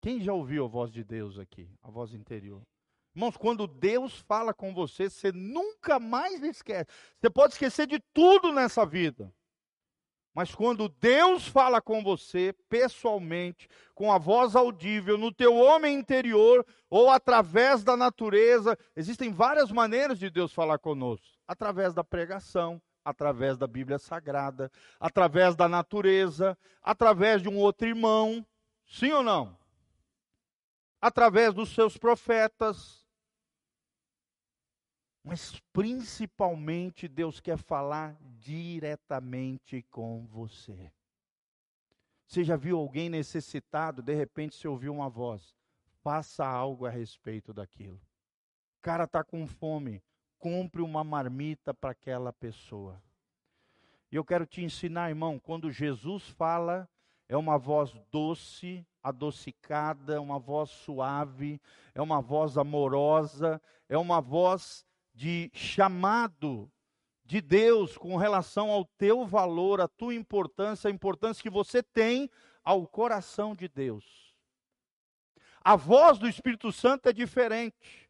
Quem 0.00 0.18
já 0.18 0.32
ouviu 0.32 0.64
a 0.64 0.68
voz 0.68 0.90
de 0.90 1.04
Deus 1.04 1.38
aqui, 1.38 1.70
a 1.82 1.90
voz 1.90 2.14
interior? 2.14 2.66
Irmãos, 3.14 3.36
quando 3.36 3.66
Deus 3.66 4.16
fala 4.20 4.54
com 4.54 4.72
você, 4.72 5.10
você 5.10 5.30
nunca 5.30 6.00
mais 6.00 6.42
esquece. 6.42 6.86
Você 7.20 7.28
pode 7.28 7.52
esquecer 7.52 7.86
de 7.86 8.00
tudo 8.14 8.50
nessa 8.50 8.86
vida. 8.86 9.30
Mas 10.34 10.54
quando 10.54 10.88
Deus 10.88 11.48
fala 11.48 11.80
com 11.80 12.02
você 12.02 12.54
pessoalmente, 12.68 13.68
com 13.94 14.12
a 14.12 14.18
voz 14.18 14.54
audível, 14.54 15.18
no 15.18 15.32
teu 15.32 15.56
homem 15.56 15.96
interior 15.96 16.64
ou 16.88 17.10
através 17.10 17.82
da 17.82 17.96
natureza, 17.96 18.78
existem 18.94 19.32
várias 19.32 19.72
maneiras 19.72 20.18
de 20.18 20.30
Deus 20.30 20.52
falar 20.52 20.78
conosco. 20.78 21.26
Através 21.46 21.92
da 21.92 22.04
pregação, 22.04 22.80
através 23.04 23.56
da 23.56 23.66
Bíblia 23.66 23.98
Sagrada, 23.98 24.70
através 25.00 25.56
da 25.56 25.66
natureza, 25.66 26.56
através 26.82 27.40
de 27.40 27.48
um 27.48 27.56
outro 27.56 27.88
irmão. 27.88 28.44
Sim 28.86 29.12
ou 29.12 29.22
não? 29.22 29.56
Através 31.00 31.54
dos 31.54 31.74
seus 31.74 31.96
profetas, 31.96 33.07
mas 35.22 35.60
principalmente 35.72 37.08
Deus 37.08 37.40
quer 37.40 37.58
falar 37.58 38.16
diretamente 38.38 39.82
com 39.90 40.26
você. 40.26 40.90
Você 42.26 42.44
já 42.44 42.56
viu 42.56 42.78
alguém 42.78 43.08
necessitado, 43.08 44.02
de 44.02 44.14
repente 44.14 44.54
você 44.54 44.68
ouviu 44.68 44.92
uma 44.92 45.08
voz, 45.08 45.54
faça 46.02 46.46
algo 46.46 46.86
a 46.86 46.90
respeito 46.90 47.52
daquilo. 47.52 48.00
O 48.78 48.82
cara 48.82 49.04
está 49.04 49.24
com 49.24 49.46
fome, 49.46 50.02
compre 50.38 50.82
uma 50.82 51.02
marmita 51.02 51.74
para 51.74 51.90
aquela 51.90 52.32
pessoa. 52.32 53.02
E 54.10 54.16
eu 54.16 54.24
quero 54.24 54.46
te 54.46 54.62
ensinar, 54.62 55.10
irmão, 55.10 55.38
quando 55.38 55.70
Jesus 55.70 56.28
fala, 56.28 56.88
é 57.28 57.36
uma 57.36 57.58
voz 57.58 57.92
doce, 58.10 58.86
adocicada, 59.02 60.20
uma 60.20 60.38
voz 60.38 60.70
suave, 60.70 61.60
é 61.94 62.00
uma 62.00 62.20
voz 62.20 62.56
amorosa, 62.56 63.60
é 63.88 63.98
uma 63.98 64.20
voz 64.20 64.86
de 65.18 65.50
chamado 65.52 66.70
de 67.24 67.40
Deus 67.40 67.98
com 67.98 68.16
relação 68.16 68.70
ao 68.70 68.84
teu 68.84 69.26
valor, 69.26 69.80
a 69.80 69.88
tua 69.88 70.14
importância, 70.14 70.86
a 70.86 70.92
importância 70.92 71.42
que 71.42 71.50
você 71.50 71.82
tem 71.82 72.30
ao 72.62 72.86
coração 72.86 73.52
de 73.52 73.66
Deus. 73.66 74.04
A 75.60 75.74
voz 75.74 76.18
do 76.18 76.28
Espírito 76.28 76.70
Santo 76.70 77.08
é 77.08 77.12
diferente. 77.12 78.08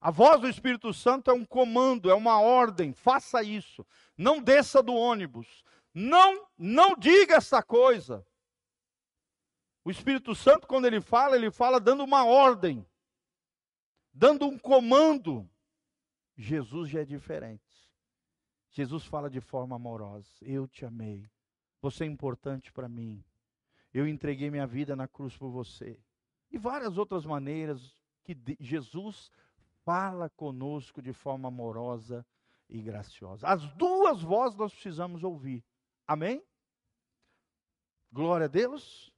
A 0.00 0.12
voz 0.12 0.40
do 0.40 0.48
Espírito 0.48 0.94
Santo 0.94 1.28
é 1.28 1.34
um 1.34 1.44
comando, 1.44 2.08
é 2.08 2.14
uma 2.14 2.40
ordem, 2.40 2.92
faça 2.92 3.42
isso. 3.42 3.84
Não 4.16 4.40
desça 4.40 4.80
do 4.80 4.94
ônibus. 4.94 5.64
Não, 5.92 6.46
não 6.56 6.94
diga 6.94 7.34
essa 7.34 7.64
coisa. 7.64 8.24
O 9.84 9.90
Espírito 9.90 10.36
Santo, 10.36 10.68
quando 10.68 10.86
ele 10.86 11.00
fala, 11.00 11.34
ele 11.34 11.50
fala 11.50 11.80
dando 11.80 12.04
uma 12.04 12.24
ordem, 12.24 12.86
dando 14.12 14.46
um 14.46 14.56
comando. 14.56 15.50
Jesus 16.36 16.90
já 16.90 17.00
é 17.00 17.04
diferente. 17.04 17.62
Jesus 18.70 19.04
fala 19.06 19.30
de 19.30 19.40
forma 19.40 19.76
amorosa: 19.76 20.28
Eu 20.42 20.66
te 20.66 20.84
amei, 20.84 21.28
você 21.80 22.04
é 22.04 22.06
importante 22.06 22.72
para 22.72 22.88
mim, 22.88 23.24
eu 23.92 24.08
entreguei 24.08 24.50
minha 24.50 24.66
vida 24.66 24.96
na 24.96 25.06
cruz 25.06 25.36
por 25.36 25.50
você. 25.50 26.00
E 26.50 26.58
várias 26.58 26.98
outras 26.98 27.24
maneiras 27.24 27.96
que 28.24 28.36
Jesus 28.58 29.30
fala 29.84 30.30
conosco 30.30 31.00
de 31.00 31.12
forma 31.12 31.48
amorosa 31.48 32.26
e 32.68 32.80
graciosa. 32.80 33.46
As 33.46 33.62
duas 33.74 34.22
vozes 34.22 34.56
nós 34.56 34.72
precisamos 34.72 35.22
ouvir. 35.22 35.64
Amém? 36.06 36.42
Glória 38.10 38.46
a 38.46 38.48
Deus. 38.48 39.12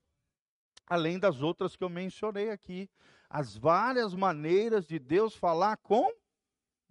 Além 0.87 1.19
das 1.19 1.43
outras 1.43 1.77
que 1.77 1.83
eu 1.83 1.89
mencionei 1.89 2.51
aqui, 2.51 2.89
as 3.29 3.57
várias 3.57 4.14
maneiras 4.14 4.87
de 4.87 4.99
Deus 4.99 5.35
falar 5.35 5.77
com 5.79 6.11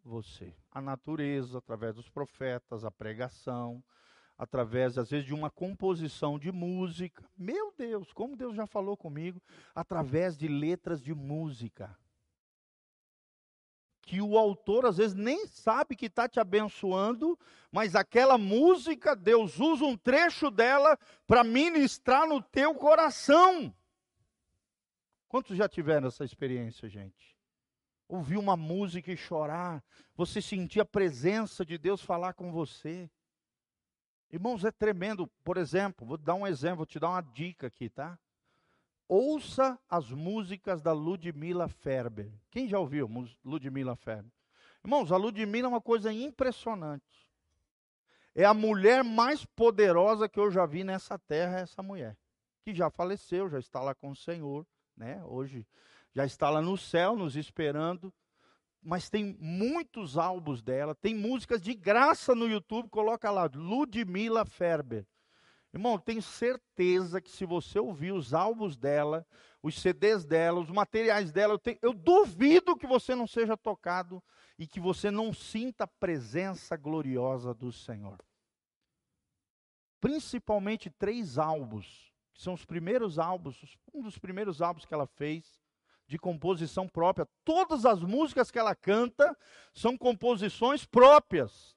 você. 0.05 0.55
A 0.71 0.81
natureza, 0.81 1.57
através 1.57 1.95
dos 1.95 2.09
profetas, 2.09 2.85
a 2.85 2.91
pregação, 2.91 3.83
através, 4.37 4.97
às 4.97 5.09
vezes, 5.09 5.25
de 5.25 5.33
uma 5.33 5.49
composição 5.49 6.37
de 6.37 6.51
música. 6.51 7.27
Meu 7.37 7.73
Deus, 7.77 8.13
como 8.13 8.35
Deus 8.35 8.55
já 8.55 8.67
falou 8.67 8.95
comigo, 8.95 9.41
através 9.73 10.37
de 10.37 10.47
letras 10.47 11.01
de 11.01 11.13
música. 11.13 11.97
Que 14.01 14.21
o 14.21 14.37
autor, 14.37 14.85
às 14.85 14.97
vezes, 14.97 15.15
nem 15.15 15.47
sabe 15.47 15.95
que 15.95 16.05
está 16.05 16.29
te 16.29 16.39
abençoando, 16.39 17.37
mas 17.71 17.95
aquela 17.95 18.37
música, 18.37 19.15
Deus 19.15 19.59
usa 19.59 19.83
um 19.83 19.97
trecho 19.97 20.51
dela 20.51 20.97
para 21.25 21.43
ministrar 21.43 22.27
no 22.27 22.41
teu 22.41 22.75
coração. 22.75 23.73
Quantos 25.27 25.57
já 25.57 25.67
tiveram 25.67 26.07
essa 26.07 26.23
experiência, 26.23 26.87
gente? 26.87 27.34
Ouvir 28.07 28.37
uma 28.37 28.55
música 28.55 29.11
e 29.11 29.17
chorar, 29.17 29.83
você 30.15 30.41
sentir 30.41 30.79
a 30.79 30.85
presença 30.85 31.65
de 31.65 31.77
Deus 31.77 32.01
falar 32.01 32.33
com 32.33 32.51
você. 32.51 33.09
Irmãos, 34.31 34.63
é 34.63 34.71
tremendo. 34.71 35.27
Por 35.43 35.57
exemplo, 35.57 36.05
vou 36.05 36.17
dar 36.17 36.35
um 36.35 36.45
exemplo, 36.45 36.77
vou 36.77 36.85
te 36.85 36.99
dar 36.99 37.09
uma 37.09 37.21
dica 37.21 37.67
aqui, 37.67 37.89
tá? 37.89 38.17
Ouça 39.07 39.79
as 39.89 40.09
músicas 40.09 40.81
da 40.81 40.91
Ludmila 40.91 41.67
Ferber. 41.67 42.31
Quem 42.49 42.67
já 42.67 42.79
ouviu 42.79 43.09
Ludmila 43.43 43.95
Ferber? 43.95 44.31
Irmãos, 44.83 45.11
a 45.11 45.17
Ludmila 45.17 45.67
é 45.67 45.69
uma 45.69 45.81
coisa 45.81 46.11
impressionante. 46.11 47.31
É 48.33 48.43
a 48.43 48.53
mulher 48.53 49.03
mais 49.03 49.45
poderosa 49.45 50.27
que 50.27 50.39
eu 50.39 50.51
já 50.51 50.65
vi 50.65 50.83
nessa 50.83 51.17
terra, 51.17 51.59
essa 51.59 51.81
mulher. 51.81 52.17
Que 52.63 52.73
já 52.73 52.89
faleceu, 52.89 53.49
já 53.49 53.59
está 53.59 53.79
lá 53.79 53.95
com 53.95 54.09
o 54.09 54.15
Senhor, 54.15 54.65
né? 54.97 55.23
Hoje 55.25 55.65
já 56.15 56.25
está 56.25 56.49
lá 56.49 56.61
no 56.61 56.77
céu 56.77 57.15
nos 57.15 57.35
esperando. 57.35 58.11
Mas 58.81 59.09
tem 59.09 59.35
muitos 59.39 60.17
álbuns 60.17 60.61
dela, 60.61 60.93
tem 60.93 61.13
músicas 61.15 61.59
de 61.61 61.73
graça 61.73 62.35
no 62.35 62.47
YouTube, 62.47 62.87
coloca 62.87 63.31
lá, 63.31 63.49
Ludmila 63.53 64.45
Ferber. 64.45 65.05
Irmão, 65.73 65.97
tenho 65.99 66.21
certeza 66.21 67.19
que 67.19 67.29
se 67.29 67.45
você 67.45 67.79
ouvir 67.79 68.13
os 68.13 68.33
álbuns 68.33 68.77
dela, 68.77 69.25
os 69.61 69.81
CDs 69.81 70.23
dela, 70.23 70.59
os 70.61 70.69
materiais 70.69 71.31
dela, 71.31 71.55
eu, 71.55 71.59
tenho, 71.59 71.79
eu 71.81 71.93
duvido 71.93 72.77
que 72.77 72.87
você 72.87 73.15
não 73.15 73.27
seja 73.27 73.57
tocado 73.57 74.23
e 74.57 74.67
que 74.67 74.79
você 74.79 75.09
não 75.11 75.33
sinta 75.33 75.83
a 75.83 75.87
presença 75.87 76.77
gloriosa 76.77 77.53
do 77.53 77.71
Senhor. 77.71 78.23
Principalmente 79.99 80.91
três 80.91 81.39
álbuns, 81.39 82.13
que 82.33 82.41
são 82.41 82.53
os 82.53 82.63
primeiros 82.63 83.17
álbuns, 83.17 83.77
um 83.93 84.03
dos 84.03 84.19
primeiros 84.19 84.61
álbuns 84.61 84.85
que 84.85 84.93
ela 84.93 85.07
fez, 85.07 85.59
de 86.07 86.17
composição 86.17 86.87
própria. 86.87 87.27
Todas 87.43 87.85
as 87.85 88.01
músicas 88.01 88.51
que 88.51 88.59
ela 88.59 88.75
canta 88.75 89.35
são 89.73 89.97
composições 89.97 90.85
próprias. 90.85 91.75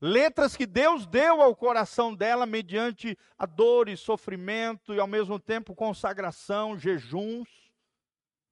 Letras 0.00 0.56
que 0.56 0.64
Deus 0.64 1.06
deu 1.06 1.42
ao 1.42 1.56
coração 1.56 2.14
dela 2.14 2.46
mediante 2.46 3.18
a 3.36 3.46
dor 3.46 3.88
e 3.88 3.96
sofrimento 3.96 4.94
e 4.94 5.00
ao 5.00 5.08
mesmo 5.08 5.40
tempo 5.40 5.74
consagração, 5.74 6.78
jejuns. 6.78 7.48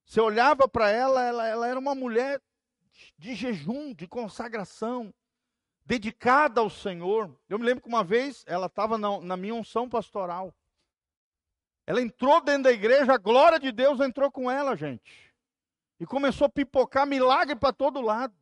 Você 0.05 0.19
olhava 0.19 0.67
para 0.67 0.89
ela, 0.89 1.23
ela, 1.23 1.47
ela 1.47 1.67
era 1.67 1.79
uma 1.79 1.95
mulher 1.95 2.41
de 3.17 3.33
jejum, 3.33 3.93
de 3.93 4.07
consagração, 4.07 5.13
dedicada 5.85 6.59
ao 6.59 6.69
Senhor. 6.69 7.33
Eu 7.47 7.57
me 7.57 7.65
lembro 7.65 7.81
que 7.81 7.89
uma 7.89 8.03
vez 8.03 8.43
ela 8.45 8.65
estava 8.65 8.97
na, 8.97 9.21
na 9.21 9.37
minha 9.37 9.55
unção 9.55 9.87
pastoral. 9.87 10.53
Ela 11.87 12.01
entrou 12.01 12.41
dentro 12.41 12.63
da 12.63 12.71
igreja, 12.73 13.13
a 13.13 13.17
glória 13.17 13.57
de 13.57 13.71
Deus 13.71 14.01
entrou 14.01 14.29
com 14.29 14.51
ela, 14.51 14.75
gente. 14.75 15.33
E 15.97 16.05
começou 16.05 16.45
a 16.45 16.49
pipocar 16.49 17.07
milagre 17.07 17.55
para 17.55 17.71
todo 17.71 18.01
lado, 18.01 18.35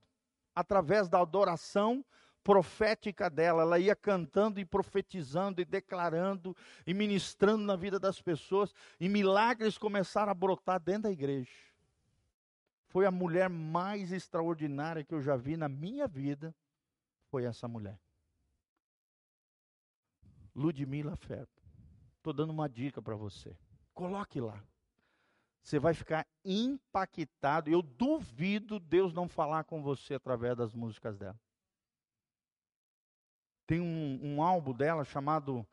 através 0.55 1.07
da 1.07 1.21
adoração 1.21 2.03
profética 2.43 3.29
dela. 3.29 3.61
Ela 3.61 3.77
ia 3.77 3.95
cantando 3.95 4.59
e 4.59 4.65
profetizando 4.65 5.61
e 5.61 5.65
declarando 5.65 6.57
e 6.87 6.93
ministrando 6.93 7.63
na 7.63 7.75
vida 7.75 7.99
das 7.99 8.19
pessoas, 8.19 8.73
e 8.99 9.07
milagres 9.07 9.77
começaram 9.77 10.31
a 10.31 10.35
brotar 10.35 10.79
dentro 10.79 11.03
da 11.03 11.11
igreja. 11.11 11.51
Foi 12.87 13.05
a 13.05 13.11
mulher 13.11 13.47
mais 13.47 14.11
extraordinária 14.11 15.03
que 15.03 15.13
eu 15.13 15.21
já 15.21 15.35
vi 15.35 15.55
na 15.55 15.69
minha 15.69 16.07
vida, 16.07 16.53
foi 17.29 17.43
essa 17.43 17.67
mulher. 17.67 17.99
Ludmila 20.55 21.15
Ferro. 21.15 21.54
Estou 22.25 22.33
dando 22.33 22.49
uma 22.49 22.67
dica 22.67 23.03
para 23.03 23.15
você. 23.15 23.55
Coloque 23.93 24.41
lá. 24.41 24.59
Você 25.61 25.77
vai 25.77 25.93
ficar 25.93 26.25
impactado. 26.43 27.69
Eu 27.69 27.83
duvido 27.83 28.79
Deus 28.79 29.13
não 29.13 29.29
falar 29.29 29.63
com 29.65 29.83
você 29.83 30.15
através 30.15 30.57
das 30.57 30.73
músicas 30.73 31.19
dela. 31.19 31.39
Tem 33.67 33.79
um, 33.79 34.19
um 34.23 34.41
álbum 34.41 34.73
dela 34.73 35.05
chamado 35.05 35.67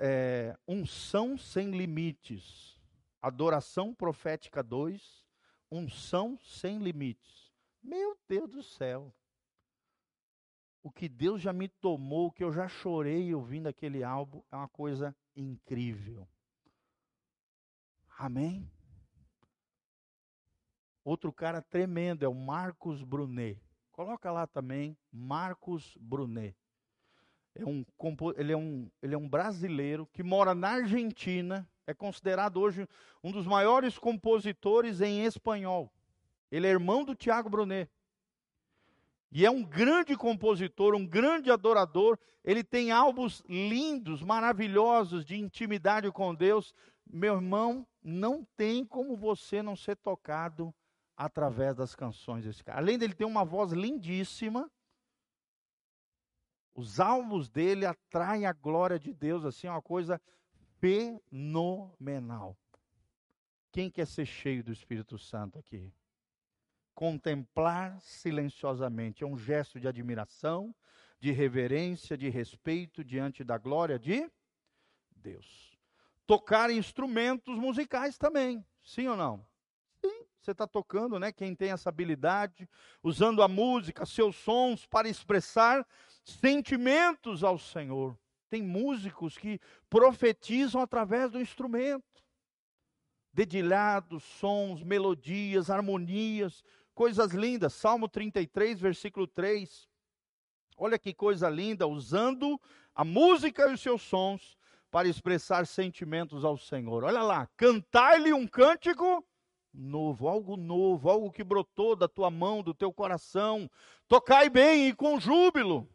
é, 0.00 0.58
Unção 0.66 1.38
Sem 1.38 1.70
Limites. 1.70 2.80
Adoração 3.22 3.94
Profética 3.94 4.64
2. 4.64 5.24
Unção 5.70 6.36
Sem 6.42 6.80
Limites. 6.80 7.54
Meu 7.80 8.18
Deus 8.28 8.50
do 8.50 8.62
céu. 8.64 9.14
o 10.82 10.90
que 10.90 11.08
Deus 11.08 11.40
já 11.40 11.52
me 11.52 11.68
tomou, 11.68 12.26
o 12.26 12.32
que 12.32 12.42
eu 12.42 12.52
já 12.52 12.66
chorei 12.66 13.32
ouvindo 13.32 13.68
aquele 13.68 14.02
álbum, 14.02 14.42
é 14.50 14.56
uma 14.56 14.68
coisa 14.68 15.14
incrível. 15.36 16.26
Amém? 18.18 18.68
Outro 21.04 21.32
cara 21.32 21.62
tremendo 21.62 22.24
é 22.24 22.28
o 22.28 22.34
Marcos 22.34 23.02
Brunet. 23.02 23.62
Coloca 23.92 24.30
lá 24.32 24.46
também, 24.46 24.96
Marcos 25.12 25.96
Brunet. 26.00 26.56
É 27.54 27.64
um, 27.64 27.84
ele, 28.36 28.52
é 28.52 28.56
um, 28.56 28.90
ele 29.00 29.14
é 29.14 29.18
um 29.18 29.28
brasileiro 29.28 30.06
que 30.12 30.22
mora 30.22 30.54
na 30.54 30.70
Argentina, 30.70 31.66
é 31.86 31.94
considerado 31.94 32.58
hoje 32.58 32.86
um 33.22 33.30
dos 33.30 33.46
maiores 33.46 33.98
compositores 33.98 35.00
em 35.00 35.24
espanhol. 35.24 35.90
Ele 36.50 36.66
é 36.66 36.70
irmão 36.70 37.04
do 37.04 37.14
Tiago 37.14 37.48
Brunet. 37.48 37.90
E 39.36 39.44
é 39.44 39.50
um 39.50 39.62
grande 39.62 40.16
compositor, 40.16 40.94
um 40.94 41.06
grande 41.06 41.50
adorador. 41.50 42.18
Ele 42.42 42.64
tem 42.64 42.90
álbuns 42.90 43.42
lindos, 43.46 44.22
maravilhosos 44.22 45.26
de 45.26 45.36
intimidade 45.36 46.10
com 46.10 46.34
Deus. 46.34 46.74
Meu 47.06 47.34
irmão, 47.34 47.86
não 48.02 48.46
tem 48.56 48.82
como 48.82 49.14
você 49.14 49.62
não 49.62 49.76
ser 49.76 49.94
tocado 49.96 50.74
através 51.14 51.76
das 51.76 51.94
canções 51.94 52.46
desse 52.46 52.64
cara. 52.64 52.78
Além 52.78 52.96
dele 52.96 53.12
ter 53.12 53.26
uma 53.26 53.44
voz 53.44 53.72
lindíssima, 53.72 54.70
os 56.74 56.98
álbuns 56.98 57.50
dele 57.50 57.84
atraem 57.84 58.46
a 58.46 58.54
glória 58.54 58.98
de 58.98 59.12
Deus, 59.12 59.44
assim, 59.44 59.66
é 59.66 59.70
uma 59.70 59.82
coisa 59.82 60.18
fenomenal. 60.80 62.56
Quem 63.70 63.90
quer 63.90 64.06
ser 64.06 64.24
cheio 64.24 64.64
do 64.64 64.72
Espírito 64.72 65.18
Santo 65.18 65.58
aqui? 65.58 65.92
Contemplar 66.96 68.00
silenciosamente 68.00 69.22
é 69.22 69.26
um 69.26 69.36
gesto 69.36 69.78
de 69.78 69.86
admiração, 69.86 70.74
de 71.20 71.30
reverência, 71.30 72.16
de 72.16 72.30
respeito 72.30 73.04
diante 73.04 73.44
da 73.44 73.58
glória 73.58 73.98
de 73.98 74.26
Deus. 75.10 75.76
Tocar 76.26 76.70
instrumentos 76.70 77.58
musicais 77.58 78.16
também, 78.16 78.64
sim 78.82 79.06
ou 79.08 79.14
não? 79.14 79.46
Sim, 80.00 80.24
você 80.40 80.52
está 80.52 80.66
tocando, 80.66 81.20
né? 81.20 81.30
Quem 81.32 81.54
tem 81.54 81.70
essa 81.70 81.90
habilidade, 81.90 82.66
usando 83.02 83.42
a 83.42 83.48
música, 83.48 84.06
seus 84.06 84.34
sons 84.34 84.86
para 84.86 85.06
expressar 85.06 85.86
sentimentos 86.24 87.44
ao 87.44 87.58
Senhor. 87.58 88.18
Tem 88.48 88.62
músicos 88.62 89.36
que 89.36 89.60
profetizam 89.90 90.80
através 90.80 91.30
do 91.30 91.38
instrumento. 91.38 92.24
Dedilhados, 93.34 94.24
sons, 94.24 94.82
melodias, 94.82 95.68
harmonias, 95.68 96.64
coisas 96.96 97.32
lindas. 97.32 97.74
Salmo 97.74 98.08
33, 98.08 98.80
versículo 98.80 99.26
3. 99.26 99.86
Olha 100.78 100.98
que 100.98 101.12
coisa 101.14 101.48
linda, 101.48 101.86
usando 101.86 102.60
a 102.94 103.04
música 103.04 103.68
e 103.68 103.74
os 103.74 103.80
seus 103.82 104.00
sons 104.02 104.56
para 104.90 105.06
expressar 105.06 105.66
sentimentos 105.66 106.42
ao 106.44 106.56
Senhor. 106.56 107.04
Olha 107.04 107.22
lá, 107.22 107.46
cantar-lhe 107.56 108.32
um 108.32 108.46
cântico 108.46 109.22
novo, 109.72 110.26
algo 110.26 110.56
novo, 110.56 111.10
algo 111.10 111.30
que 111.30 111.44
brotou 111.44 111.94
da 111.94 112.08
tua 112.08 112.30
mão, 112.30 112.62
do 112.62 112.72
teu 112.72 112.90
coração. 112.90 113.70
Tocai 114.08 114.48
bem 114.48 114.88
e 114.88 114.94
com 114.94 115.20
júbilo. 115.20 115.86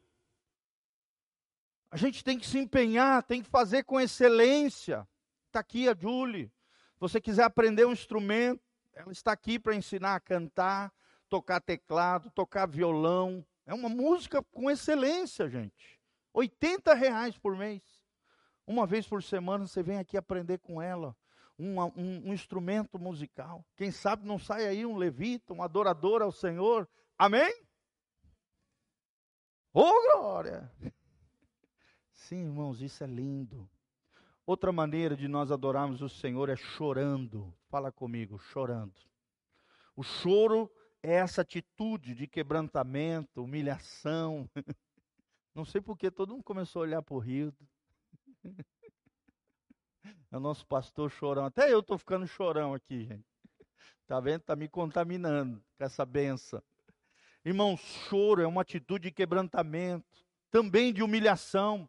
A 1.89 1.97
gente 1.97 2.23
tem 2.23 2.37
que 2.37 2.47
se 2.47 2.59
empenhar, 2.59 3.23
tem 3.23 3.41
que 3.41 3.49
fazer 3.49 3.83
com 3.83 3.99
excelência. 3.99 5.07
Está 5.47 5.61
aqui 5.61 5.89
a 5.89 5.95
Julie. 5.99 6.45
Se 6.45 6.99
você 6.99 7.19
quiser 7.19 7.43
aprender 7.43 7.85
um 7.85 7.91
instrumento, 7.91 8.61
ela 9.01 9.11
está 9.11 9.31
aqui 9.31 9.57
para 9.57 9.75
ensinar 9.75 10.15
a 10.15 10.19
cantar, 10.19 10.93
tocar 11.27 11.59
teclado, 11.59 12.29
tocar 12.31 12.67
violão. 12.67 13.43
É 13.65 13.73
uma 13.73 13.89
música 13.89 14.43
com 14.43 14.69
excelência, 14.69 15.49
gente. 15.49 15.99
80 16.33 16.93
reais 16.93 17.37
por 17.37 17.57
mês. 17.57 17.81
Uma 18.65 18.85
vez 18.85 19.07
por 19.07 19.23
semana 19.23 19.65
você 19.65 19.81
vem 19.81 19.97
aqui 19.97 20.17
aprender 20.17 20.59
com 20.59 20.79
ela 20.79 21.15
um, 21.57 21.81
um, 21.81 22.29
um 22.29 22.33
instrumento 22.33 22.99
musical. 22.99 23.65
Quem 23.75 23.91
sabe 23.91 24.25
não 24.25 24.37
sai 24.37 24.67
aí 24.67 24.85
um 24.85 24.97
levita, 24.97 25.51
um 25.51 25.63
adorador 25.63 26.21
ao 26.21 26.31
Senhor. 26.31 26.87
Amém? 27.17 27.53
Ô 29.73 29.81
oh, 29.81 30.19
glória! 30.19 30.71
Sim, 32.13 32.43
irmãos, 32.43 32.81
isso 32.81 33.03
é 33.03 33.07
lindo. 33.07 33.67
Outra 34.51 34.69
maneira 34.73 35.15
de 35.15 35.29
nós 35.29 35.49
adorarmos 35.49 36.01
o 36.01 36.09
Senhor 36.09 36.49
é 36.49 36.57
chorando. 36.57 37.55
Fala 37.69 37.89
comigo, 37.89 38.37
chorando. 38.37 38.93
O 39.95 40.03
choro 40.03 40.69
é 41.01 41.13
essa 41.13 41.41
atitude 41.41 42.13
de 42.13 42.27
quebrantamento, 42.27 43.41
humilhação. 43.41 44.49
Não 45.55 45.63
sei 45.63 45.79
porque 45.79 46.11
todo 46.11 46.33
mundo 46.33 46.43
começou 46.43 46.81
a 46.81 46.83
olhar 46.83 47.01
para 47.01 47.15
o 47.15 47.19
rio. 47.19 47.55
É 50.29 50.35
o 50.35 50.39
nosso 50.41 50.65
pastor 50.65 51.09
chorão. 51.09 51.45
Até 51.45 51.71
eu 51.71 51.79
estou 51.79 51.97
ficando 51.97 52.27
chorão 52.27 52.73
aqui, 52.73 53.05
gente. 53.05 53.25
Está 54.01 54.19
vendo? 54.19 54.41
Está 54.41 54.55
me 54.55 54.67
contaminando 54.67 55.63
com 55.77 55.83
essa 55.83 56.05
benção. 56.05 56.61
Irmão, 57.45 57.77
choro 57.77 58.41
é 58.41 58.47
uma 58.47 58.63
atitude 58.63 59.09
de 59.09 59.11
quebrantamento, 59.11 60.25
também 60.49 60.91
de 60.91 61.03
humilhação, 61.03 61.87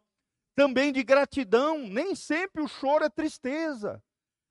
também 0.55 0.91
de 0.91 1.03
gratidão. 1.03 1.87
Nem 1.87 2.15
sempre 2.15 2.61
o 2.61 2.67
choro 2.67 3.05
é 3.05 3.09
tristeza. 3.09 4.03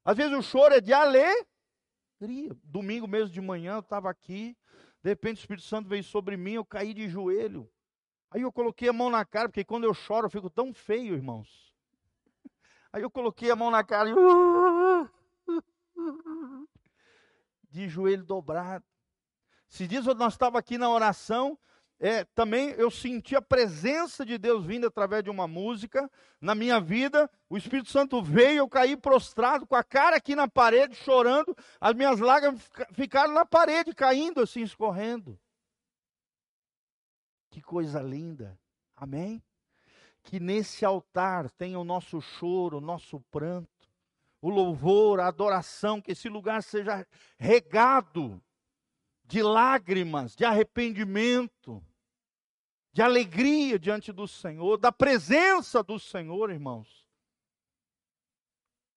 Às 0.05 0.17
vezes 0.17 0.37
o 0.37 0.43
choro 0.43 0.75
é 0.75 0.81
de 0.81 0.93
alegria. 0.93 1.47
Domingo 2.63 3.09
mesmo 3.09 3.31
de 3.31 3.41
manhã 3.41 3.75
eu 3.75 3.81
estava 3.81 4.09
aqui, 4.09 4.57
de 5.03 5.11
repente 5.11 5.39
o 5.39 5.41
Espírito 5.41 5.67
Santo 5.67 5.89
veio 5.89 6.05
sobre 6.05 6.37
mim, 6.37 6.53
eu 6.53 6.65
caí 6.65 6.95
de 6.95 7.09
joelho. 7.09 7.69
Aí 8.31 8.43
eu 8.43 8.53
coloquei 8.53 8.89
a 8.89 8.93
mão 8.93 9.11
na 9.11 9.25
cara, 9.25 9.49
porque 9.49 9.65
quando 9.65 9.85
eu 9.85 9.93
choro 9.93 10.27
eu 10.27 10.31
fico 10.31 10.49
tão 10.49 10.73
feio, 10.73 11.15
irmãos. 11.15 11.75
Aí 12.93 13.03
eu 13.03 13.11
coloquei 13.11 13.51
a 13.51 13.57
mão 13.57 13.71
na 13.71 13.83
cara 13.83 14.11
e. 14.11 14.15
De 17.69 17.89
joelho 17.89 18.25
dobrado. 18.25 18.85
Se 19.69 19.87
diz 19.87 20.05
nós 20.05 20.35
estávamos 20.35 20.61
aqui 20.61 20.77
na 20.77 20.91
oração, 20.91 21.59
é, 22.05 22.25
também 22.35 22.71
eu 22.71 22.91
senti 22.91 23.37
a 23.37 23.41
presença 23.41 24.27
de 24.27 24.37
Deus 24.37 24.67
vindo 24.67 24.89
através 24.89 25.23
de 25.23 25.31
uma 25.31 25.47
música 25.47 26.11
na 26.41 26.53
minha 26.53 26.81
vida. 26.81 27.31
O 27.49 27.57
Espírito 27.57 27.91
Santo 27.91 28.21
veio, 28.21 28.59
eu 28.59 28.69
caí 28.69 28.97
prostrado, 28.97 29.65
com 29.65 29.77
a 29.77 29.85
cara 29.85 30.17
aqui 30.17 30.35
na 30.35 30.49
parede, 30.49 30.97
chorando. 30.97 31.57
As 31.81 31.95
minhas 31.95 32.19
lágrimas 32.19 32.69
ficaram 32.93 33.33
na 33.33 33.47
parede, 33.47 33.95
caindo 33.95 34.41
assim, 34.41 34.63
escorrendo. 34.63 35.39
Que 37.53 37.63
coisa 37.63 38.03
linda. 38.03 38.59
Amém? 38.97 39.41
Que 40.25 40.41
nesse 40.41 40.85
altar 40.85 41.49
tenha 41.51 41.79
o 41.79 41.85
nosso 41.85 42.21
choro, 42.21 42.79
o 42.79 42.81
nosso 42.81 43.21
pranto, 43.31 43.89
o 44.41 44.51
louvor, 44.51 45.21
a 45.21 45.29
adoração, 45.29 46.03
que 46.03 46.11
esse 46.11 46.29
lugar 46.29 46.65
seja 46.65 47.07
regado 47.39 48.43
de 49.25 49.41
lágrimas, 49.41 50.35
de 50.35 50.45
arrependimento 50.45 51.81
de 52.93 53.01
alegria 53.01 53.78
diante 53.78 54.12
do 54.12 54.28
Senhor, 54.28 54.76
da 54.76 54.93
presença 54.93 55.82
do 55.82 55.99
Senhor, 55.99 56.51
irmãos. 56.51 57.09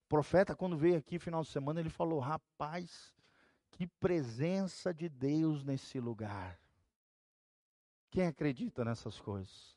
O 0.05 0.09
profeta, 0.09 0.55
quando 0.55 0.77
veio 0.77 0.97
aqui 0.97 1.17
final 1.17 1.41
de 1.41 1.49
semana, 1.49 1.79
ele 1.79 1.89
falou: 1.89 2.19
rapaz, 2.19 3.13
que 3.71 3.87
presença 3.87 4.93
de 4.93 5.09
Deus 5.09 5.63
nesse 5.63 5.99
lugar. 5.99 6.59
Quem 8.11 8.27
acredita 8.27 8.85
nessas 8.85 9.19
coisas? 9.19 9.75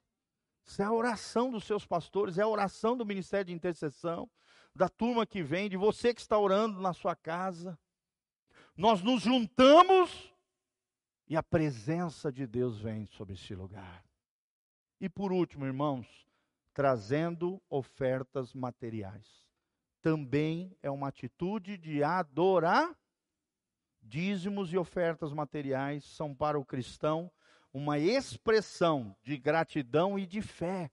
Isso 0.65 0.83
é 0.83 0.85
a 0.85 0.93
oração 0.93 1.51
dos 1.51 1.65
seus 1.65 1.87
pastores, 1.87 2.39
é 2.39 2.43
a 2.43 2.49
oração 2.49 2.97
do 2.97 3.07
ministério 3.07 3.47
de 3.47 3.55
intercessão, 3.55 4.31
da 4.75 4.89
turma 4.89 5.27
que 5.27 5.43
vem, 5.43 5.69
de 5.69 5.77
você 5.77 6.13
que 6.13 6.21
está 6.21 6.39
orando 6.39 6.81
na 6.81 6.93
sua 6.93 7.17
casa. 7.17 7.79
Nós 8.77 9.03
nos 9.03 9.23
juntamos 9.23 10.33
e 11.27 11.37
a 11.37 11.43
presença 11.43 12.31
de 12.31 12.47
Deus 12.47 12.79
vem 12.79 13.07
sobre 13.07 13.35
esse 13.35 13.55
lugar. 13.55 14.08
E 15.01 15.09
por 15.09 15.33
último, 15.33 15.65
irmãos, 15.65 16.07
trazendo 16.75 17.63
ofertas 17.69 18.53
materiais. 18.53 19.47
Também 20.03 20.77
é 20.83 20.91
uma 20.91 21.09
atitude 21.09 21.77
de 21.77 22.03
adorar. 22.03 22.97
Dízimos 24.01 24.73
e 24.73 24.79
ofertas 24.79 25.33
materiais 25.33 26.05
são 26.05 26.35
para 26.35 26.59
o 26.59 26.65
cristão 26.65 27.31
uma 27.73 27.99
expressão 27.99 29.15
de 29.23 29.37
gratidão 29.37 30.19
e 30.19 30.27
de 30.27 30.41
fé. 30.41 30.91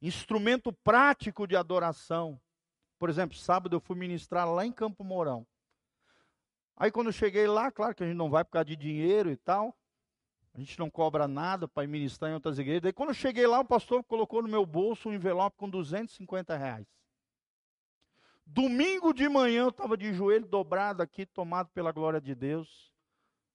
Instrumento 0.00 0.72
prático 0.72 1.46
de 1.46 1.56
adoração. 1.56 2.40
Por 2.98 3.08
exemplo, 3.08 3.36
sábado 3.36 3.76
eu 3.76 3.80
fui 3.80 3.96
ministrar 3.96 4.48
lá 4.48 4.66
em 4.66 4.72
Campo 4.72 5.02
Mourão. 5.02 5.46
Aí 6.76 6.90
quando 6.90 7.08
eu 7.08 7.12
cheguei 7.12 7.46
lá, 7.46 7.70
claro 7.70 7.94
que 7.94 8.02
a 8.02 8.06
gente 8.06 8.16
não 8.16 8.30
vai 8.30 8.44
por 8.44 8.52
causa 8.52 8.64
de 8.64 8.76
dinheiro 8.76 9.30
e 9.30 9.36
tal. 9.36 9.76
A 10.54 10.58
gente 10.58 10.78
não 10.78 10.90
cobra 10.90 11.26
nada 11.26 11.66
para 11.66 11.86
ministrar 11.86 12.30
em 12.30 12.34
outras 12.34 12.58
igrejas. 12.58 12.82
Daí 12.82 12.92
quando 12.92 13.10
eu 13.10 13.14
cheguei 13.14 13.46
lá, 13.46 13.60
o 13.60 13.64
pastor 13.64 14.04
colocou 14.04 14.42
no 14.42 14.48
meu 14.48 14.66
bolso 14.66 15.08
um 15.08 15.14
envelope 15.14 15.56
com 15.56 15.68
250 15.68 16.56
reais. 16.56 16.86
Domingo 18.44 19.14
de 19.14 19.28
manhã 19.28 19.62
eu 19.62 19.68
estava 19.70 19.96
de 19.96 20.12
joelho 20.12 20.46
dobrado 20.46 21.02
aqui, 21.02 21.24
tomado 21.24 21.70
pela 21.70 21.90
glória 21.90 22.20
de 22.20 22.34
Deus. 22.34 22.92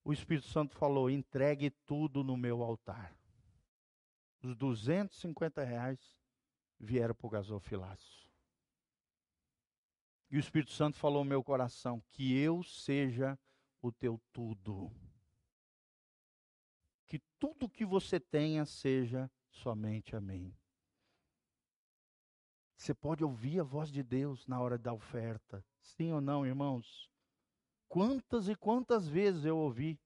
O 0.03 0.11
Espírito 0.11 0.47
Santo 0.47 0.75
falou: 0.75 1.09
entregue 1.09 1.69
tudo 1.85 2.23
no 2.23 2.35
meu 2.35 2.63
altar. 2.63 3.15
os 4.41 4.55
250 4.55 5.63
reais 5.63 5.99
vieram 6.79 7.13
para 7.13 7.27
o 7.27 7.29
gasofilaço. 7.29 8.27
E 10.31 10.37
o 10.37 10.39
Espírito 10.39 10.71
Santo 10.71 10.97
falou 10.97 11.23
no 11.23 11.29
meu 11.29 11.43
coração: 11.43 12.01
que 12.09 12.35
eu 12.35 12.63
seja 12.63 13.37
o 13.81 13.91
teu 13.91 14.19
tudo. 14.33 14.91
Que 17.07 17.19
tudo 17.39 17.69
que 17.69 17.85
você 17.85 18.19
tenha 18.19 18.65
seja 18.65 19.31
somente 19.49 20.15
a 20.15 20.21
mim. 20.21 20.53
Você 22.75 22.93
pode 22.93 23.23
ouvir 23.23 23.59
a 23.59 23.63
voz 23.63 23.91
de 23.91 24.03
Deus 24.03 24.45
na 24.45 24.59
hora 24.59 24.77
da 24.77 24.93
oferta. 24.93 25.65
Sim 25.81 26.13
ou 26.13 26.21
não, 26.21 26.45
irmãos? 26.45 27.09
Quantas 27.87 28.47
e 28.47 28.55
quantas 28.55 29.07
vezes 29.07 29.45
eu 29.45 29.57
ouvi. 29.57 29.99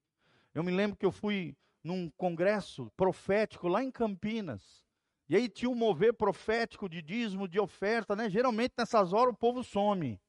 Eu 0.54 0.62
me 0.62 0.70
lembro 0.70 0.96
que 0.96 1.04
eu 1.04 1.12
fui 1.12 1.56
num 1.82 2.08
congresso 2.10 2.90
profético 2.96 3.68
lá 3.68 3.82
em 3.82 3.90
Campinas. 3.90 4.82
E 5.28 5.36
aí 5.36 5.48
tinha 5.48 5.70
um 5.70 5.74
mover 5.74 6.14
profético 6.14 6.88
de 6.88 7.02
dízimo, 7.02 7.48
de 7.48 7.58
oferta, 7.58 8.14
né? 8.14 8.30
Geralmente 8.30 8.74
nessas 8.78 9.12
horas 9.12 9.34
o 9.34 9.36
povo 9.36 9.62
some. 9.62 10.20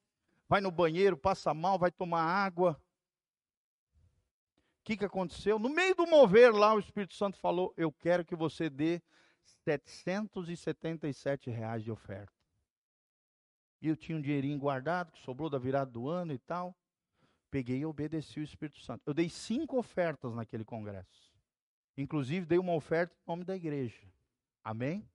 Vai 0.50 0.60
no 0.60 0.72
banheiro, 0.72 1.18
passa 1.18 1.54
mal, 1.54 1.80
vai 1.80 1.92
tomar 1.92 2.24
água. 2.24 2.82
O 4.84 4.86
que, 4.86 4.98
que 4.98 5.06
aconteceu? 5.06 5.58
No 5.58 5.70
meio 5.70 5.96
do 5.96 6.06
mover 6.06 6.54
lá, 6.54 6.74
o 6.74 6.80
Espírito 6.80 7.14
Santo 7.14 7.40
falou: 7.40 7.74
Eu 7.78 7.90
quero 7.90 8.26
que 8.26 8.36
você 8.36 8.70
dê 8.70 9.02
777 9.64 11.50
reais 11.50 11.86
de 11.86 11.90
oferta. 11.90 12.34
E 13.82 13.88
eu 13.88 13.96
tinha 13.96 14.18
um 14.18 14.22
dinheirinho 14.22 14.60
guardado, 14.60 15.14
que 15.14 15.22
sobrou 15.22 15.50
da 15.50 15.58
virada 15.58 15.90
do 15.90 16.10
ano 16.10 16.34
e 16.34 16.38
tal. 16.38 16.76
Peguei 17.50 17.80
e 17.80 17.86
obedeci 17.86 18.42
o 18.42 18.44
Espírito 18.44 18.82
Santo. 18.82 19.02
Eu 19.06 19.14
dei 19.14 19.30
cinco 19.30 19.78
ofertas 19.78 20.36
naquele 20.36 20.66
congresso. 20.66 21.34
Inclusive, 21.96 22.46
dei 22.46 22.60
uma 22.60 22.74
oferta 22.74 23.16
em 23.16 23.22
nome 23.26 23.46
da 23.46 23.56
igreja. 23.56 24.06
Amém? 24.62 25.10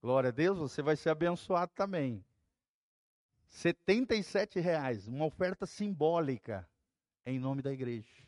Glória 0.00 0.28
a 0.28 0.32
Deus, 0.32 0.56
você 0.56 0.80
vai 0.80 0.96
ser 0.96 1.10
abençoado 1.10 1.70
também. 1.74 2.24
77 3.48 4.58
reais, 4.58 5.06
uma 5.06 5.26
oferta 5.26 5.66
simbólica 5.66 6.66
em 7.26 7.38
nome 7.38 7.60
da 7.60 7.72
igreja. 7.72 8.27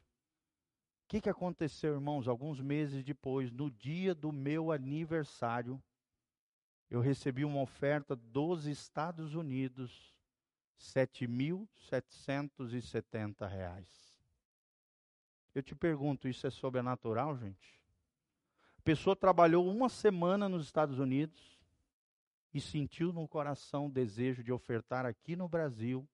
Que, 1.10 1.20
que 1.20 1.28
aconteceu, 1.28 1.92
irmãos? 1.94 2.26
Alguns 2.28 2.60
meses 2.60 3.02
depois, 3.02 3.50
no 3.50 3.68
dia 3.68 4.14
do 4.14 4.30
meu 4.30 4.70
aniversário, 4.70 5.82
eu 6.88 7.00
recebi 7.00 7.44
uma 7.44 7.60
oferta 7.60 8.14
dos 8.14 8.66
Estados 8.66 9.34
Unidos, 9.34 10.14
7.770 10.78 13.48
reais. 13.48 14.22
Eu 15.52 15.64
te 15.64 15.74
pergunto, 15.74 16.28
isso 16.28 16.46
é 16.46 16.50
sobrenatural, 16.50 17.36
gente? 17.36 17.82
A 18.78 18.82
pessoa 18.82 19.16
trabalhou 19.16 19.68
uma 19.68 19.88
semana 19.88 20.48
nos 20.48 20.64
Estados 20.64 21.00
Unidos 21.00 21.60
e 22.54 22.60
sentiu 22.60 23.12
no 23.12 23.26
coração 23.26 23.86
o 23.86 23.92
desejo 23.92 24.44
de 24.44 24.52
ofertar 24.52 25.04
aqui 25.04 25.34
no 25.34 25.48
Brasil, 25.48 26.08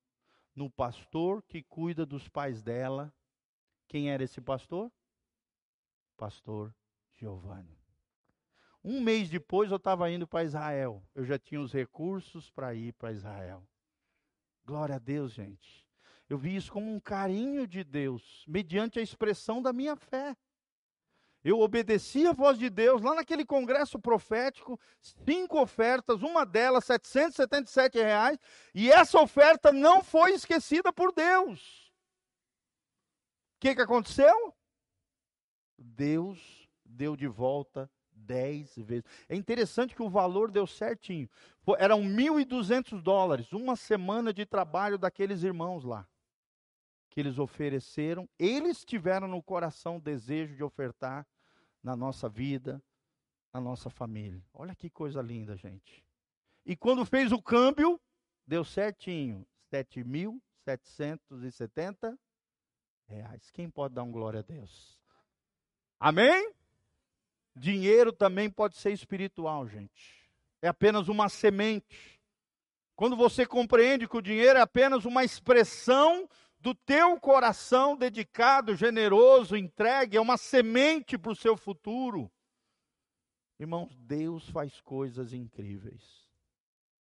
no 0.54 0.70
pastor 0.70 1.42
que 1.42 1.62
cuida 1.62 2.06
dos 2.06 2.30
pais 2.30 2.62
dela. 2.62 3.12
Quem 3.88 4.10
era 4.10 4.22
esse 4.24 4.40
pastor? 4.40 4.90
Pastor 6.16 6.74
Giovanni. 7.12 7.78
Um 8.82 9.00
mês 9.00 9.28
depois 9.28 9.70
eu 9.70 9.78
estava 9.78 10.10
indo 10.10 10.26
para 10.26 10.44
Israel. 10.44 11.02
Eu 11.14 11.24
já 11.24 11.38
tinha 11.38 11.60
os 11.60 11.72
recursos 11.72 12.50
para 12.50 12.74
ir 12.74 12.92
para 12.92 13.12
Israel. 13.12 13.66
Glória 14.64 14.96
a 14.96 14.98
Deus, 14.98 15.32
gente. 15.32 15.86
Eu 16.28 16.38
vi 16.38 16.56
isso 16.56 16.72
como 16.72 16.92
um 16.92 17.00
carinho 17.00 17.66
de 17.66 17.84
Deus, 17.84 18.44
mediante 18.48 18.98
a 18.98 19.02
expressão 19.02 19.62
da 19.62 19.72
minha 19.72 19.94
fé. 19.96 20.36
Eu 21.44 21.60
obedeci 21.60 22.26
a 22.26 22.32
voz 22.32 22.58
de 22.58 22.68
Deus 22.68 23.00
lá 23.02 23.14
naquele 23.14 23.44
congresso 23.44 24.00
profético, 24.00 24.80
cinco 25.00 25.60
ofertas, 25.60 26.22
uma 26.22 26.44
delas 26.44 26.84
777 26.84 27.98
reais, 27.98 28.36
e 28.74 28.90
essa 28.90 29.20
oferta 29.20 29.72
não 29.72 30.02
foi 30.02 30.32
esquecida 30.32 30.92
por 30.92 31.12
Deus. 31.12 31.85
O 33.56 33.60
que, 33.60 33.74
que 33.74 33.82
aconteceu? 33.82 34.54
Deus 35.78 36.68
deu 36.84 37.16
de 37.16 37.26
volta 37.26 37.90
dez 38.12 38.74
vezes. 38.76 39.04
É 39.28 39.36
interessante 39.36 39.94
que 39.94 40.02
o 40.02 40.10
valor 40.10 40.50
deu 40.50 40.66
certinho. 40.66 41.28
Eram 41.78 42.02
1.200 42.02 43.02
dólares, 43.02 43.52
uma 43.52 43.76
semana 43.76 44.32
de 44.32 44.46
trabalho 44.46 44.98
daqueles 44.98 45.42
irmãos 45.42 45.84
lá 45.84 46.08
que 47.16 47.20
eles 47.20 47.38
ofereceram, 47.38 48.28
eles 48.38 48.84
tiveram 48.84 49.26
no 49.26 49.42
coração 49.42 49.96
o 49.96 50.00
desejo 50.00 50.54
de 50.54 50.62
ofertar 50.62 51.26
na 51.82 51.96
nossa 51.96 52.28
vida, 52.28 52.78
na 53.54 53.58
nossa 53.58 53.88
família. 53.88 54.44
Olha 54.52 54.74
que 54.74 54.90
coisa 54.90 55.22
linda, 55.22 55.56
gente. 55.56 56.04
E 56.66 56.76
quando 56.76 57.06
fez 57.06 57.32
o 57.32 57.40
câmbio, 57.40 57.98
deu 58.46 58.66
certinho, 58.66 59.46
7.770 59.72 62.18
reais. 63.08 63.50
Quem 63.50 63.68
pode 63.70 63.94
dar 63.94 64.02
um 64.02 64.10
glória 64.10 64.40
a 64.40 64.42
Deus? 64.42 64.98
Amém? 65.98 66.52
Dinheiro 67.54 68.12
também 68.12 68.50
pode 68.50 68.76
ser 68.76 68.92
espiritual, 68.92 69.66
gente. 69.66 70.30
É 70.60 70.68
apenas 70.68 71.08
uma 71.08 71.28
semente. 71.28 72.20
Quando 72.94 73.16
você 73.16 73.46
compreende 73.46 74.08
que 74.08 74.16
o 74.16 74.22
dinheiro 74.22 74.58
é 74.58 74.62
apenas 74.62 75.04
uma 75.04 75.24
expressão 75.24 76.28
do 76.58 76.74
teu 76.74 77.18
coração 77.20 77.96
dedicado, 77.96 78.74
generoso, 78.74 79.56
entregue, 79.56 80.16
é 80.16 80.20
uma 80.20 80.36
semente 80.36 81.16
para 81.16 81.32
o 81.32 81.36
seu 81.36 81.56
futuro. 81.56 82.30
Irmãos, 83.58 83.96
Deus 83.96 84.48
faz 84.50 84.80
coisas 84.80 85.32
incríveis. 85.32 86.26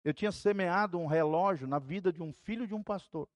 Eu 0.04 0.14
tinha 0.14 0.32
semeado 0.32 0.98
um 0.98 1.06
relógio 1.06 1.66
na 1.66 1.78
vida 1.78 2.12
de 2.12 2.22
um 2.22 2.32
filho 2.32 2.66
de 2.66 2.74
um 2.74 2.82
pastor, 2.82 3.28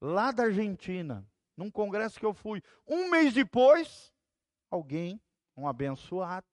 lá 0.00 0.30
da 0.30 0.44
Argentina, 0.44 1.26
num 1.56 1.70
congresso 1.70 2.18
que 2.18 2.26
eu 2.26 2.34
fui. 2.34 2.62
Um 2.86 3.10
mês 3.10 3.32
depois, 3.32 4.12
alguém, 4.70 5.20
um 5.56 5.66
abençoado, 5.68 6.46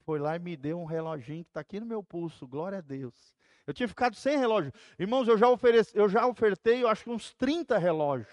foi 0.00 0.18
lá 0.18 0.36
e 0.36 0.38
me 0.38 0.56
deu 0.56 0.80
um 0.80 0.84
reloginho 0.84 1.44
que 1.44 1.50
está 1.50 1.60
aqui 1.60 1.78
no 1.78 1.86
meu 1.86 2.02
pulso, 2.02 2.46
glória 2.46 2.78
a 2.78 2.82
Deus. 2.82 3.34
Eu 3.66 3.74
tinha 3.74 3.88
ficado 3.88 4.16
sem 4.16 4.36
relógio. 4.38 4.72
Irmãos, 4.98 5.28
eu 5.28 5.38
já, 5.38 5.48
ofereci, 5.48 5.96
eu 5.96 6.08
já 6.08 6.26
ofertei, 6.26 6.82
eu 6.82 6.88
acho 6.88 7.04
que 7.04 7.10
uns 7.10 7.32
30 7.34 7.78
relógios 7.78 8.32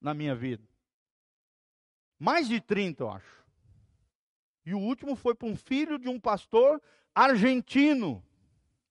na 0.00 0.12
minha 0.12 0.34
vida. 0.34 0.68
Mais 2.18 2.48
de 2.48 2.60
30, 2.60 3.02
eu 3.02 3.10
acho. 3.10 3.42
E 4.64 4.74
o 4.74 4.78
último 4.78 5.16
foi 5.16 5.34
para 5.34 5.48
um 5.48 5.56
filho 5.56 5.98
de 5.98 6.08
um 6.08 6.20
pastor 6.20 6.80
argentino. 7.14 8.24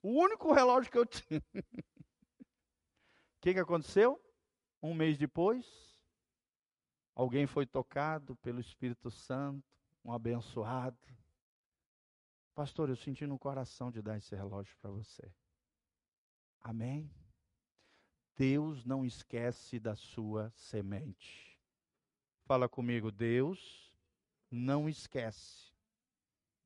O 0.02 0.10
único 0.10 0.52
relógio 0.52 0.92
que 0.92 0.98
eu 0.98 1.06
tinha. 1.08 1.44
O 1.54 3.42
que, 3.42 3.54
que 3.54 3.60
aconteceu? 3.60 4.20
Um 4.82 4.94
mês 4.94 5.18
depois, 5.18 5.91
alguém 7.16 7.46
foi 7.46 7.66
tocado 7.66 8.36
pelo 8.38 8.60
Espírito 8.60 9.12
Santo, 9.12 9.64
um 10.04 10.12
abençoado. 10.12 10.98
Pastor, 12.54 12.90
eu 12.90 12.96
senti 12.96 13.26
no 13.26 13.40
coração 13.40 13.92
de 13.92 14.02
dar 14.02 14.18
esse 14.18 14.36
relógio 14.36 14.76
para 14.82 14.92
você. 14.92 15.32
Amém? 16.60 17.10
Deus 18.36 18.86
não 18.86 19.06
esquece 19.06 19.80
da 19.80 19.96
sua 19.96 20.52
semente. 20.56 21.60
Fala 22.46 22.68
comigo, 22.68 23.12
Deus 23.12 23.96
não 24.50 24.90
esquece 24.90 25.72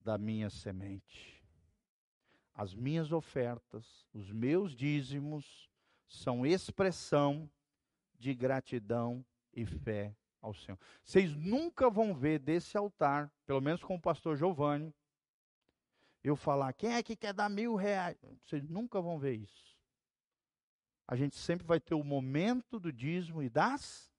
da 0.02 0.18
minha 0.18 0.50
semente. 0.50 1.44
As 2.54 2.74
minhas 2.74 3.12
ofertas, 3.12 4.08
os 4.14 4.32
meus 4.32 4.76
dízimos 4.76 5.70
são 6.08 6.46
expressão 6.46 7.50
de 8.18 8.34
gratidão 8.34 9.26
e 9.54 9.66
fé 9.66 10.16
ao 10.46 10.54
Senhor. 10.54 10.80
Vocês 11.04 11.36
nunca 11.36 11.90
vão 11.90 12.14
ver 12.14 12.40
desse 12.40 12.78
altar, 12.78 13.32
pelo 13.46 13.62
menos 13.62 13.84
com 13.84 13.96
o 13.96 14.02
pastor 14.02 14.38
Giovanni, 14.38 14.94
eu 16.24 16.36
falar, 16.36 16.74
quem 16.74 16.94
é 16.96 17.04
que 17.04 17.16
quer 17.16 17.34
dar 17.34 17.50
mil 17.50 17.76
reais? 17.76 18.18
Vocês 18.44 18.68
nunca 18.68 19.00
vão 19.02 19.20
ver 19.20 19.36
isso 19.36 19.76
a 21.08 21.16
gente 21.16 21.36
sempre 21.36 21.66
vai 21.66 21.80
ter 21.80 21.94
o 21.94 22.04
momento 22.04 22.80
do 22.80 22.92
dízimo 22.92 23.44
e 23.44 23.50
das 23.50 24.12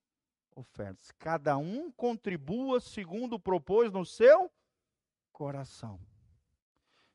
ofertas. 0.55 1.11
Cada 1.19 1.57
um 1.57 1.91
contribua 1.91 2.79
segundo 2.79 3.39
propôs 3.39 3.91
no 3.91 4.05
seu 4.05 4.51
coração. 5.31 5.99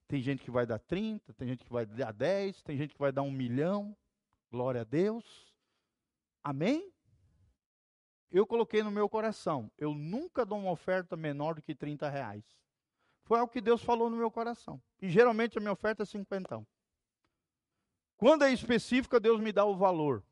Tem 0.07 0.21
gente 0.21 0.45
que 0.45 0.51
vai 0.51 0.67
dar 0.67 0.79
30, 0.79 1.33
tem 1.33 1.49
gente 1.49 1.65
que 1.65 1.73
vai 1.73 1.87
dar 1.87 2.13
10, 2.13 2.63
tem 2.63 2.77
gente 2.77 2.93
que 2.93 3.01
vai 3.01 3.11
dar 3.11 3.23
um 3.23 3.31
milhão. 3.31 3.97
Glória 4.51 4.83
a 4.83 4.85
Deus. 4.85 5.55
Amém? 6.45 6.92
Eu 8.33 8.47
coloquei 8.47 8.83
no 8.83 8.91
meu 8.91 9.11
coração, 9.11 9.71
eu 9.77 9.93
nunca 9.95 10.47
dou 10.47 10.59
uma 10.59 10.71
oferta 10.71 11.15
menor 11.15 11.57
do 11.57 11.63
que 11.63 11.75
30 11.75 12.09
reais. 12.09 12.43
Foi 13.25 13.39
algo 13.39 13.53
que 13.53 13.61
Deus 13.61 13.83
falou 13.83 14.09
no 14.09 14.17
meu 14.17 14.31
coração. 14.31 14.83
E 15.03 15.11
geralmente 15.11 15.59
a 15.59 15.61
minha 15.61 15.73
oferta 15.73 16.03
é 16.03 16.07
50. 16.07 16.67
Quando 18.17 18.45
é 18.45 18.53
específica, 18.53 19.21
Deus 19.21 19.39
me 19.39 19.53
dá 19.53 19.67
o 19.67 19.77
valor. 19.77 20.25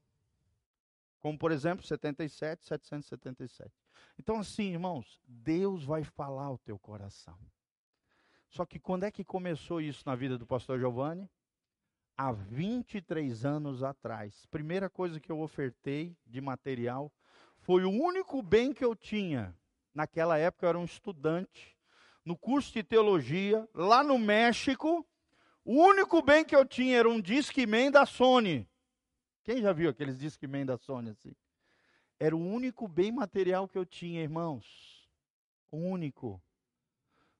Como, 1.18 1.38
por 1.38 1.53
exemplo, 1.53 1.84
77, 1.86 2.64
777. 2.64 3.70
Então, 4.18 4.38
assim, 4.38 4.72
irmãos, 4.72 5.20
Deus 5.28 5.84
vai 5.84 6.03
falar 6.03 6.51
o 6.51 6.59
teu 6.59 6.78
coração. 6.78 7.38
Só 8.48 8.64
que 8.64 8.80
quando 8.80 9.05
é 9.05 9.11
que 9.11 9.22
começou 9.22 9.80
isso 9.80 10.03
na 10.07 10.14
vida 10.16 10.38
do 10.38 10.46
pastor 10.46 10.78
Giovanni? 10.78 11.28
Há 12.16 12.32
23 12.32 13.44
anos 13.44 13.82
atrás. 13.82 14.46
Primeira 14.46 14.88
coisa 14.88 15.20
que 15.20 15.30
eu 15.30 15.40
ofertei 15.40 16.16
de 16.26 16.40
material 16.40 17.12
foi 17.61 17.84
o 17.84 17.90
único 17.90 18.42
bem 18.42 18.72
que 18.72 18.84
eu 18.84 18.94
tinha. 18.94 19.56
Naquela 19.94 20.38
época 20.38 20.66
eu 20.66 20.70
era 20.70 20.78
um 20.78 20.84
estudante 20.84 21.76
no 22.24 22.36
curso 22.36 22.72
de 22.72 22.82
teologia 22.82 23.68
lá 23.74 24.02
no 24.02 24.18
México. 24.18 25.06
O 25.64 25.74
único 25.74 26.22
bem 26.22 26.44
que 26.44 26.54
eu 26.54 26.64
tinha 26.64 26.98
era 26.98 27.08
um 27.08 27.20
Discman 27.20 27.90
da 27.90 28.06
Sony. 28.06 28.68
Quem 29.42 29.62
já 29.62 29.72
viu 29.72 29.90
aqueles 29.90 30.18
Discman 30.18 30.64
da 30.64 30.76
Sony 30.76 31.11
assim? 31.11 31.34
Era 32.18 32.36
o 32.36 32.40
único 32.40 32.86
bem 32.86 33.11
material 33.11 33.66
que 33.66 33.78
eu 33.78 33.86
tinha, 33.86 34.22
irmãos. 34.22 35.08
O 35.70 35.78
único. 35.78 36.40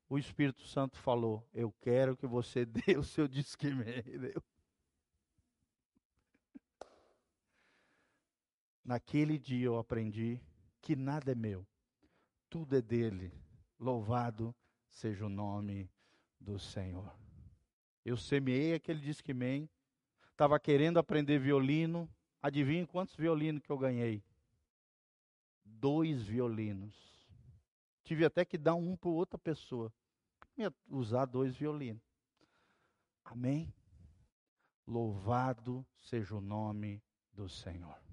O 0.09 0.19
Espírito 0.19 0.67
Santo 0.67 0.99
falou: 0.99 1.47
Eu 1.53 1.73
quero 1.81 2.17
que 2.17 2.27
você 2.27 2.65
dê 2.67 2.97
o 2.97 3.05
seu 3.05 3.29
Discman. 3.29 4.03
Naquele 8.91 9.39
dia 9.39 9.67
eu 9.67 9.79
aprendi 9.79 10.43
que 10.83 10.97
nada 10.97 11.31
é 11.31 11.35
meu, 11.37 11.65
tudo 12.49 12.77
é 12.77 12.83
dele. 12.83 13.33
Louvado 13.79 14.53
seja 14.89 15.27
o 15.27 15.29
nome 15.29 15.89
do 16.41 16.59
Senhor. 16.59 17.17
Eu 18.05 18.17
semeei 18.17 18.75
aquele 18.75 18.99
Discman, 18.99 19.71
estava 20.33 20.59
querendo 20.59 20.99
aprender 20.99 21.39
violino. 21.39 22.11
Adivinha 22.43 22.85
quantos 22.85 23.15
violinos 23.15 23.63
que 23.63 23.71
eu 23.71 23.79
ganhei? 23.79 24.25
Dois 25.65 26.25
violinos. 26.25 26.93
Tive 28.03 28.25
até 28.25 28.45
que 28.45 28.59
dar 28.59 28.75
um 28.75 28.97
para 28.97 29.11
outra 29.11 29.39
pessoa. 29.39 29.93
Usar 30.89 31.27
dois 31.27 31.55
violinos. 31.55 32.03
Amém? 33.25 33.73
Louvado 34.85 35.87
seja 35.97 36.35
o 36.35 36.41
nome 36.41 37.01
do 37.33 37.49
Senhor. 37.49 38.10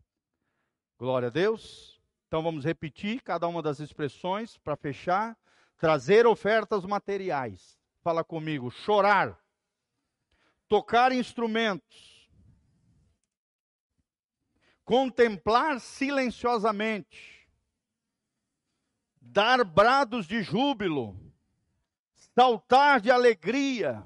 Glória 0.97 1.27
a 1.27 1.31
Deus. 1.31 2.01
Então 2.27 2.41
vamos 2.41 2.65
repetir 2.65 3.21
cada 3.21 3.47
uma 3.47 3.61
das 3.61 3.79
expressões 3.79 4.57
para 4.57 4.75
fechar. 4.75 5.37
Trazer 5.77 6.25
ofertas 6.25 6.83
materiais. 6.85 7.77
Fala 8.01 8.23
comigo. 8.23 8.71
Chorar. 8.71 9.39
Tocar 10.67 11.11
instrumentos. 11.11 12.27
Contemplar 14.83 15.79
silenciosamente. 15.79 17.47
Dar 19.21 19.63
brados 19.63 20.25
de 20.25 20.41
júbilo. 20.41 21.15
Saltar 22.15 22.99
de 22.99 23.11
alegria. 23.11 24.03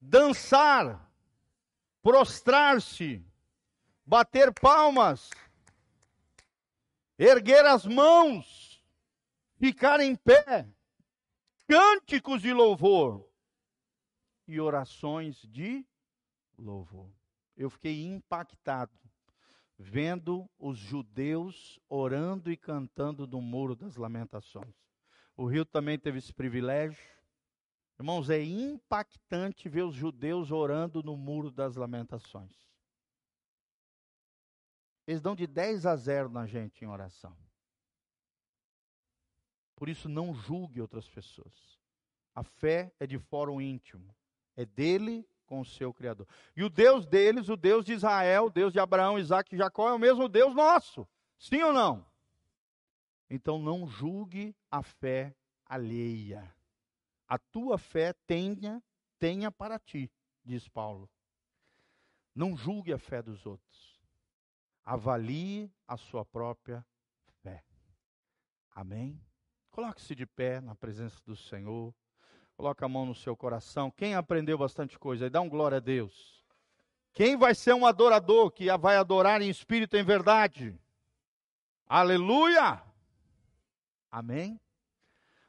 Dançar. 0.00 1.08
Prostrar-se. 2.02 3.24
Bater 4.04 4.52
palmas 4.52 5.30
erguer 7.18 7.64
as 7.64 7.86
mãos, 7.86 8.84
ficar 9.58 10.00
em 10.00 10.14
pé, 10.14 10.68
cânticos 11.66 12.42
de 12.42 12.52
louvor 12.52 13.26
e 14.46 14.60
orações 14.60 15.42
de 15.42 15.84
louvor. 16.58 17.10
Eu 17.56 17.70
fiquei 17.70 18.04
impactado 18.04 18.92
vendo 19.78 20.48
os 20.58 20.78
judeus 20.78 21.78
orando 21.88 22.50
e 22.50 22.56
cantando 22.56 23.26
no 23.26 23.40
Muro 23.40 23.74
das 23.74 23.96
Lamentações. 23.96 24.74
O 25.36 25.46
Rio 25.46 25.64
também 25.64 25.98
teve 25.98 26.18
esse 26.18 26.32
privilégio. 26.32 27.02
Irmãos, 27.98 28.30
é 28.30 28.42
impactante 28.42 29.68
ver 29.68 29.82
os 29.82 29.94
judeus 29.94 30.50
orando 30.50 31.02
no 31.02 31.16
Muro 31.16 31.50
das 31.50 31.76
Lamentações. 31.76 32.65
Eles 35.06 35.22
dão 35.22 35.36
de 35.36 35.46
10 35.46 35.86
a 35.86 35.94
0 35.94 36.28
na 36.28 36.46
gente 36.46 36.84
em 36.84 36.88
oração. 36.88 37.36
Por 39.76 39.88
isso, 39.88 40.08
não 40.08 40.34
julgue 40.34 40.80
outras 40.80 41.08
pessoas. 41.08 41.78
A 42.34 42.42
fé 42.42 42.92
é 42.98 43.06
de 43.06 43.18
fórum 43.18 43.60
íntimo. 43.60 44.14
É 44.56 44.64
dele 44.64 45.26
com 45.46 45.60
o 45.60 45.64
seu 45.64 45.94
Criador. 45.94 46.26
E 46.56 46.64
o 46.64 46.70
Deus 46.70 47.06
deles, 47.06 47.48
o 47.48 47.56
Deus 47.56 47.84
de 47.84 47.92
Israel, 47.92 48.46
o 48.46 48.50
Deus 48.50 48.72
de 48.72 48.80
Abraão, 48.80 49.18
Isaac 49.18 49.54
e 49.54 49.58
Jacó, 49.58 49.90
é 49.90 49.92
o 49.92 49.98
mesmo 49.98 50.28
Deus 50.28 50.54
nosso. 50.54 51.06
Sim 51.38 51.62
ou 51.62 51.72
não? 51.72 52.04
Então 53.30 53.58
não 53.58 53.86
julgue 53.86 54.56
a 54.70 54.82
fé 54.82 55.36
alheia. 55.64 56.52
A 57.28 57.38
tua 57.38 57.78
fé 57.78 58.12
tenha, 58.26 58.82
tenha 59.18 59.52
para 59.52 59.78
ti, 59.78 60.10
diz 60.44 60.66
Paulo. 60.68 61.08
Não 62.34 62.56
julgue 62.56 62.92
a 62.92 62.98
fé 62.98 63.22
dos 63.22 63.44
outros 63.46 63.95
avalie 64.86 65.68
a 65.88 65.96
sua 65.96 66.24
própria 66.24 66.86
fé. 67.42 67.64
Amém? 68.72 69.20
Coloque-se 69.72 70.14
de 70.14 70.24
pé 70.24 70.60
na 70.60 70.76
presença 70.76 71.20
do 71.26 71.36
Senhor. 71.36 71.92
Coloque 72.56 72.84
a 72.84 72.88
mão 72.88 73.04
no 73.04 73.14
seu 73.14 73.36
coração. 73.36 73.90
Quem 73.90 74.14
aprendeu 74.14 74.56
bastante 74.56 74.96
coisa 74.96 75.28
dá 75.28 75.40
um 75.40 75.48
glória 75.48 75.78
a 75.78 75.80
Deus. 75.80 76.42
Quem 77.12 77.36
vai 77.36 77.54
ser 77.54 77.74
um 77.74 77.84
adorador 77.84 78.50
que 78.50 78.74
vai 78.78 78.96
adorar 78.96 79.42
em 79.42 79.50
espírito 79.50 79.96
e 79.96 80.00
em 80.00 80.04
verdade? 80.04 80.78
Aleluia! 81.86 82.82
Amém? 84.10 84.60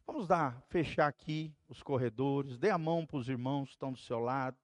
Vamos 0.05 0.27
dar, 0.27 0.61
fechar 0.69 1.07
aqui 1.07 1.53
os 1.69 1.83
corredores. 1.83 2.57
Dê 2.57 2.69
a 2.69 2.77
mão 2.77 3.05
para 3.05 3.17
os 3.17 3.29
irmãos 3.29 3.65
que 3.65 3.75
estão 3.75 3.91
do 3.91 3.99
seu 3.99 4.19
lado. 4.19 4.57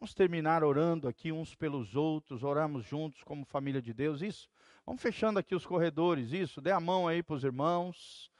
Vamos 0.00 0.14
terminar 0.14 0.62
orando 0.62 1.08
aqui 1.08 1.32
uns 1.32 1.56
pelos 1.56 1.96
outros, 1.96 2.44
oramos 2.44 2.84
juntos 2.84 3.24
como 3.24 3.44
família 3.44 3.82
de 3.82 3.92
Deus, 3.92 4.22
isso? 4.22 4.48
Vamos 4.86 5.02
fechando 5.02 5.40
aqui 5.40 5.56
os 5.56 5.66
corredores, 5.66 6.30
isso? 6.30 6.60
Dê 6.60 6.70
a 6.70 6.78
mão 6.78 7.08
aí 7.08 7.20
para 7.20 7.34
os 7.34 7.42
irmãos. 7.42 8.30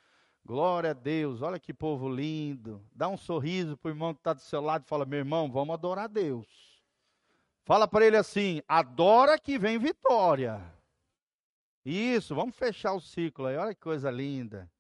Glória 0.47 0.91
a 0.91 0.95
Deus, 0.95 1.43
olha 1.43 1.59
que 1.59 1.75
povo 1.75 2.09
lindo. 2.09 2.81
Dá 2.95 3.09
um 3.09 3.17
sorriso 3.17 3.77
para 3.77 3.89
o 3.89 3.91
irmão 3.91 4.15
que 4.15 4.21
está 4.21 4.33
do 4.33 4.41
seu 4.41 4.61
lado 4.61 4.85
e 4.85 4.89
fala: 4.89 5.05
meu 5.05 5.19
irmão, 5.19 5.51
vamos 5.51 5.75
adorar 5.75 6.05
a 6.05 6.07
Deus. 6.07 6.47
Fala 7.65 7.89
para 7.89 8.07
ele 8.07 8.17
assim: 8.17 8.63
adora 8.69 9.37
que 9.37 9.59
vem 9.59 9.81
vitória. 9.81 10.63
Isso, 11.85 12.37
vamos 12.37 12.55
fechar 12.55 12.93
o 12.93 13.01
ciclo 13.01 13.47
aí, 13.47 13.57
olha 13.57 13.75
que 13.75 13.81
coisa 13.81 14.13
linda. 14.13 14.71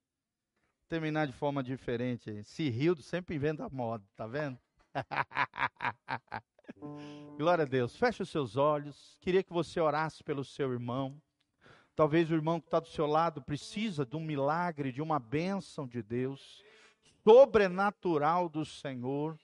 Terminar 0.88 1.26
de 1.26 1.32
forma 1.32 1.60
diferente. 1.60 2.44
Se 2.44 2.68
Rildo 2.68 3.02
sempre 3.02 3.34
inventa 3.34 3.68
moda, 3.68 4.04
tá 4.14 4.28
vendo? 4.28 4.56
Glória 7.36 7.62
a 7.62 7.68
Deus. 7.68 7.96
Feche 7.96 8.22
os 8.22 8.28
seus 8.28 8.56
olhos. 8.56 9.16
Queria 9.20 9.42
que 9.42 9.52
você 9.52 9.80
orasse 9.80 10.22
pelo 10.24 10.44
seu 10.44 10.72
irmão. 10.72 11.20
Talvez 11.94 12.30
o 12.30 12.34
irmão 12.34 12.60
que 12.60 12.66
está 12.66 12.80
do 12.80 12.88
seu 12.88 13.06
lado 13.06 13.42
precisa 13.42 14.06
de 14.06 14.16
um 14.16 14.20
milagre, 14.20 14.92
de 14.92 15.02
uma 15.02 15.18
bênção 15.18 15.86
de 15.86 16.02
Deus, 16.02 16.62
sobrenatural 17.24 18.48
do 18.48 18.64
Senhor. 18.64 19.38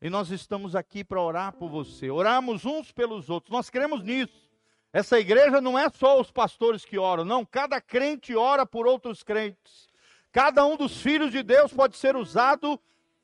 E 0.00 0.08
nós 0.08 0.30
estamos 0.30 0.74
aqui 0.74 1.04
para 1.04 1.20
orar 1.20 1.52
por 1.52 1.68
você. 1.68 2.10
Oramos 2.10 2.64
uns 2.64 2.90
pelos 2.90 3.28
outros. 3.28 3.52
Nós 3.52 3.68
cremos 3.68 4.02
nisso. 4.02 4.48
Essa 4.92 5.20
igreja 5.20 5.60
não 5.60 5.78
é 5.78 5.88
só 5.90 6.20
os 6.20 6.30
pastores 6.30 6.84
que 6.84 6.98
oram, 6.98 7.24
não. 7.24 7.44
Cada 7.44 7.80
crente 7.80 8.34
ora 8.34 8.66
por 8.66 8.86
outros 8.86 9.22
crentes. 9.22 9.88
Cada 10.32 10.64
um 10.64 10.76
dos 10.76 11.00
filhos 11.00 11.30
de 11.30 11.42
Deus 11.42 11.72
pode 11.72 11.96
ser 11.96 12.16
usado 12.16 12.80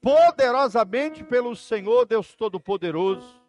poderosamente 0.07 1.25
pelo 1.25 1.57
Senhor 1.57 2.07
Deus 2.07 2.33
Todo-Poderoso. 2.33 3.43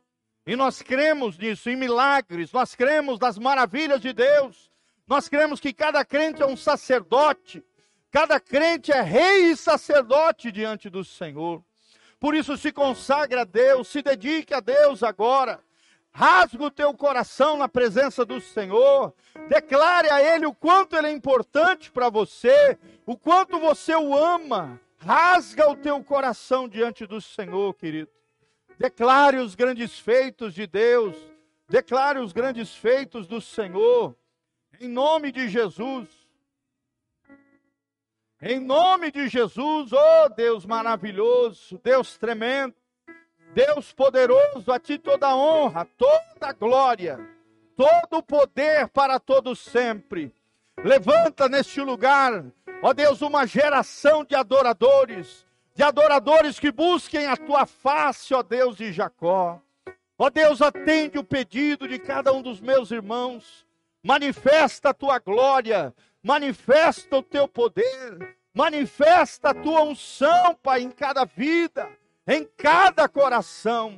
E 0.44 0.56
nós 0.56 0.82
cremos 0.82 1.38
nisso, 1.38 1.70
em 1.70 1.76
milagres, 1.76 2.52
nós 2.52 2.74
cremos 2.74 3.20
nas 3.20 3.38
maravilhas 3.38 4.02
de 4.02 4.12
Deus, 4.12 4.72
nós 5.06 5.30
cremos 5.30 5.60
que 5.60 5.72
cada 5.72 6.04
crente 6.04 6.42
é 6.42 6.48
um 6.48 6.58
sacerdote, 6.58 7.64
cada 8.10 8.40
crente 8.40 8.92
é 8.92 9.02
rei 9.02 9.52
e 9.52 9.56
sacerdote 9.56 10.52
diante 10.52 10.90
do 10.90 11.04
Senhor. 11.04 11.64
Por 12.20 12.34
isso, 12.34 12.58
se 12.58 12.72
consagre 12.72 13.40
a 13.40 13.44
Deus, 13.44 13.88
se 13.88 14.02
dedique 14.02 14.52
a 14.52 14.60
Deus 14.60 15.04
agora. 15.04 15.60
Rasga 16.12 16.64
o 16.64 16.72
teu 16.72 16.92
coração 16.96 17.58
na 17.58 17.70
presença 17.70 18.26
do 18.26 18.42
Senhor. 18.42 19.14
Declare 19.48 20.10
a 20.10 20.20
Ele 20.24 20.48
o 20.48 20.56
quanto 20.56 20.96
Ele 20.96 21.06
é 21.06 21.12
importante 21.12 21.92
para 21.92 22.10
você, 22.10 22.80
o 23.06 23.16
quanto 23.16 23.60
você 23.60 23.96
o 23.96 24.18
ama. 24.18 24.82
Rasga 24.98 25.70
o 25.70 25.76
teu 25.76 26.04
coração 26.04 26.68
diante 26.68 27.06
do 27.06 27.22
Senhor, 27.22 27.74
querido. 27.74 28.12
Declare 28.78 29.38
os 29.38 29.56
grandes 29.56 29.98
feitos 30.00 30.54
de 30.54 30.68
Deus. 30.68 31.16
Declare 31.70 32.20
os 32.20 32.32
grandes 32.32 32.76
feitos 32.76 33.28
do 33.28 33.42
Senhor. 33.42 34.16
Em 34.80 34.88
nome 34.88 35.32
de 35.32 35.48
Jesus. 35.50 36.28
Em 38.40 38.60
nome 38.60 39.12
de 39.12 39.28
Jesus, 39.28 39.92
oh 39.92 40.30
Deus 40.30 40.64
maravilhoso, 40.64 41.80
Deus 41.84 42.20
tremendo, 42.20 42.76
Deus 43.52 43.92
poderoso, 43.92 44.72
a 44.72 44.80
ti 44.80 45.00
toda 45.00 45.36
honra, 45.36 45.86
toda 45.98 46.54
glória, 46.54 47.20
todo 47.76 48.22
poder 48.22 48.90
para 48.90 49.20
todos 49.20 49.58
sempre. 49.58 50.32
Levanta 50.84 51.50
neste 51.50 51.82
lugar 51.82 52.44
Ó 52.82 52.94
Deus, 52.94 53.22
uma 53.22 53.46
geração 53.48 54.24
de 54.24 54.36
adoradores, 54.36 55.46
de 55.74 55.82
adoradores 55.82 56.60
que 56.60 56.72
busquem 56.72 57.26
a 57.26 57.36
tua 57.36 57.66
face, 57.66 58.34
ó 58.36 58.44
Deus 58.44 58.78
de 58.78 58.92
Jacó. 58.92 59.60
Ó 60.18 60.30
Deus, 60.30 60.62
atende 60.62 61.18
o 61.18 61.24
pedido 61.24 61.88
de 61.88 61.98
cada 61.98 62.32
um 62.32 62.42
dos 62.42 62.60
meus 62.62 62.92
irmãos. 62.92 63.66
Manifesta 64.04 64.90
a 64.90 64.94
tua 64.94 65.18
glória, 65.18 65.94
manifesta 66.22 67.18
o 67.18 67.24
teu 67.24 67.48
poder, 67.48 68.38
manifesta 68.54 69.50
a 69.50 69.54
tua 69.54 69.82
unção, 69.82 70.56
Pai, 70.62 70.82
em 70.82 70.92
cada 70.92 71.26
vida, 71.26 71.90
em 72.28 72.48
cada 72.58 73.10
coração. 73.10 73.98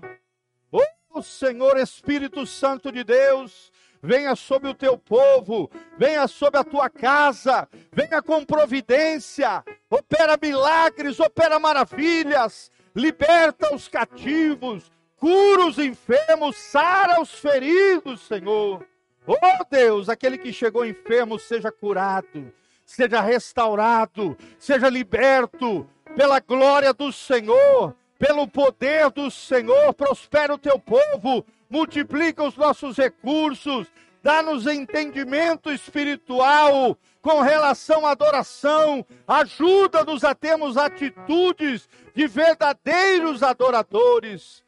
Oh 1.12 1.24
Senhor 1.24 1.76
Espírito 1.78 2.46
Santo 2.46 2.92
de 2.92 3.04
Deus, 3.04 3.74
venha 4.02 4.36
sobre 4.36 4.70
o 4.70 4.74
teu 4.74 4.98
povo, 4.98 5.70
venha 5.98 6.28
sobre 6.28 6.60
a 6.60 6.64
tua 6.64 6.90
casa, 6.90 7.68
venha 7.92 8.22
com 8.22 8.46
providência, 8.46 9.64
opera 9.90 10.38
milagres, 10.42 11.20
opera 11.20 11.60
maravilhas, 11.60 12.72
liberta 12.96 13.74
os 13.74 13.88
cativos, 13.88 14.92
cura 15.18 15.66
os 15.66 15.78
enfermos, 15.78 16.56
sara 16.56 17.22
os 17.22 17.32
feridos, 17.32 18.22
Senhor. 18.22 18.86
Oh 19.28 19.66
Deus, 19.70 20.10
aquele 20.10 20.38
que 20.38 20.52
chegou 20.52 20.86
enfermo 20.86 21.38
seja 21.38 21.72
curado, 21.72 22.52
seja 22.86 23.22
restaurado, 23.22 24.36
seja 24.58 24.90
liberto 24.90 25.88
pela 26.16 26.40
glória 26.40 26.94
do 26.94 27.12
Senhor, 27.12 27.96
pelo 28.18 28.48
poder 28.48 29.10
do 29.12 29.30
Senhor, 29.30 29.94
prospera 29.94 30.54
o 30.54 30.58
teu 30.58 30.80
povo, 30.80 31.46
multiplica 31.70 32.44
os 32.44 32.56
nossos 32.56 32.98
recursos, 32.98 33.88
dá-nos 34.24 34.66
entendimento 34.68 35.72
espiritual 35.72 36.98
com 37.22 37.42
relação 37.42 38.06
à 38.06 38.12
adoração, 38.12 39.06
ajuda-nos 39.28 40.24
a 40.24 40.34
termos 40.34 40.78
atitudes 40.78 41.88
de 42.16 42.28
verdadeiros 42.28 43.44
adoradores, 43.44 44.64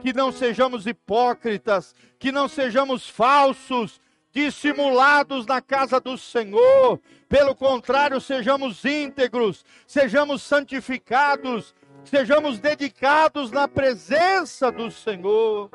que 0.00 0.12
não 0.12 0.32
sejamos 0.32 0.86
hipócritas, 0.86 1.94
que 2.18 2.32
não 2.32 2.48
sejamos 2.48 3.08
falsos, 3.08 4.00
dissimulados 4.32 5.46
na 5.46 5.62
casa 5.62 5.98
do 5.98 6.18
Senhor, 6.18 7.00
pelo 7.26 7.54
contrário, 7.54 8.20
sejamos 8.20 8.84
íntegros, 8.84 9.64
sejamos 9.86 10.42
santificados, 10.42 11.74
sejamos 12.04 12.58
dedicados 12.58 13.50
na 13.50 13.66
presença 13.66 14.70
do 14.70 14.90
Senhor. 14.90 15.70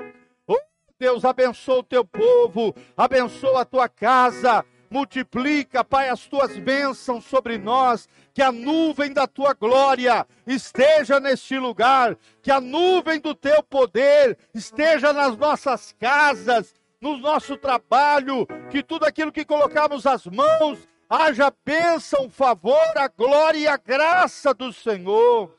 Deus, 1.02 1.26
abençoa 1.26 1.80
o 1.80 1.84
teu 1.84 2.06
povo, 2.06 2.76
abençoa 2.96 3.62
a 3.62 3.66
tua 3.66 3.90
casa, 3.90 4.64
multiplica, 4.88 5.84
Pai, 5.84 6.10
as 6.10 6.28
tuas 6.28 6.56
bênçãos 6.60 7.26
sobre 7.26 7.58
nós, 7.58 8.08
que 8.36 8.40
a 8.44 8.52
nuvem 8.52 9.12
da 9.12 9.26
tua 9.26 9.56
glória 9.56 10.28
esteja 10.46 11.20
neste 11.20 11.58
lugar, 11.58 12.16
que 12.44 12.52
a 12.52 12.62
nuvem 12.62 13.20
do 13.20 13.34
teu 13.34 13.64
poder 13.64 14.38
esteja 14.54 15.12
nas 15.12 15.36
nossas 15.36 15.92
casas, 16.00 16.76
no 17.02 17.18
nosso 17.18 17.58
trabalho, 17.58 18.46
que 18.70 18.84
tudo 18.84 19.04
aquilo 19.04 19.32
que 19.32 19.44
colocamos 19.44 20.06
as 20.06 20.28
mãos, 20.28 20.88
haja 21.10 21.52
bênção, 21.66 22.30
favor, 22.30 22.78
a 22.96 23.08
glória 23.08 23.58
e 23.58 23.68
a 23.68 23.76
graça 23.76 24.54
do 24.54 24.72
Senhor. 24.72 25.52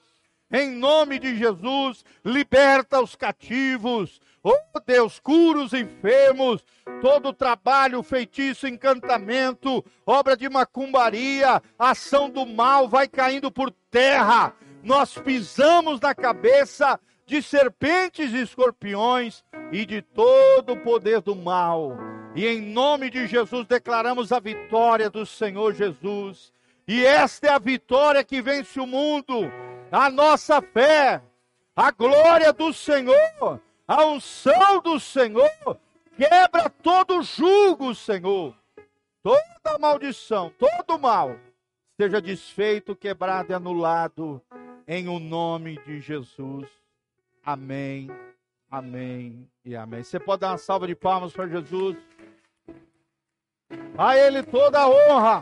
Em 0.53 0.71
nome 0.71 1.19
de 1.19 1.35
Jesus, 1.35 2.05
liberta 2.23 3.01
os 3.01 3.17
cativos, 3.17 4.21
Oh 4.45 4.81
Deus, 4.85 5.21
cura 5.21 5.61
os 5.61 5.73
enfermos, 5.73 6.65
todo 7.01 7.33
trabalho, 7.33 8.03
feitiço, 8.03 8.67
encantamento, 8.67 9.85
obra 10.05 10.37
de 10.37 10.49
macumbaria, 10.49 11.63
ação 11.79 12.29
do 12.29 12.45
mal 12.45 12.89
vai 12.89 13.07
caindo 13.07 13.53
por 13.53 13.71
terra. 13.89 14.53
Nós 14.83 15.17
pisamos 15.17 16.01
na 16.01 16.13
cabeça 16.13 16.99
de 17.25 17.41
serpentes 17.41 18.33
e 18.33 18.43
escorpiões 18.43 19.45
e 19.71 19.87
de 19.87 20.03
todo 20.03 20.73
o 20.73 20.81
poder 20.81 21.21
do 21.21 21.37
mal. 21.37 21.97
E 22.35 22.45
em 22.45 22.61
nome 22.61 23.11
de 23.11 23.29
Jesus 23.29 23.65
declaramos 23.65 24.33
a 24.33 24.41
vitória 24.41 25.09
do 25.09 25.25
Senhor 25.25 25.73
Jesus. 25.73 26.53
E 26.89 27.07
esta 27.07 27.47
é 27.47 27.51
a 27.51 27.61
vitória 27.61 28.25
que 28.25 28.43
vence 28.43 28.81
o 28.81 28.89
mundo, 28.89 29.53
a 29.93 30.11
nossa 30.11 30.61
fé, 30.61 31.23
a 31.77 31.93
glória 31.93 32.53
do 32.53 32.73
Senhor 32.73 33.61
a 33.93 34.07
unção 34.07 34.81
do 34.81 34.99
Senhor 34.99 35.51
quebra 36.17 36.71
todo 36.71 37.23
jugo, 37.23 37.95
Senhor. 37.95 38.57
Toda 39.23 39.79
maldição, 39.79 40.51
todo 40.59 40.99
mal, 40.99 41.37
seja 42.01 42.21
desfeito, 42.21 42.97
quebrado 42.97 43.53
e 43.53 43.55
anulado 43.55 44.41
em 44.89 45.09
o 45.09 45.19
nome 45.19 45.79
de 45.85 46.01
Jesus. 46.01 46.67
Amém, 47.45 48.11
amém 48.71 49.47
e 49.63 49.77
amém. 49.77 50.03
Você 50.03 50.19
pode 50.19 50.41
dar 50.41 50.53
uma 50.53 50.59
salva 50.59 50.87
de 50.87 50.95
palmas 50.95 51.35
para 51.35 51.47
Jesus? 51.47 51.97
A 53.99 54.17
Ele 54.17 54.43
toda 54.43 54.81
a 54.81 54.89
honra. 54.89 55.41